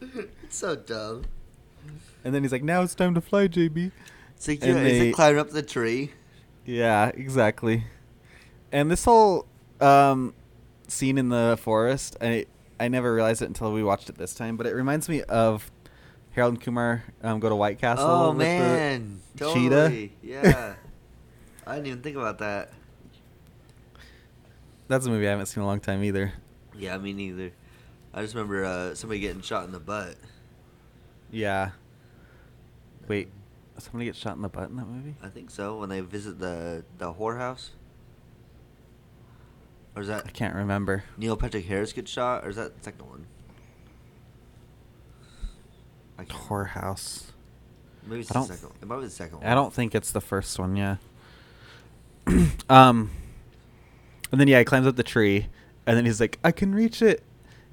[0.00, 1.24] it's so dumb.
[2.24, 3.92] and then he's like, "Now it's time to fly, JB."
[4.36, 6.12] It's like, And yeah, is they- it climbing up the tree?
[6.70, 7.82] Yeah, exactly.
[8.70, 9.46] And this whole
[9.80, 10.34] um,
[10.86, 12.46] scene in the forest, I
[12.78, 15.68] I never realized it until we watched it this time, but it reminds me of
[16.30, 18.06] Harold and Kumar um, go to White Castle.
[18.06, 19.52] Oh man, cheetah.
[19.52, 20.12] totally.
[20.22, 20.74] Yeah.
[21.66, 22.72] I didn't even think about that.
[24.86, 26.32] That's a movie I haven't seen in a long time either.
[26.76, 27.50] Yeah, me neither.
[28.14, 30.16] I just remember uh, somebody getting shot in the butt.
[31.32, 31.70] Yeah.
[33.08, 33.28] Wait,
[33.82, 35.14] somebody gets shot in the butt in that movie?
[35.22, 35.78] I think so.
[35.78, 37.70] When they visit the the whorehouse,
[39.96, 41.04] or is that I can't remember.
[41.16, 43.26] Neil Patrick Harris gets shot, or is that the second one?
[46.18, 46.42] I can't.
[46.42, 47.24] whorehouse.
[48.06, 48.70] Maybe it's I the second.
[48.80, 49.46] It might be the second one.
[49.46, 50.76] I don't think it's the first one.
[50.76, 50.96] Yeah.
[52.68, 53.10] um,
[54.30, 55.46] and then yeah, he climbs up the tree,
[55.86, 57.22] and then he's like, "I can reach it,"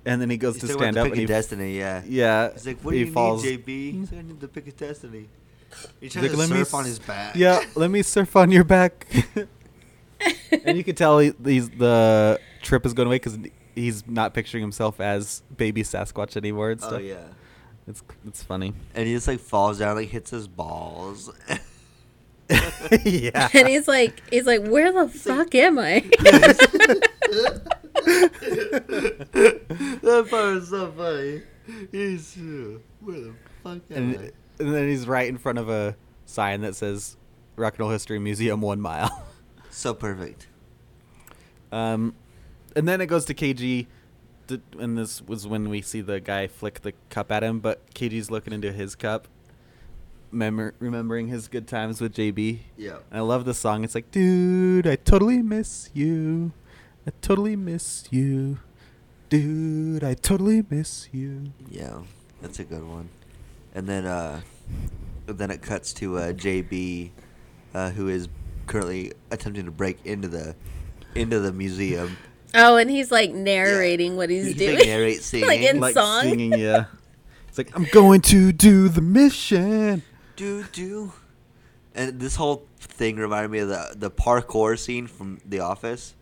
[0.06, 1.78] and then he goes He's to stand up, pick and he destiny.
[1.78, 2.02] Yeah.
[2.06, 3.44] yeah, He's like, "What do he you falls.
[3.44, 5.28] need, JB?" He's like, "I need the pick of destiny."
[6.00, 7.36] He He's tries like, to "Let me surf on his back.
[7.36, 9.08] Yeah, let me surf on your back.
[10.66, 13.38] and you can tell he, he's the trip is going away because
[13.76, 16.94] he's not picturing himself as baby Sasquatch anymore and stuff.
[16.94, 17.06] Oh stuff.
[17.06, 17.28] yeah.
[17.88, 18.74] It's it's funny.
[18.94, 21.32] And he just like falls down, like hits his balls.
[23.04, 23.50] yeah.
[23.54, 26.00] And he's like, he's like, where the fuck am I?
[30.02, 31.42] that part was so funny.
[31.92, 33.34] He's uh, where the
[33.64, 37.18] fuck am and, and then he's right in front of a sign that says
[37.56, 39.24] Rock and Roll History Museum one mile.
[39.70, 40.48] So perfect.
[41.72, 42.16] Um,
[42.76, 43.86] and then it goes to KG,
[44.80, 48.32] and this was when we see the guy flick the cup at him, but KG's
[48.32, 49.28] looking into his cup,
[50.32, 52.60] memor- remembering his good times with JB.
[52.76, 52.98] Yeah.
[53.12, 53.84] And I love the song.
[53.84, 56.54] It's like, dude, I totally miss you.
[57.06, 58.58] I totally miss you.
[59.30, 61.52] Dude, I totally miss you.
[61.70, 62.00] Yeah,
[62.42, 63.10] that's a good one.
[63.78, 64.42] And then uh,
[65.28, 67.12] then it cuts to uh, JB,
[67.76, 68.28] uh, who is
[68.66, 70.56] currently attempting to break into the
[71.14, 72.18] into the museum.
[72.56, 74.78] oh, and he's like narrating what he's, He's, doing.
[74.78, 75.48] like, narrate singing.
[75.48, 76.24] like in like song.
[76.24, 76.86] singing, yeah.
[77.50, 80.02] It's like, I'm going to do the mission.
[80.36, 81.14] do do.
[81.94, 86.16] And this whole thing reminded me of the the parkour scene from The Office.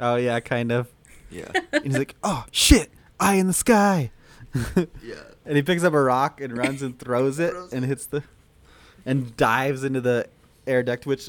[0.00, 0.88] Oh, yeah, kind of.
[1.30, 2.90] Yeah, And he's like, oh, shit,
[3.20, 4.10] eye in the sky.
[5.02, 5.14] yeah.
[5.50, 8.22] And he picks up a rock and runs and throws it Throws and hits the.
[9.04, 10.28] And dives into the
[10.64, 11.28] air duct, which.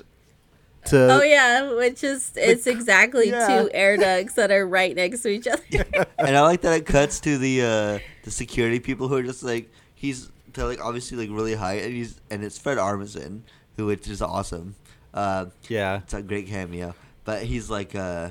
[0.86, 3.48] To, Oh yeah, which is it's exactly yeah.
[3.64, 5.62] two air ducts that are right next to each other.
[6.20, 9.42] and I like that it cuts to the uh, the security people who are just
[9.42, 13.42] like he's they're like obviously like really high and he's and it's Fred Armisen
[13.78, 14.76] who which is awesome.
[15.16, 15.98] Uh, Yeah.
[16.04, 16.94] it's a great cameo,
[17.26, 18.30] but he's like uh,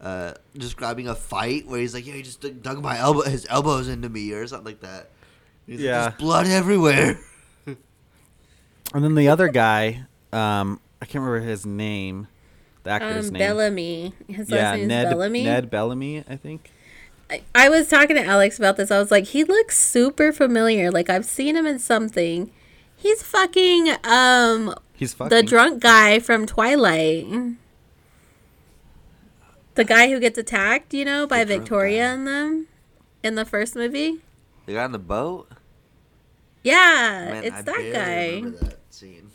[0.00, 3.44] uh, describing a fight where he's like yeah he just dug- dug my elbow his
[3.50, 5.10] elbows into me or something like that.
[5.66, 6.02] He's like, Yeah.
[6.08, 7.18] There's blood everywhere.
[8.94, 12.26] And then the other guy, um, I can't remember his name.
[12.82, 13.40] The actor's Um, name.
[13.40, 14.12] Bellamy.
[14.28, 15.44] His yeah, last name Ned, is Bellamy.
[15.44, 16.70] Ned Bellamy, I think.
[17.30, 18.90] I, I was talking to Alex about this.
[18.90, 20.90] I was like, he looks super familiar.
[20.90, 22.50] Like I've seen him in something.
[22.94, 25.34] He's fucking um He's fucking.
[25.34, 27.26] the drunk guy from Twilight.
[29.74, 32.12] The guy who gets attacked, you know, by The drunk Victoria guy.
[32.12, 32.66] and them
[33.22, 34.18] in the first movie.
[34.72, 35.48] The guy on the boat.
[36.62, 38.40] Yeah, Man, it's I that guy.
[38.40, 39.30] that scene.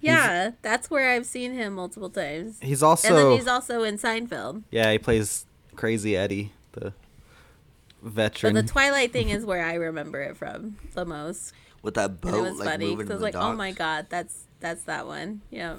[0.00, 2.58] Yeah, that's where I've seen him multiple times.
[2.60, 3.28] He's also and also.
[3.28, 4.62] then he's also in Seinfeld.
[4.70, 5.46] yeah, he plays
[5.76, 6.92] Crazy Eddie, the
[8.02, 8.54] But veteran.
[8.54, 11.52] the Twilight thing is where I remember it from the most.
[11.82, 13.54] With that And boat it was like funny moving because I was the like, oh
[13.56, 15.42] my god, that's that's that one.
[15.50, 15.76] Yeah.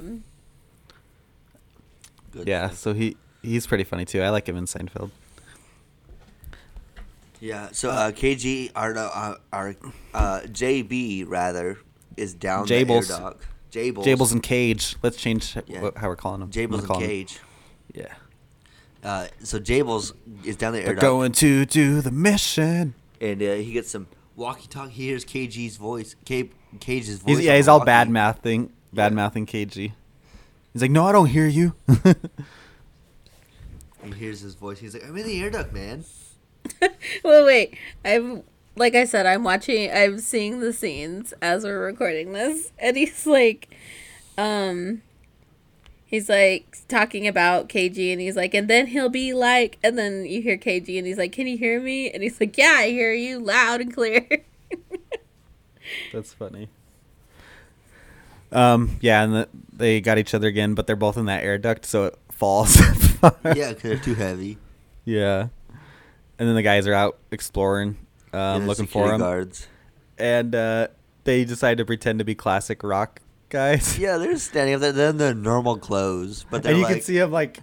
[2.32, 2.78] Good yeah, stuff.
[2.78, 4.22] so he he's pretty funny too.
[4.22, 5.12] I like him in Seinfeld.
[7.44, 9.76] Yeah, so uh, KG, or uh, our
[10.14, 11.78] uh, JB rather,
[12.16, 13.10] is down the air Jables.
[13.10, 13.46] dock.
[13.70, 14.06] Jables.
[14.06, 14.96] Jables and Cage.
[15.04, 15.90] Let's change Yeah.
[15.98, 16.46] how we're calling him.
[16.48, 17.40] I'm Jables and him- Cage.
[17.94, 18.14] Yeah.
[19.04, 20.14] Uh, so Jables
[20.46, 22.94] is down the air They're dock, going to do the mission.
[23.20, 24.08] and uh, he gets some
[24.38, 24.94] walkie-talkie.
[24.94, 26.16] He hears KG's voice.
[26.24, 26.50] K-
[26.80, 27.38] Cage's voice.
[27.40, 29.92] He's, yeah, he's all bad mouthing, bad mouthing KG.
[30.72, 31.74] He's like, no, I don't hear you.
[34.06, 34.80] He hears his voice.
[34.80, 36.04] He's like, "I'm in the air duct, man."
[37.24, 37.78] Well, wait.
[38.04, 38.44] I'm
[38.76, 39.92] like I said, I'm watching.
[39.92, 43.76] I'm seeing the scenes as we're recording this, and he's like,
[44.38, 45.02] um,
[46.06, 50.26] he's like talking about KG, and he's like, and then he'll be like, and then
[50.26, 52.10] you hear KG, and he's like, can you hear me?
[52.10, 54.28] And he's like, yeah, I hear you loud and clear.
[56.14, 56.70] That's funny.
[58.52, 61.58] Um, yeah, and the, they got each other again, but they're both in that air
[61.58, 62.80] duct, so it falls.
[63.44, 64.58] yeah, because they're too heavy.
[65.06, 65.48] yeah.
[66.40, 67.98] And then the guys are out exploring,
[68.34, 69.68] um, looking for him, guards.
[70.18, 70.88] and uh,
[71.24, 73.98] they decide to pretend to be classic rock guys.
[74.00, 74.92] Yeah, they're standing up there.
[74.92, 77.60] They're in their normal clothes, but and you like, can see him like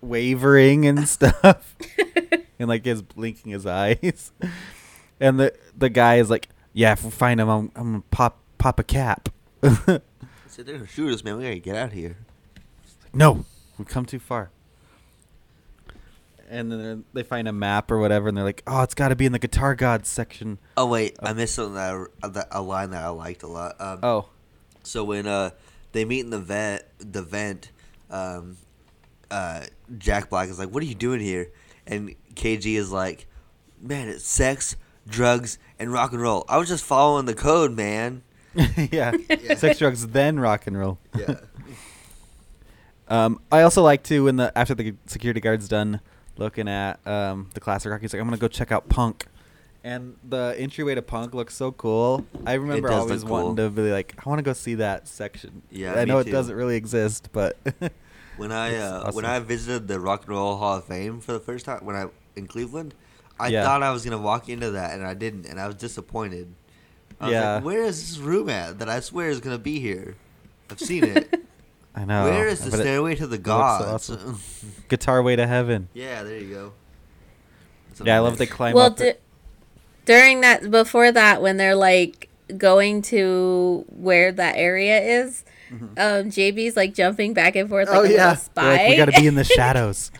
[0.00, 1.74] wavering and stuff,
[2.58, 4.32] and like his blinking his eyes.
[5.22, 8.38] And the the guy is like, "Yeah, if we find him, I'm I'm gonna pop
[8.56, 9.28] pop a cap."
[9.62, 10.00] I
[10.46, 11.36] said, "They're gonna shoot us, man.
[11.36, 12.16] We gotta get out of here."
[13.12, 13.44] no,
[13.76, 14.50] we've come too far.
[16.50, 19.16] And then they're- find a map or whatever, and they're like, "Oh, it's got to
[19.16, 22.60] be in the Guitar Gods section." Oh wait, I missed something that, I, that a
[22.60, 23.76] line that I liked a lot.
[23.80, 24.28] Um, Oh,
[24.82, 25.50] So when uh
[25.92, 27.70] they meet in the vent, the vent,
[28.10, 28.56] um,
[29.30, 29.62] uh,
[29.96, 31.50] Jack Black is like, "What are you doing here?"
[31.86, 33.26] And KG is like,
[33.80, 34.74] "Man, it's sex,
[35.08, 36.44] drugs, and rock and roll.
[36.48, 38.22] I was just following the code, man.
[38.90, 39.12] yeah.
[39.56, 40.98] sex, drugs, then rock and roll.
[41.16, 41.34] Yeah.
[43.08, 46.00] Um, I also like to when the after the security guard's done
[46.40, 49.26] looking at um, the classic rock, he's like, "I'm gonna go check out Punk,"
[49.84, 52.26] and the entryway to Punk looks so cool.
[52.44, 55.62] I remember always look wanting to be like, "I want to go see that section."
[55.70, 56.32] Yeah, I know it too.
[56.32, 57.56] doesn't really exist, but
[58.36, 59.14] When I uh, awesome.
[59.16, 61.94] when I visited the Rock and Roll Hall of Fame for the first time when
[61.94, 62.06] I
[62.36, 62.94] in Cleveland,
[63.38, 63.62] I Yeah.
[63.64, 66.54] thought I was gonna walk into that and I didn't, and I was disappointed.
[67.20, 67.54] I was Yeah.
[67.56, 70.14] like, where is this room at that I swear is gonna be here?
[70.70, 71.28] I've seen it.
[71.94, 72.24] I know.
[72.24, 74.64] where is the but stairway to the looks so gods?
[74.88, 75.88] Guitar Way to Heaven.
[75.92, 76.72] yeah, there you go.
[78.04, 79.00] Yeah, I love they climb well, up.
[79.00, 79.20] it.
[79.20, 79.20] du-
[80.06, 86.76] during that, before that, when they're like going to where that area is, um, JB's
[86.76, 88.76] like jumping back and forth like oh a yeah, spy.
[88.76, 90.10] like, we got to be in the shadows.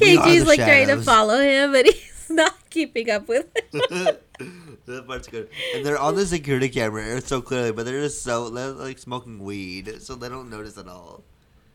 [0.00, 3.46] We are KG's the like trying to follow him, but he's not keeping up with
[3.72, 3.80] him.
[4.86, 5.48] that part's good.
[5.74, 9.40] And they're on the security camera so clearly, but they're just so they're like smoking
[9.40, 11.24] weed, so they don't notice at all.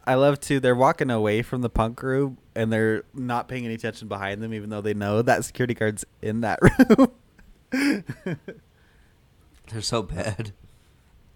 [0.07, 0.60] I love to.
[0.60, 4.53] They're walking away from the punk room and they're not paying any attention behind them,
[4.53, 6.60] even though they know that security guard's in that
[6.98, 7.11] room.
[9.72, 10.53] They're so bad.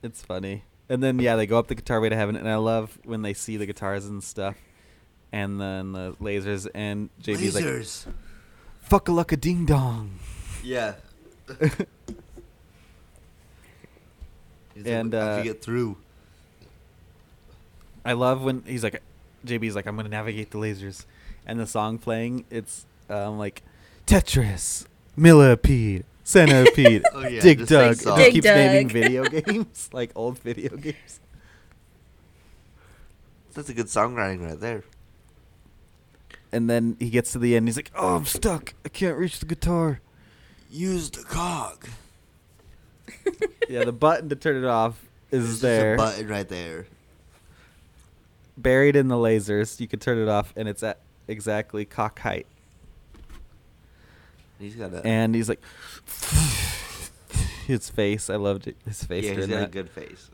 [0.03, 0.63] it's funny.
[0.87, 3.21] And then yeah, they go up the guitar way to heaven, and I love when
[3.21, 4.55] they see the guitars and stuff,
[5.31, 8.05] and then the lasers, and JB's like, Lasers.
[8.89, 10.19] "Fuck a luck a ding dong."
[10.63, 10.95] yeah.
[14.85, 15.97] And, like, I uh, can get through.
[18.05, 19.01] I love when he's like,
[19.45, 21.05] JB's like, I'm gonna navigate the lasers,
[21.45, 23.61] and the song playing, it's um like
[24.05, 24.85] Tetris,
[25.17, 27.97] Millipede, Centipede, Oh, yeah, Dig just like Dug.
[27.97, 28.19] songs.
[28.19, 31.19] It Dig keeps naming video games, like old video games.
[33.53, 34.83] That's a good songwriting right there.
[36.51, 38.73] And then he gets to the end, he's like, Oh, I'm stuck.
[38.83, 40.01] I can't reach the guitar.
[40.69, 41.87] Use the cog.
[43.69, 46.87] yeah, the button to turn it off is there, a button right there.
[48.57, 49.79] buried in the lasers.
[49.79, 52.47] You can turn it off, and it's at exactly cock height.
[54.59, 55.61] He's got a And he's like,
[57.67, 58.29] his face.
[58.29, 59.33] I loved it, his face yeah.
[59.33, 60.29] He's got a good face.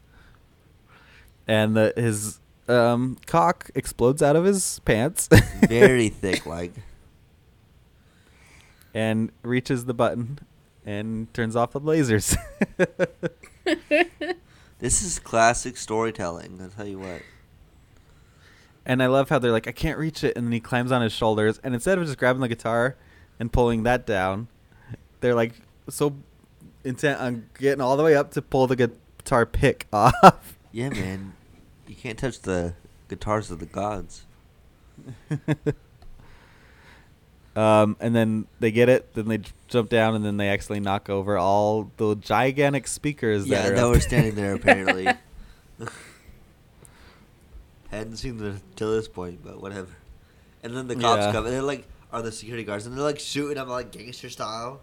[1.48, 5.28] and the, his um, cock explodes out of his pants
[5.70, 6.74] Very thick, like.
[8.94, 10.40] and reaches the button
[10.86, 12.36] and turns off the lasers.
[14.80, 16.60] This is classic storytelling.
[16.62, 17.22] I'll tell you what.
[18.86, 21.02] and I love how they're like, I can't reach it, and then he climbs on
[21.02, 22.98] his shoulders, and instead of just grabbing the guitar
[23.40, 24.50] and pulling that down,
[25.22, 25.54] they're like
[25.90, 26.16] so
[26.84, 30.58] intent on getting all the way up to pull the guitar pick off.
[30.74, 31.34] Yeah, man.
[31.88, 32.74] You can't touch the
[33.10, 34.24] guitars of the gods.
[37.56, 39.40] Um, and then they get it, then they
[39.70, 43.76] jump down, and then they actually knock over all the gigantic speakers Yeah, that are
[43.76, 45.14] that were standing there apparently.
[47.92, 49.88] Hadn't seen them till this point, but whatever.
[50.64, 51.32] And then the cops Yeah.
[51.32, 54.30] come, and they're like, are the security guards, and they're like shooting them like gangster
[54.30, 54.82] style.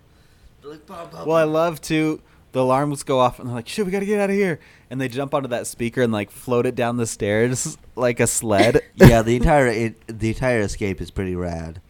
[0.62, 2.22] They're like, bum, bum, Well, I love to.
[2.52, 4.60] The alarms go off, and they're like, "Shit, we gotta get out of here!"
[4.90, 8.26] And they jump onto that speaker and like float it down the stairs like a
[8.26, 8.82] sled.
[8.96, 11.80] yeah, the entire it, the entire escape is pretty rad.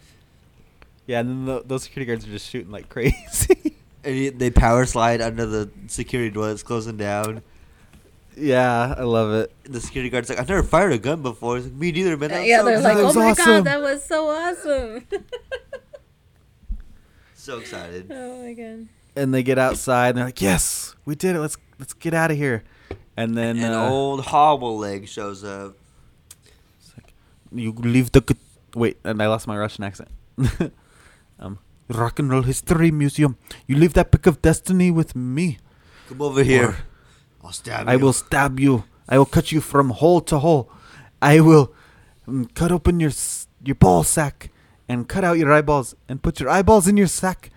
[1.07, 1.19] yeah.
[1.21, 3.77] And then the, those security guards are just shooting like crazy.
[4.05, 7.43] And you- they power slide under the security door that's closing down.
[8.37, 9.53] yeah, I love it.
[9.65, 11.57] The security guard's like, I've never fired a gun before.
[11.59, 12.31] It's like, Me neither, man.
[12.31, 15.07] Uh, that yeah, so they're exciting." like, "Oh my awesome." god, that was so awesome!"
[17.35, 18.07] so excited.
[18.11, 18.87] oh my god.
[19.15, 21.41] And they get outside, and they're like, "Yes, we did it.
[21.41, 22.65] Let's let's get out of here."
[23.17, 25.77] And then An uh, old hobble leg shows up.
[26.97, 27.13] Like,
[27.53, 28.37] you leave the
[28.75, 30.09] wait, and I lost my Russian accent.
[31.39, 31.59] um,
[31.89, 33.37] Rock and Roll History Museum.
[33.67, 35.59] You leave that pick of destiny with me.
[36.09, 36.77] Come over here.
[37.45, 37.99] I'll stab I you.
[37.99, 38.85] will stab you.
[39.09, 40.71] I will cut you from hole to hole.
[41.21, 41.73] I will
[42.27, 43.13] mm, cut open your
[43.65, 44.51] your ball sack
[44.89, 47.51] and cut out your eyeballs and put your eyeballs in your sack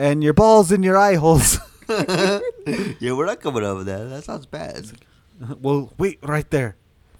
[0.00, 1.58] and your balls in your eye holes.
[1.88, 4.06] yeah, we're not coming over there.
[4.06, 4.90] That sounds bad.
[5.60, 6.76] well, wait right there.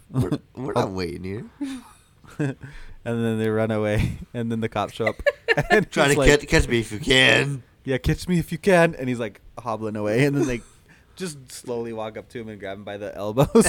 [0.08, 1.44] We're, we're not waiting here.
[2.38, 2.56] and
[3.04, 5.16] then they run away, and then the cops show up
[5.70, 7.62] and Trying he's to like, catch, catch me if you can.
[7.84, 8.94] yeah, catch me if you can.
[8.94, 10.62] And he's like hobbling away, and then they
[11.16, 13.66] just slowly walk up to him and grab him by the elbows.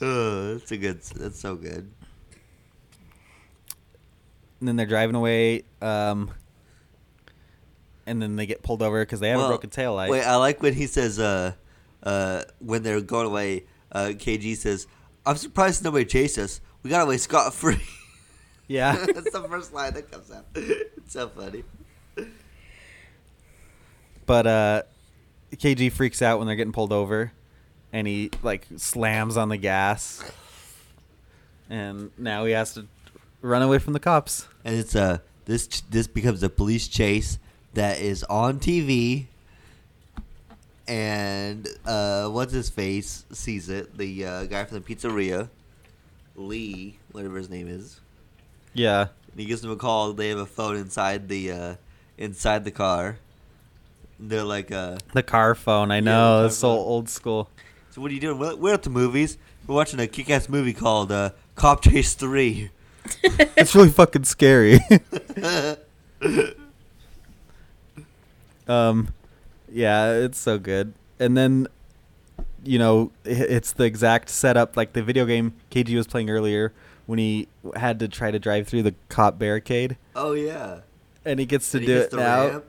[0.00, 1.02] oh, that's a good.
[1.02, 1.90] That's so good.
[4.58, 5.62] and then they're driving away.
[5.80, 6.30] Um,
[8.06, 10.10] and then they get pulled over because they have Well, a broken tail light.
[10.10, 11.52] Wait, I like when he says, uh,
[12.02, 14.86] uh, when they're going away, uh, KG says,
[15.26, 16.60] I'm surprised nobody chased us.
[16.82, 17.80] We got away scot free.
[18.68, 20.44] yeah, That's the first line that comes out.
[20.54, 21.64] It's so funny.
[24.26, 24.82] but uh,
[25.54, 27.32] KG freaks out when they're getting pulled over,
[27.92, 30.24] and he like slams on the gas,
[31.68, 32.86] and now he has to
[33.42, 34.48] run away from the cops.
[34.64, 37.38] and it's a this ch- this becomes a police chase
[37.74, 39.26] that is on TV.
[40.86, 43.96] And uh, what's his face sees it?
[43.96, 45.48] The uh, guy from the pizzeria,
[46.36, 48.00] Lee, whatever his name is.
[48.74, 50.12] Yeah, And he gives them a call.
[50.12, 51.74] They have a phone inside the uh,
[52.18, 53.18] inside the car.
[54.18, 55.90] They're like, uh, the car phone.
[55.90, 57.48] I know the it's so old school.
[57.90, 58.38] "So what are you doing?
[58.38, 59.38] We're, we're at the movies.
[59.66, 62.70] We're watching a kick-ass movie called uh, Cop Chase 3.
[63.22, 64.80] it's really fucking scary.
[68.68, 69.08] um,
[69.70, 70.94] yeah, it's so good.
[71.18, 71.68] And then,
[72.64, 76.72] you know, it's the exact setup like the video game KG was playing earlier
[77.06, 80.80] when he had to try to drive through the cop barricade, Oh yeah.
[81.24, 82.46] and he gets to And do hits it now.
[82.48, 82.64] ramp.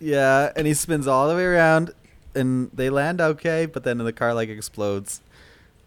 [0.00, 1.92] Yeah, and he spins all the way around,
[2.34, 5.20] and they land okay, but then the car like explodes.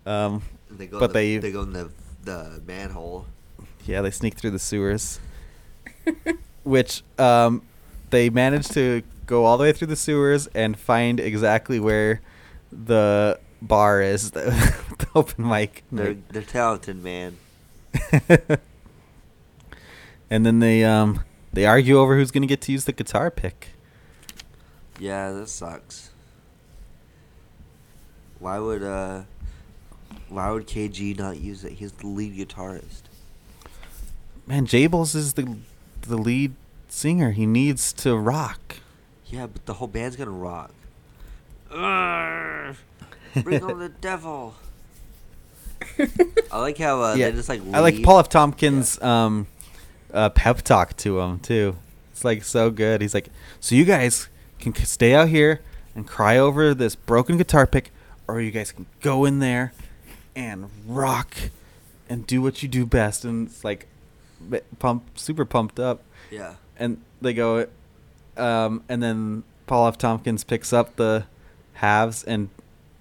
[0.05, 1.89] Um, They go But the, they- they go in the
[2.23, 3.25] the manhole.
[3.85, 5.19] Yeah, they sneak through the sewers.
[6.63, 7.61] Which um,
[8.09, 12.21] they manage to go all the way through the sewers and find exactly where
[12.71, 14.41] the bar is, the,
[14.97, 15.83] the open mic.
[15.91, 17.37] They're they're talented, man.
[20.29, 21.23] and then they um
[21.53, 23.69] they argue over who's gonna get to use the guitar pick.
[24.99, 26.09] Yeah, this sucks.
[28.39, 29.23] Why would uh
[30.29, 31.73] why would KG not use it?
[31.73, 33.03] He's the lead guitarist.
[34.45, 35.57] Man, Jables is the
[36.01, 36.55] the lead
[36.87, 37.31] singer.
[37.31, 38.77] He needs to rock.
[39.29, 40.71] Yeah, but the whole band's gonna rock.
[43.43, 44.55] Bring on the devil.
[46.51, 48.01] I like how uh, yeah, they just like I like.
[48.03, 48.29] Paul F.
[48.29, 49.47] Tompkins' um,
[50.13, 51.75] uh, pep talk to him too.
[52.11, 53.01] It's like so good.
[53.01, 53.29] He's like,
[53.59, 54.27] so you guys
[54.59, 55.61] can c- stay out here
[55.93, 57.91] and cry over this broken guitar pick,
[58.27, 59.73] or you guys can go in there
[60.35, 61.35] and rock
[62.09, 63.25] and do what you do best.
[63.25, 63.87] And it's like,
[64.79, 66.01] pump, super pumped up.
[66.31, 66.55] Yeah.
[66.77, 67.67] And they go,
[68.37, 69.97] um, and then Paul F.
[69.97, 71.25] Tompkins picks up the
[71.73, 72.49] halves and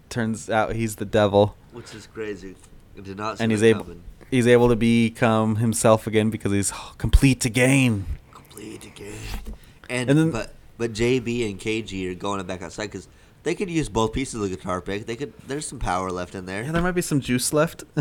[0.08, 1.56] turns out he's the devil.
[1.72, 2.56] Which is crazy.
[2.96, 4.02] I did not see and he's able coming.
[4.30, 8.06] he's able to become himself again because he's complete again.
[8.32, 9.14] complete again.
[9.88, 13.08] And, And then- but but JB and KG are going back outside because
[13.44, 15.06] they could use both pieces of the guitar pick.
[15.06, 15.32] They could.
[15.46, 16.62] There's some power left in there.
[16.64, 17.84] Yeah, there might be some juice left.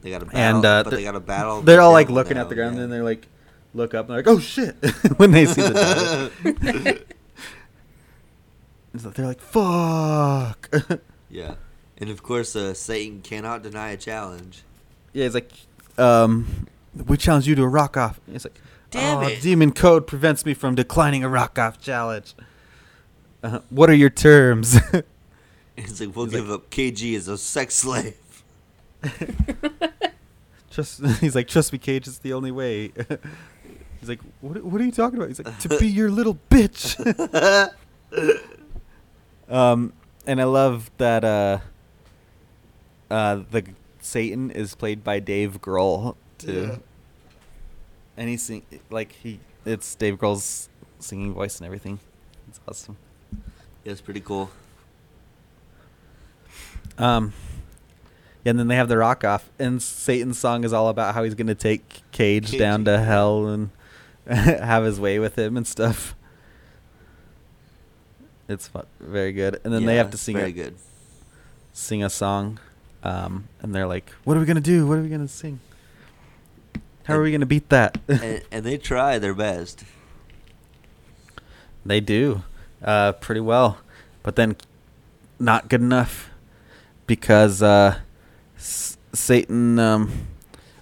[0.00, 1.60] They got a battle, And, uh, but they got a battle.
[1.62, 2.82] they're all like looking now, at the ground yeah.
[2.84, 3.26] and they're like
[3.74, 4.74] look up and they're like, "Oh shit!"
[5.16, 6.94] when they see the devil.
[8.94, 10.70] It's they're like, "Fuck!"
[11.30, 11.54] yeah,
[11.98, 14.62] and of course, uh, Satan cannot deny a challenge.
[15.12, 15.52] yeah, he's like,
[15.98, 16.66] um,
[17.06, 18.58] "We challenge you to a rock off." He's like,
[18.90, 22.34] Damn "Oh, it." demon code prevents me from declining a rock off challenge."
[23.42, 24.78] Uh, what are your terms?
[24.92, 28.16] And it's like we'll He's give up KG as a sex slave.
[30.72, 31.04] Trust.
[31.20, 32.08] He's like, trust me, Cage.
[32.08, 32.92] It's the only way.
[34.00, 34.62] He's like, what?
[34.62, 35.28] What are you talking about?
[35.28, 36.96] He's like, to be your little bitch.
[39.48, 39.92] um,
[40.26, 41.24] and I love that.
[41.24, 41.58] Uh,
[43.10, 43.64] uh, the
[44.00, 46.76] Satan is played by Dave Grohl too, Yeah.
[48.16, 49.40] and he's sing like he.
[49.64, 50.68] It's Dave Grohl's
[50.98, 52.00] singing voice and everything.
[52.48, 52.96] It's awesome.
[53.84, 54.50] Yeah, it's pretty cool.
[56.96, 57.32] Um,
[58.44, 61.22] yeah, and then they have the rock off, and Satan's song is all about how
[61.24, 63.70] he's gonna take Cage Cage, down to hell and
[64.34, 66.14] have his way with him and stuff.
[68.48, 69.60] It's fun, very good.
[69.64, 70.76] And then they have to sing very a, good.
[71.72, 72.58] sing a song,
[73.02, 74.86] um, and they're like, "What are we gonna do?
[74.86, 75.60] What are we gonna sing?
[77.04, 79.84] How are we gonna beat that?" and, and they try their best.
[81.84, 82.42] They do,
[82.82, 83.78] uh, pretty well,
[84.22, 84.56] but then
[85.38, 86.30] not good enough
[87.06, 87.98] because uh,
[88.58, 89.78] S- Satan.
[89.78, 90.28] Um,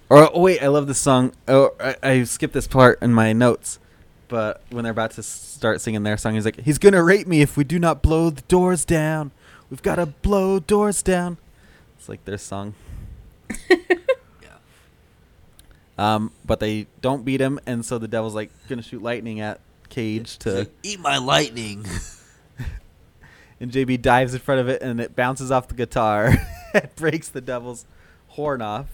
[0.09, 1.33] or oh, wait, I love this song.
[1.47, 3.79] Oh, I, I skipped this part in my notes,
[4.27, 7.41] but when they're about to start singing their song, he's like, "He's gonna rape me
[7.41, 9.31] if we do not blow the doors down.
[9.69, 11.37] We've got to blow doors down."
[11.97, 12.73] It's like their song.
[13.69, 13.75] Yeah.
[15.99, 19.59] Um, but they don't beat him, and so the devil's like gonna shoot lightning at
[19.89, 20.51] Cage to.
[20.51, 21.83] like, eat my lightning.
[23.59, 26.35] and JB dives in front of it and it bounces off the guitar
[26.73, 27.85] and breaks the devil's
[28.29, 28.87] horn off.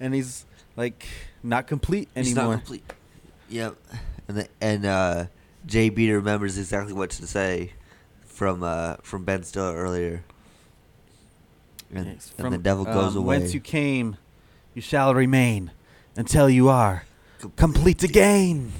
[0.00, 0.44] And he's
[0.76, 1.06] like
[1.42, 2.54] not complete It's anymore.
[2.54, 2.92] not complete.
[3.48, 3.76] Yep.
[4.28, 5.26] And the, and uh,
[5.66, 7.72] JB remembers exactly what to say
[8.26, 10.24] from uh, from Ben Stiller earlier.
[11.94, 13.38] And, Yes, and the devil goes um, away.
[13.38, 14.16] Whence you came,
[14.74, 15.70] you shall remain
[16.16, 17.04] until you are
[17.56, 18.72] complete again.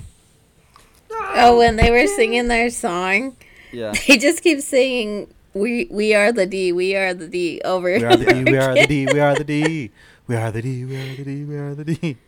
[1.36, 3.36] Oh, when they were singing their song,
[3.73, 3.93] Yeah.
[4.09, 8.05] they just keep singing "We we are the D, we are the D" over We
[8.05, 8.86] are the D, we are the.
[8.86, 9.91] D, we are the D.
[10.27, 12.17] We are the D, we are the D, we are the D.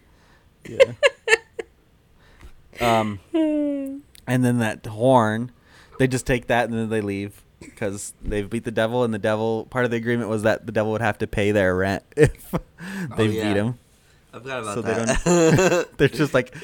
[0.68, 0.94] Yeah.
[2.80, 5.52] um and then that horn,
[6.00, 9.18] they just take that and then they leave because they've beat the devil and the
[9.18, 12.02] devil part of the agreement was that the devil would have to pay their rent
[12.16, 12.50] if
[13.16, 13.48] they yeah.
[13.48, 13.78] beat him.
[14.34, 15.88] I forgot about So they that.
[15.96, 16.54] They're just like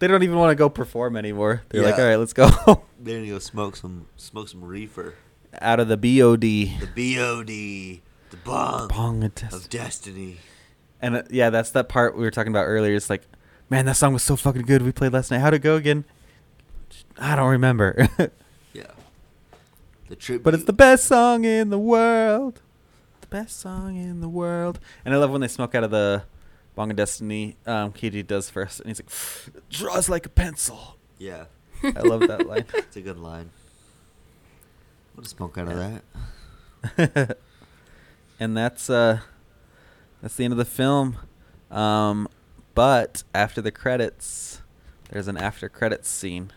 [0.00, 1.62] they don't even want to go perform anymore.
[1.68, 2.48] They're like, "All right, let's go."
[2.98, 5.14] They're gonna go smoke some smoke some reefer.
[5.60, 6.40] Out of the BOD.
[6.40, 8.02] The B.O.D.
[8.30, 10.38] The bong, Bong of of Destiny.
[11.02, 12.94] And uh, yeah, that's that part we were talking about earlier.
[12.94, 13.22] It's like,
[13.68, 14.82] man, that song was so fucking good.
[14.82, 15.40] We played last night.
[15.40, 16.04] How'd it go again?
[17.18, 18.08] I don't remember.
[18.72, 18.86] Yeah.
[20.08, 20.42] The tribute.
[20.42, 22.62] but it's the best song in the world.
[23.20, 24.80] The best song in the world.
[25.04, 26.22] And I love when they smoke out of the
[26.74, 27.56] Bong of Destiny.
[27.66, 29.10] Um, KG does first, and he's like,
[29.68, 30.96] draws like a pencil.
[31.18, 31.44] Yeah,
[31.84, 32.64] I love that line.
[32.74, 33.50] it's a good line.
[35.14, 36.02] What a smoke out of
[36.96, 37.36] that.
[38.40, 39.20] and that's uh,
[40.22, 41.16] that's the end of the film.
[41.70, 42.28] Um,
[42.74, 44.62] but after the credits,
[45.10, 46.52] there's an after credits scene.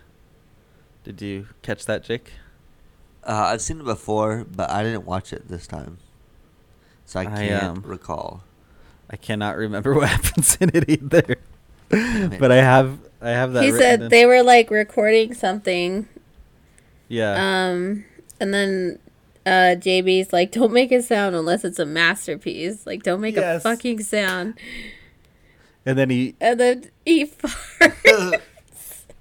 [1.03, 2.31] Did you catch that, Jake?
[3.23, 5.97] Uh, I've seen it before, but I didn't watch it this time,
[7.05, 8.43] so I I, can't um, recall.
[9.09, 11.37] I cannot remember what happens in it either.
[11.89, 12.39] it.
[12.39, 13.63] but I have I have that.
[13.63, 16.07] He said in- they were like recording something,
[17.07, 17.33] Yeah.
[17.69, 18.05] um,
[18.39, 18.99] and then
[19.45, 22.85] uh, JB's like, "Don't make a sound unless it's a masterpiece.
[22.85, 23.61] Like, don't make Yes.
[23.61, 24.55] a fucking sound."
[25.85, 28.41] and then he And then he farted.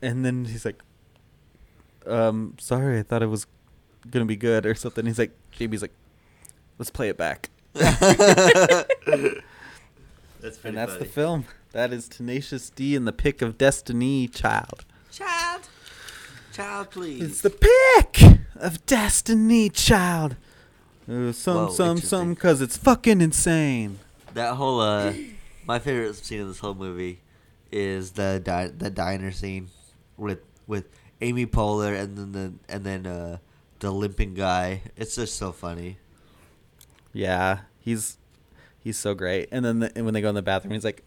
[0.00, 0.80] and then he's like,
[2.06, 3.46] um, sorry, I thought it was
[4.10, 5.04] gonna be good or something.
[5.06, 5.92] He's like, JB's like,
[6.78, 7.50] let's play it back.
[10.40, 11.46] That's and that's the film.
[11.72, 14.84] That is Tenacious D and the Pick of Destiny, child.
[15.10, 15.62] Child,
[16.52, 17.22] child, please.
[17.22, 20.36] It's the pick of Destiny, child.
[21.08, 22.00] Uh, some, Whoa, some, interesting.
[22.00, 23.98] some, cause it's fucking insane.
[24.32, 25.12] That whole uh,
[25.66, 27.20] my favorite scene of this whole movie
[27.70, 29.68] is the di- the diner scene
[30.16, 30.88] with with
[31.20, 33.38] Amy Poehler and then the and then uh
[33.80, 34.82] the limping guy.
[34.96, 35.98] It's just so funny.
[37.12, 38.16] Yeah, he's
[38.78, 39.48] he's so great.
[39.52, 41.04] And then the, and when they go in the bathroom, he's like,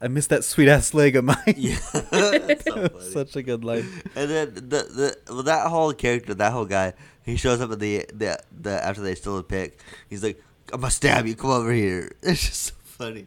[0.00, 1.76] "I miss that sweet ass leg of mine." Yeah,
[2.66, 3.00] so.
[3.00, 3.88] Such a good line.
[4.14, 7.80] And then the the well, that whole character, that whole guy, he shows up at
[7.80, 9.80] the the, the after they steal the pick.
[10.08, 10.42] He's like,
[10.72, 11.34] "I'm gonna stab you.
[11.34, 13.26] Come over here." It's just so funny.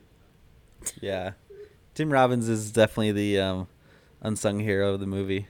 [1.02, 1.32] Yeah,
[1.94, 3.68] Tim Robbins is definitely the um,
[4.22, 5.48] unsung hero of the movie.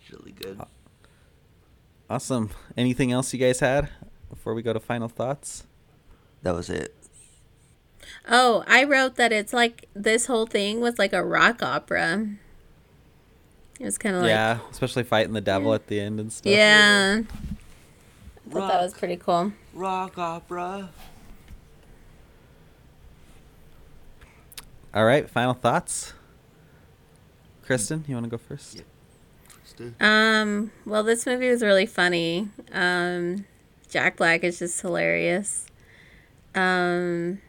[0.00, 0.60] It's really good.
[2.08, 2.50] Awesome.
[2.76, 3.88] Anything else you guys had
[4.30, 5.64] before we go to final thoughts?
[6.42, 6.94] That was it.
[8.28, 12.26] Oh, I wrote that it's like this whole thing was like a rock opera.
[13.78, 16.50] It was kind of like yeah, especially fighting the devil at the end and stuff.
[16.52, 17.20] yeah.
[18.48, 19.52] I thought that was pretty cool.
[19.74, 20.88] Rock opera.
[24.94, 26.14] All right, final thoughts.
[27.64, 28.76] Kristen, you want to go first?
[28.76, 28.82] Yeah.
[29.64, 29.92] Stu?
[30.00, 32.48] Um, well, this movie was really funny.
[32.72, 33.44] Um,
[33.90, 35.66] Jack Black is just hilarious.
[36.54, 37.45] Um, y-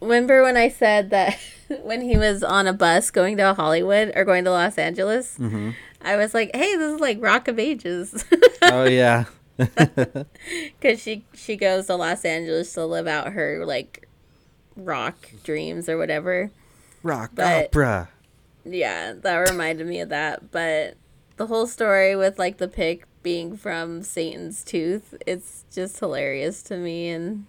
[0.00, 1.38] remember when I said that
[1.82, 5.70] when he was on a bus going to Hollywood or going to Los Angeles, Mm-hmm.
[6.04, 8.24] I was like, "Hey, this is like Rock of Ages,"
[8.62, 9.24] oh yeah.
[9.56, 14.08] because she she goes to Los Angeles to live out her like
[14.76, 16.50] rock dreams or whatever.
[17.02, 18.08] Rock But- opera.
[18.64, 20.52] Yeah, that reminded me of that.
[20.52, 20.94] But
[21.36, 26.76] the whole story with like the pick being from Satan's tooth, it's just hilarious to
[26.76, 27.46] me, and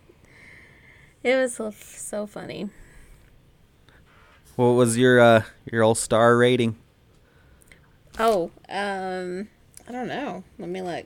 [1.24, 2.70] it was so, so funny.
[4.56, 6.76] What was your uh your old star rating?
[8.20, 9.48] Oh, um,
[9.88, 10.44] I don't know.
[10.60, 11.06] Let me look.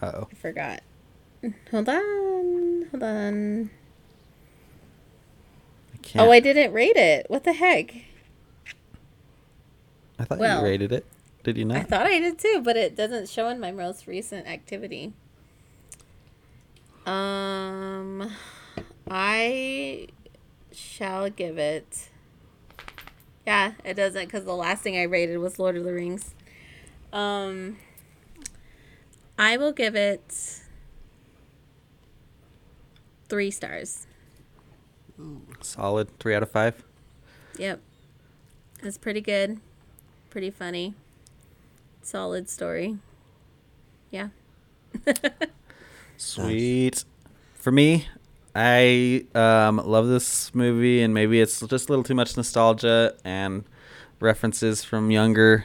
[0.00, 0.28] Uh oh.
[0.30, 0.82] I forgot.
[1.70, 3.70] Hold on, hold on.
[5.92, 6.26] I can't.
[6.26, 7.26] Oh, I didn't rate it.
[7.28, 7.94] What the heck?
[10.18, 11.06] I thought well, you rated it.
[11.42, 11.76] Did you not?
[11.78, 15.12] I thought I did too, but it doesn't show in my most recent activity.
[17.04, 18.30] Um,
[19.08, 20.08] I
[20.72, 22.08] shall give it.
[23.46, 26.34] Yeah, it doesn't because the last thing I rated was Lord of the Rings.
[27.12, 27.76] Um,
[29.38, 30.60] I will give it
[33.28, 34.06] three stars.
[35.60, 36.18] Solid.
[36.18, 36.82] Three out of five.
[37.58, 37.80] Yep,
[38.82, 39.60] it's pretty good,
[40.30, 40.94] pretty funny,
[42.02, 42.98] solid story.
[44.10, 44.28] Yeah.
[46.16, 47.04] Sweet.
[47.54, 48.08] For me,
[48.54, 53.64] I um, love this movie, and maybe it's just a little too much nostalgia and
[54.20, 55.64] references from younger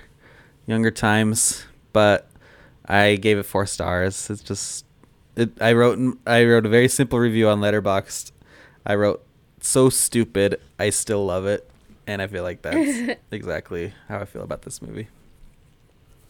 [0.66, 2.30] younger times, but
[2.86, 4.30] I gave it four stars.
[4.30, 4.86] It's just
[5.36, 8.32] it, I wrote I wrote a very simple review on Letterboxd.
[8.86, 9.24] I wrote
[9.62, 11.70] so stupid, I still love it,
[12.08, 15.10] and I feel like that's exactly how I feel about this movie.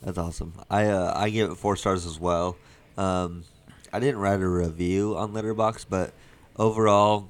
[0.01, 0.53] That's awesome.
[0.69, 2.57] I uh, I give it four stars as well.
[2.97, 3.45] Um,
[3.93, 6.13] I didn't write a review on Letterboxd, but
[6.59, 7.29] overall,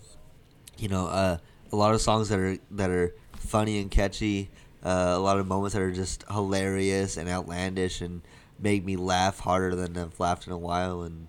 [0.77, 1.38] you know, uh,
[1.72, 4.49] a lot of songs that are that are funny and catchy.
[4.84, 8.22] Uh, a lot of moments that are just hilarious and outlandish and
[8.57, 11.27] make me laugh harder than I've laughed in a while, and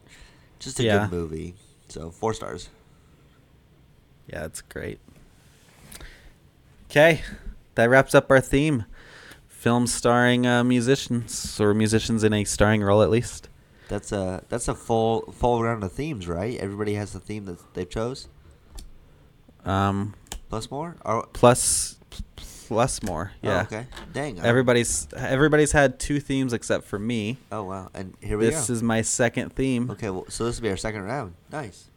[0.58, 1.00] just a Yeah.
[1.06, 1.54] good movie.
[1.88, 2.68] So four stars.
[4.28, 4.98] Yeah, it's great.
[6.88, 7.22] Okay,
[7.74, 8.84] that wraps up our theme.
[9.48, 13.48] Film starring uh, musicians, or musicians in a starring role at least.
[13.90, 16.56] That's a that's a full full round of themes, right?
[16.58, 18.28] Everybody has the theme that they chose.
[19.64, 20.14] Um,
[20.48, 20.96] Plus more.
[21.04, 21.96] Or, plus,
[22.36, 23.32] plus more.
[23.34, 23.62] oh, Yeah.
[23.62, 23.86] okay.
[24.12, 24.40] Dang.
[24.40, 27.38] Everybody's everybody's had two themes except for me.
[27.52, 27.90] Oh wow.
[27.94, 28.60] And here we This go.
[28.60, 29.90] This is my second theme.
[29.90, 30.08] Okay.
[30.10, 31.34] Well, so this will be our second round.
[31.52, 31.88] Nice.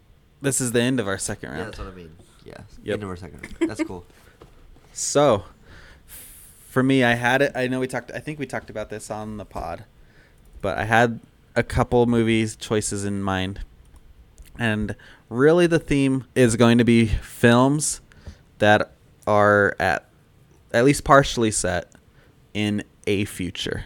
[0.41, 1.59] This is the end of our second round.
[1.59, 2.15] Yeah, that's what I mean.
[2.43, 2.57] Yeah.
[2.83, 2.93] Yep.
[2.95, 3.69] End of our second round.
[3.69, 4.05] That's cool.
[4.95, 5.45] So,
[6.69, 7.51] for me, I had it.
[7.55, 8.11] I know we talked.
[8.13, 9.85] I think we talked about this on the pod,
[10.61, 11.19] but I had
[11.55, 13.61] a couple movies choices in mind,
[14.57, 14.95] and
[15.30, 18.01] really the theme is going to be films
[18.59, 18.93] that
[19.27, 20.09] are at
[20.73, 21.91] at least partially set
[22.53, 23.85] in a future.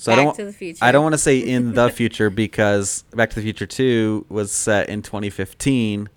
[0.00, 0.34] So I don't.
[0.34, 0.82] to the Future.
[0.82, 4.50] I don't want to say in the future because Back to the Future Two was
[4.50, 6.08] set in 2015,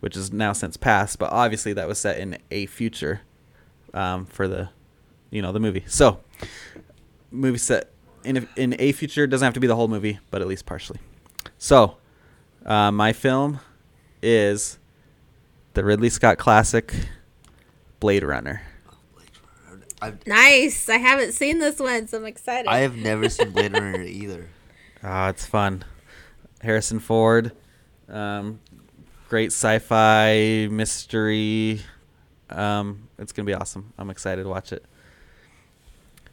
[0.00, 1.20] which is now since passed.
[1.20, 3.20] But obviously that was set in a future
[3.94, 4.70] um, for the,
[5.30, 5.84] you know, the movie.
[5.86, 6.18] So
[7.30, 7.92] movie set
[8.24, 10.66] in a, in a future doesn't have to be the whole movie, but at least
[10.66, 11.00] partially.
[11.58, 11.96] So
[12.64, 13.60] uh, my film
[14.22, 14.78] is
[15.74, 16.94] the Ridley Scott classic
[18.00, 18.62] Blade Runner.
[20.02, 20.88] I've, Nice.
[20.88, 22.68] I haven't seen this one, so I'm excited.
[22.68, 24.48] I have never seen Blade Runner either.
[25.02, 25.84] Ah, it's fun.
[26.62, 27.52] Harrison Ford,
[28.08, 28.60] um,
[29.28, 31.80] great sci-fi mystery.
[32.50, 33.92] Um, it's gonna be awesome.
[33.96, 34.84] I'm excited to watch it.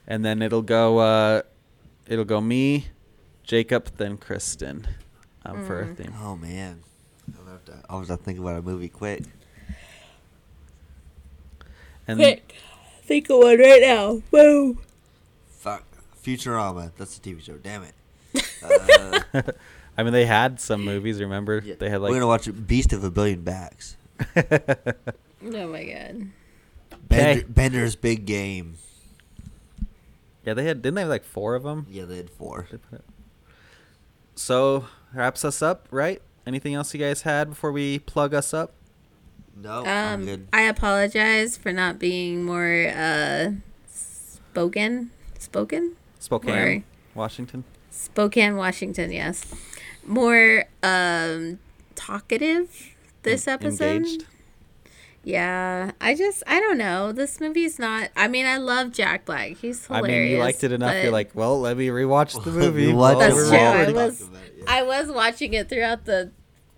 [0.05, 0.97] And then it'll go.
[0.99, 1.41] Uh,
[2.07, 2.87] it'll go me,
[3.43, 4.87] Jacob, then Kristen,
[5.45, 5.97] um, for our Mm.
[5.97, 6.13] theme.
[6.21, 6.81] Oh man.
[7.39, 9.23] I'll have to, I was have to think about a movie quick.
[12.07, 12.55] And Quick.
[13.03, 14.21] Think of one right now.
[14.31, 14.77] Woo.
[15.49, 15.83] Fuck.
[16.23, 16.91] Futurama.
[16.97, 17.55] That's a TV show.
[17.55, 17.93] Damn it.
[18.63, 19.41] Uh,
[19.97, 21.19] I mean, they had some movies.
[21.19, 21.75] Remember, yeah.
[21.79, 23.97] they had like We're gonna watch Beast of a Billion Backs.
[25.45, 26.27] Oh my god.
[27.07, 27.43] Bender, Okay.
[27.47, 28.75] Bender's Big Game.
[30.47, 30.81] Yeah, they had.
[30.81, 31.85] Didn't they have like four of them?
[31.89, 32.67] Yeah, they had four.
[34.35, 36.21] So wraps us up, right?
[36.45, 38.73] Anything else you guys had before we plug us up?
[39.55, 40.47] No, I'm Um, good.
[40.53, 43.51] I apologize for not being more uh,
[43.87, 45.11] spoken.
[45.39, 45.95] Spoken?
[46.19, 46.85] Spokane, Sorry.
[47.15, 47.63] Washington.
[47.89, 49.11] Spokane, Washington.
[49.11, 49.53] Yes,
[50.05, 51.59] more um,
[51.95, 53.95] talkative this En- episode.
[54.05, 54.25] Engaged.
[55.27, 57.11] Yeah, I just I don't know.
[57.11, 58.11] This movie's not.
[58.15, 59.57] I mean, I love Jack Black.
[59.57, 59.89] He's hilarious.
[59.89, 60.23] I hilarious.
[60.29, 61.03] mean, you liked it enough.
[61.03, 62.93] You're like, well, let me rewatch the movie.
[62.93, 63.57] What That's true.
[63.57, 64.63] I was- Talk about it, yeah.
[64.67, 66.31] I was watching it throughout the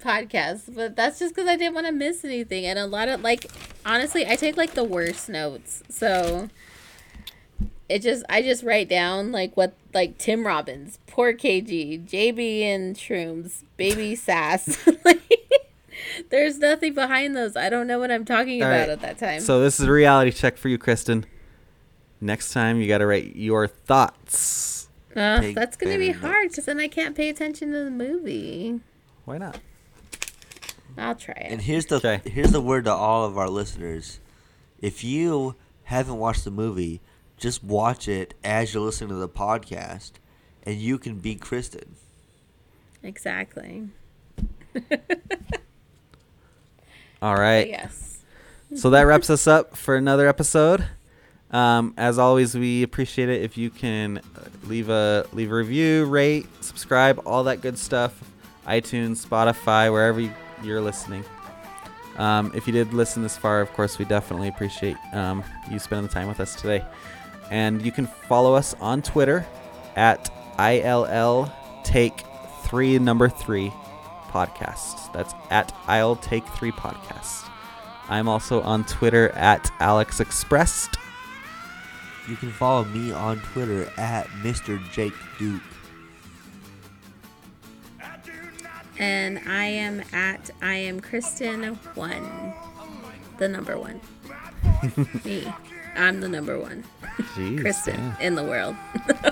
[0.04, 2.66] podcast, but that's just because I didn't want to miss anything.
[2.66, 3.46] And a lot of like,
[3.86, 6.50] honestly, I take like the worst notes, so
[7.88, 12.96] it just I just write down like what like Tim Robbins, poor KG, JB and
[12.96, 14.88] Shrooms, Baby Sass.
[15.06, 15.22] like,
[16.30, 17.56] there's nothing behind those.
[17.56, 18.90] I don't know what I'm talking All about right.
[18.90, 19.40] at that time.
[19.42, 21.26] So this is a reality check for you, Kristen.
[22.22, 24.90] Next time, you got to write your thoughts.
[25.16, 27.90] Uh, Take that's gonna be better hard because then I can't pay attention to the
[27.92, 28.80] movie.
[29.26, 29.60] Why not?
[30.98, 31.52] I'll try it.
[31.52, 32.22] And here's the Okay.
[32.30, 34.20] here's the word to all of our listeners:
[34.80, 35.56] if you
[35.86, 37.02] haven't watched the movie,
[37.38, 40.12] just watch it as you're listening to the podcast,
[40.64, 41.96] and you can be Kristen.
[43.02, 43.90] exactly.
[47.22, 47.68] All right.
[47.68, 48.20] Yes.
[48.76, 50.86] so that wraps us up for another episode.
[51.52, 54.22] Um, as always, we appreciate it if you can uh,
[54.66, 58.24] leave a leave a review, rate, subscribe, all that good stuff.
[58.68, 60.32] iTunes, Spotify, wherever you,
[60.64, 61.26] you're listening.
[62.18, 66.06] Um, if you did listen this far, of course, we definitely appreciate um, you spending
[66.08, 66.84] the time with us today.
[67.50, 69.48] And you can follow us on Twitter
[69.96, 70.30] at
[70.60, 71.52] ILL
[71.84, 72.24] Take
[72.64, 73.74] Three Number Three
[74.30, 75.12] Podcast.
[75.14, 77.50] That's at I'll Take Three Podcast.
[78.08, 80.98] I'm also on Twitter at Alex Expressed.
[82.28, 84.80] You can follow me on Twitter at Mr.
[84.92, 85.62] Jake Duke.
[88.98, 92.54] And I am at I am Kristen one,
[93.38, 94.02] the number one.
[95.26, 95.52] Me.
[95.96, 96.84] I'm the number one.
[97.36, 98.22] Jeez, Kristen damn.
[98.22, 98.76] in the world.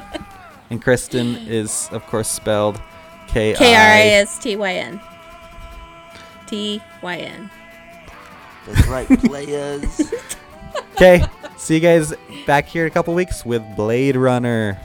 [0.70, 2.82] And Kristen is, of course, spelled
[3.38, 3.98] K K R I.
[3.98, 5.00] A S T Y N.
[6.48, 7.52] T Y N.
[8.66, 10.02] That's right, players.
[10.94, 11.24] Okay,
[11.58, 12.14] see you guys
[12.48, 14.80] back here in a couple weeks with Blade Runner.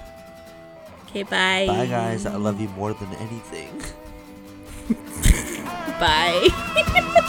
[1.09, 1.67] Okay, bye.
[1.67, 2.27] Bye, guys.
[2.27, 3.83] I love you more than anything.
[5.99, 7.29] Bye.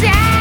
[0.00, 0.37] down.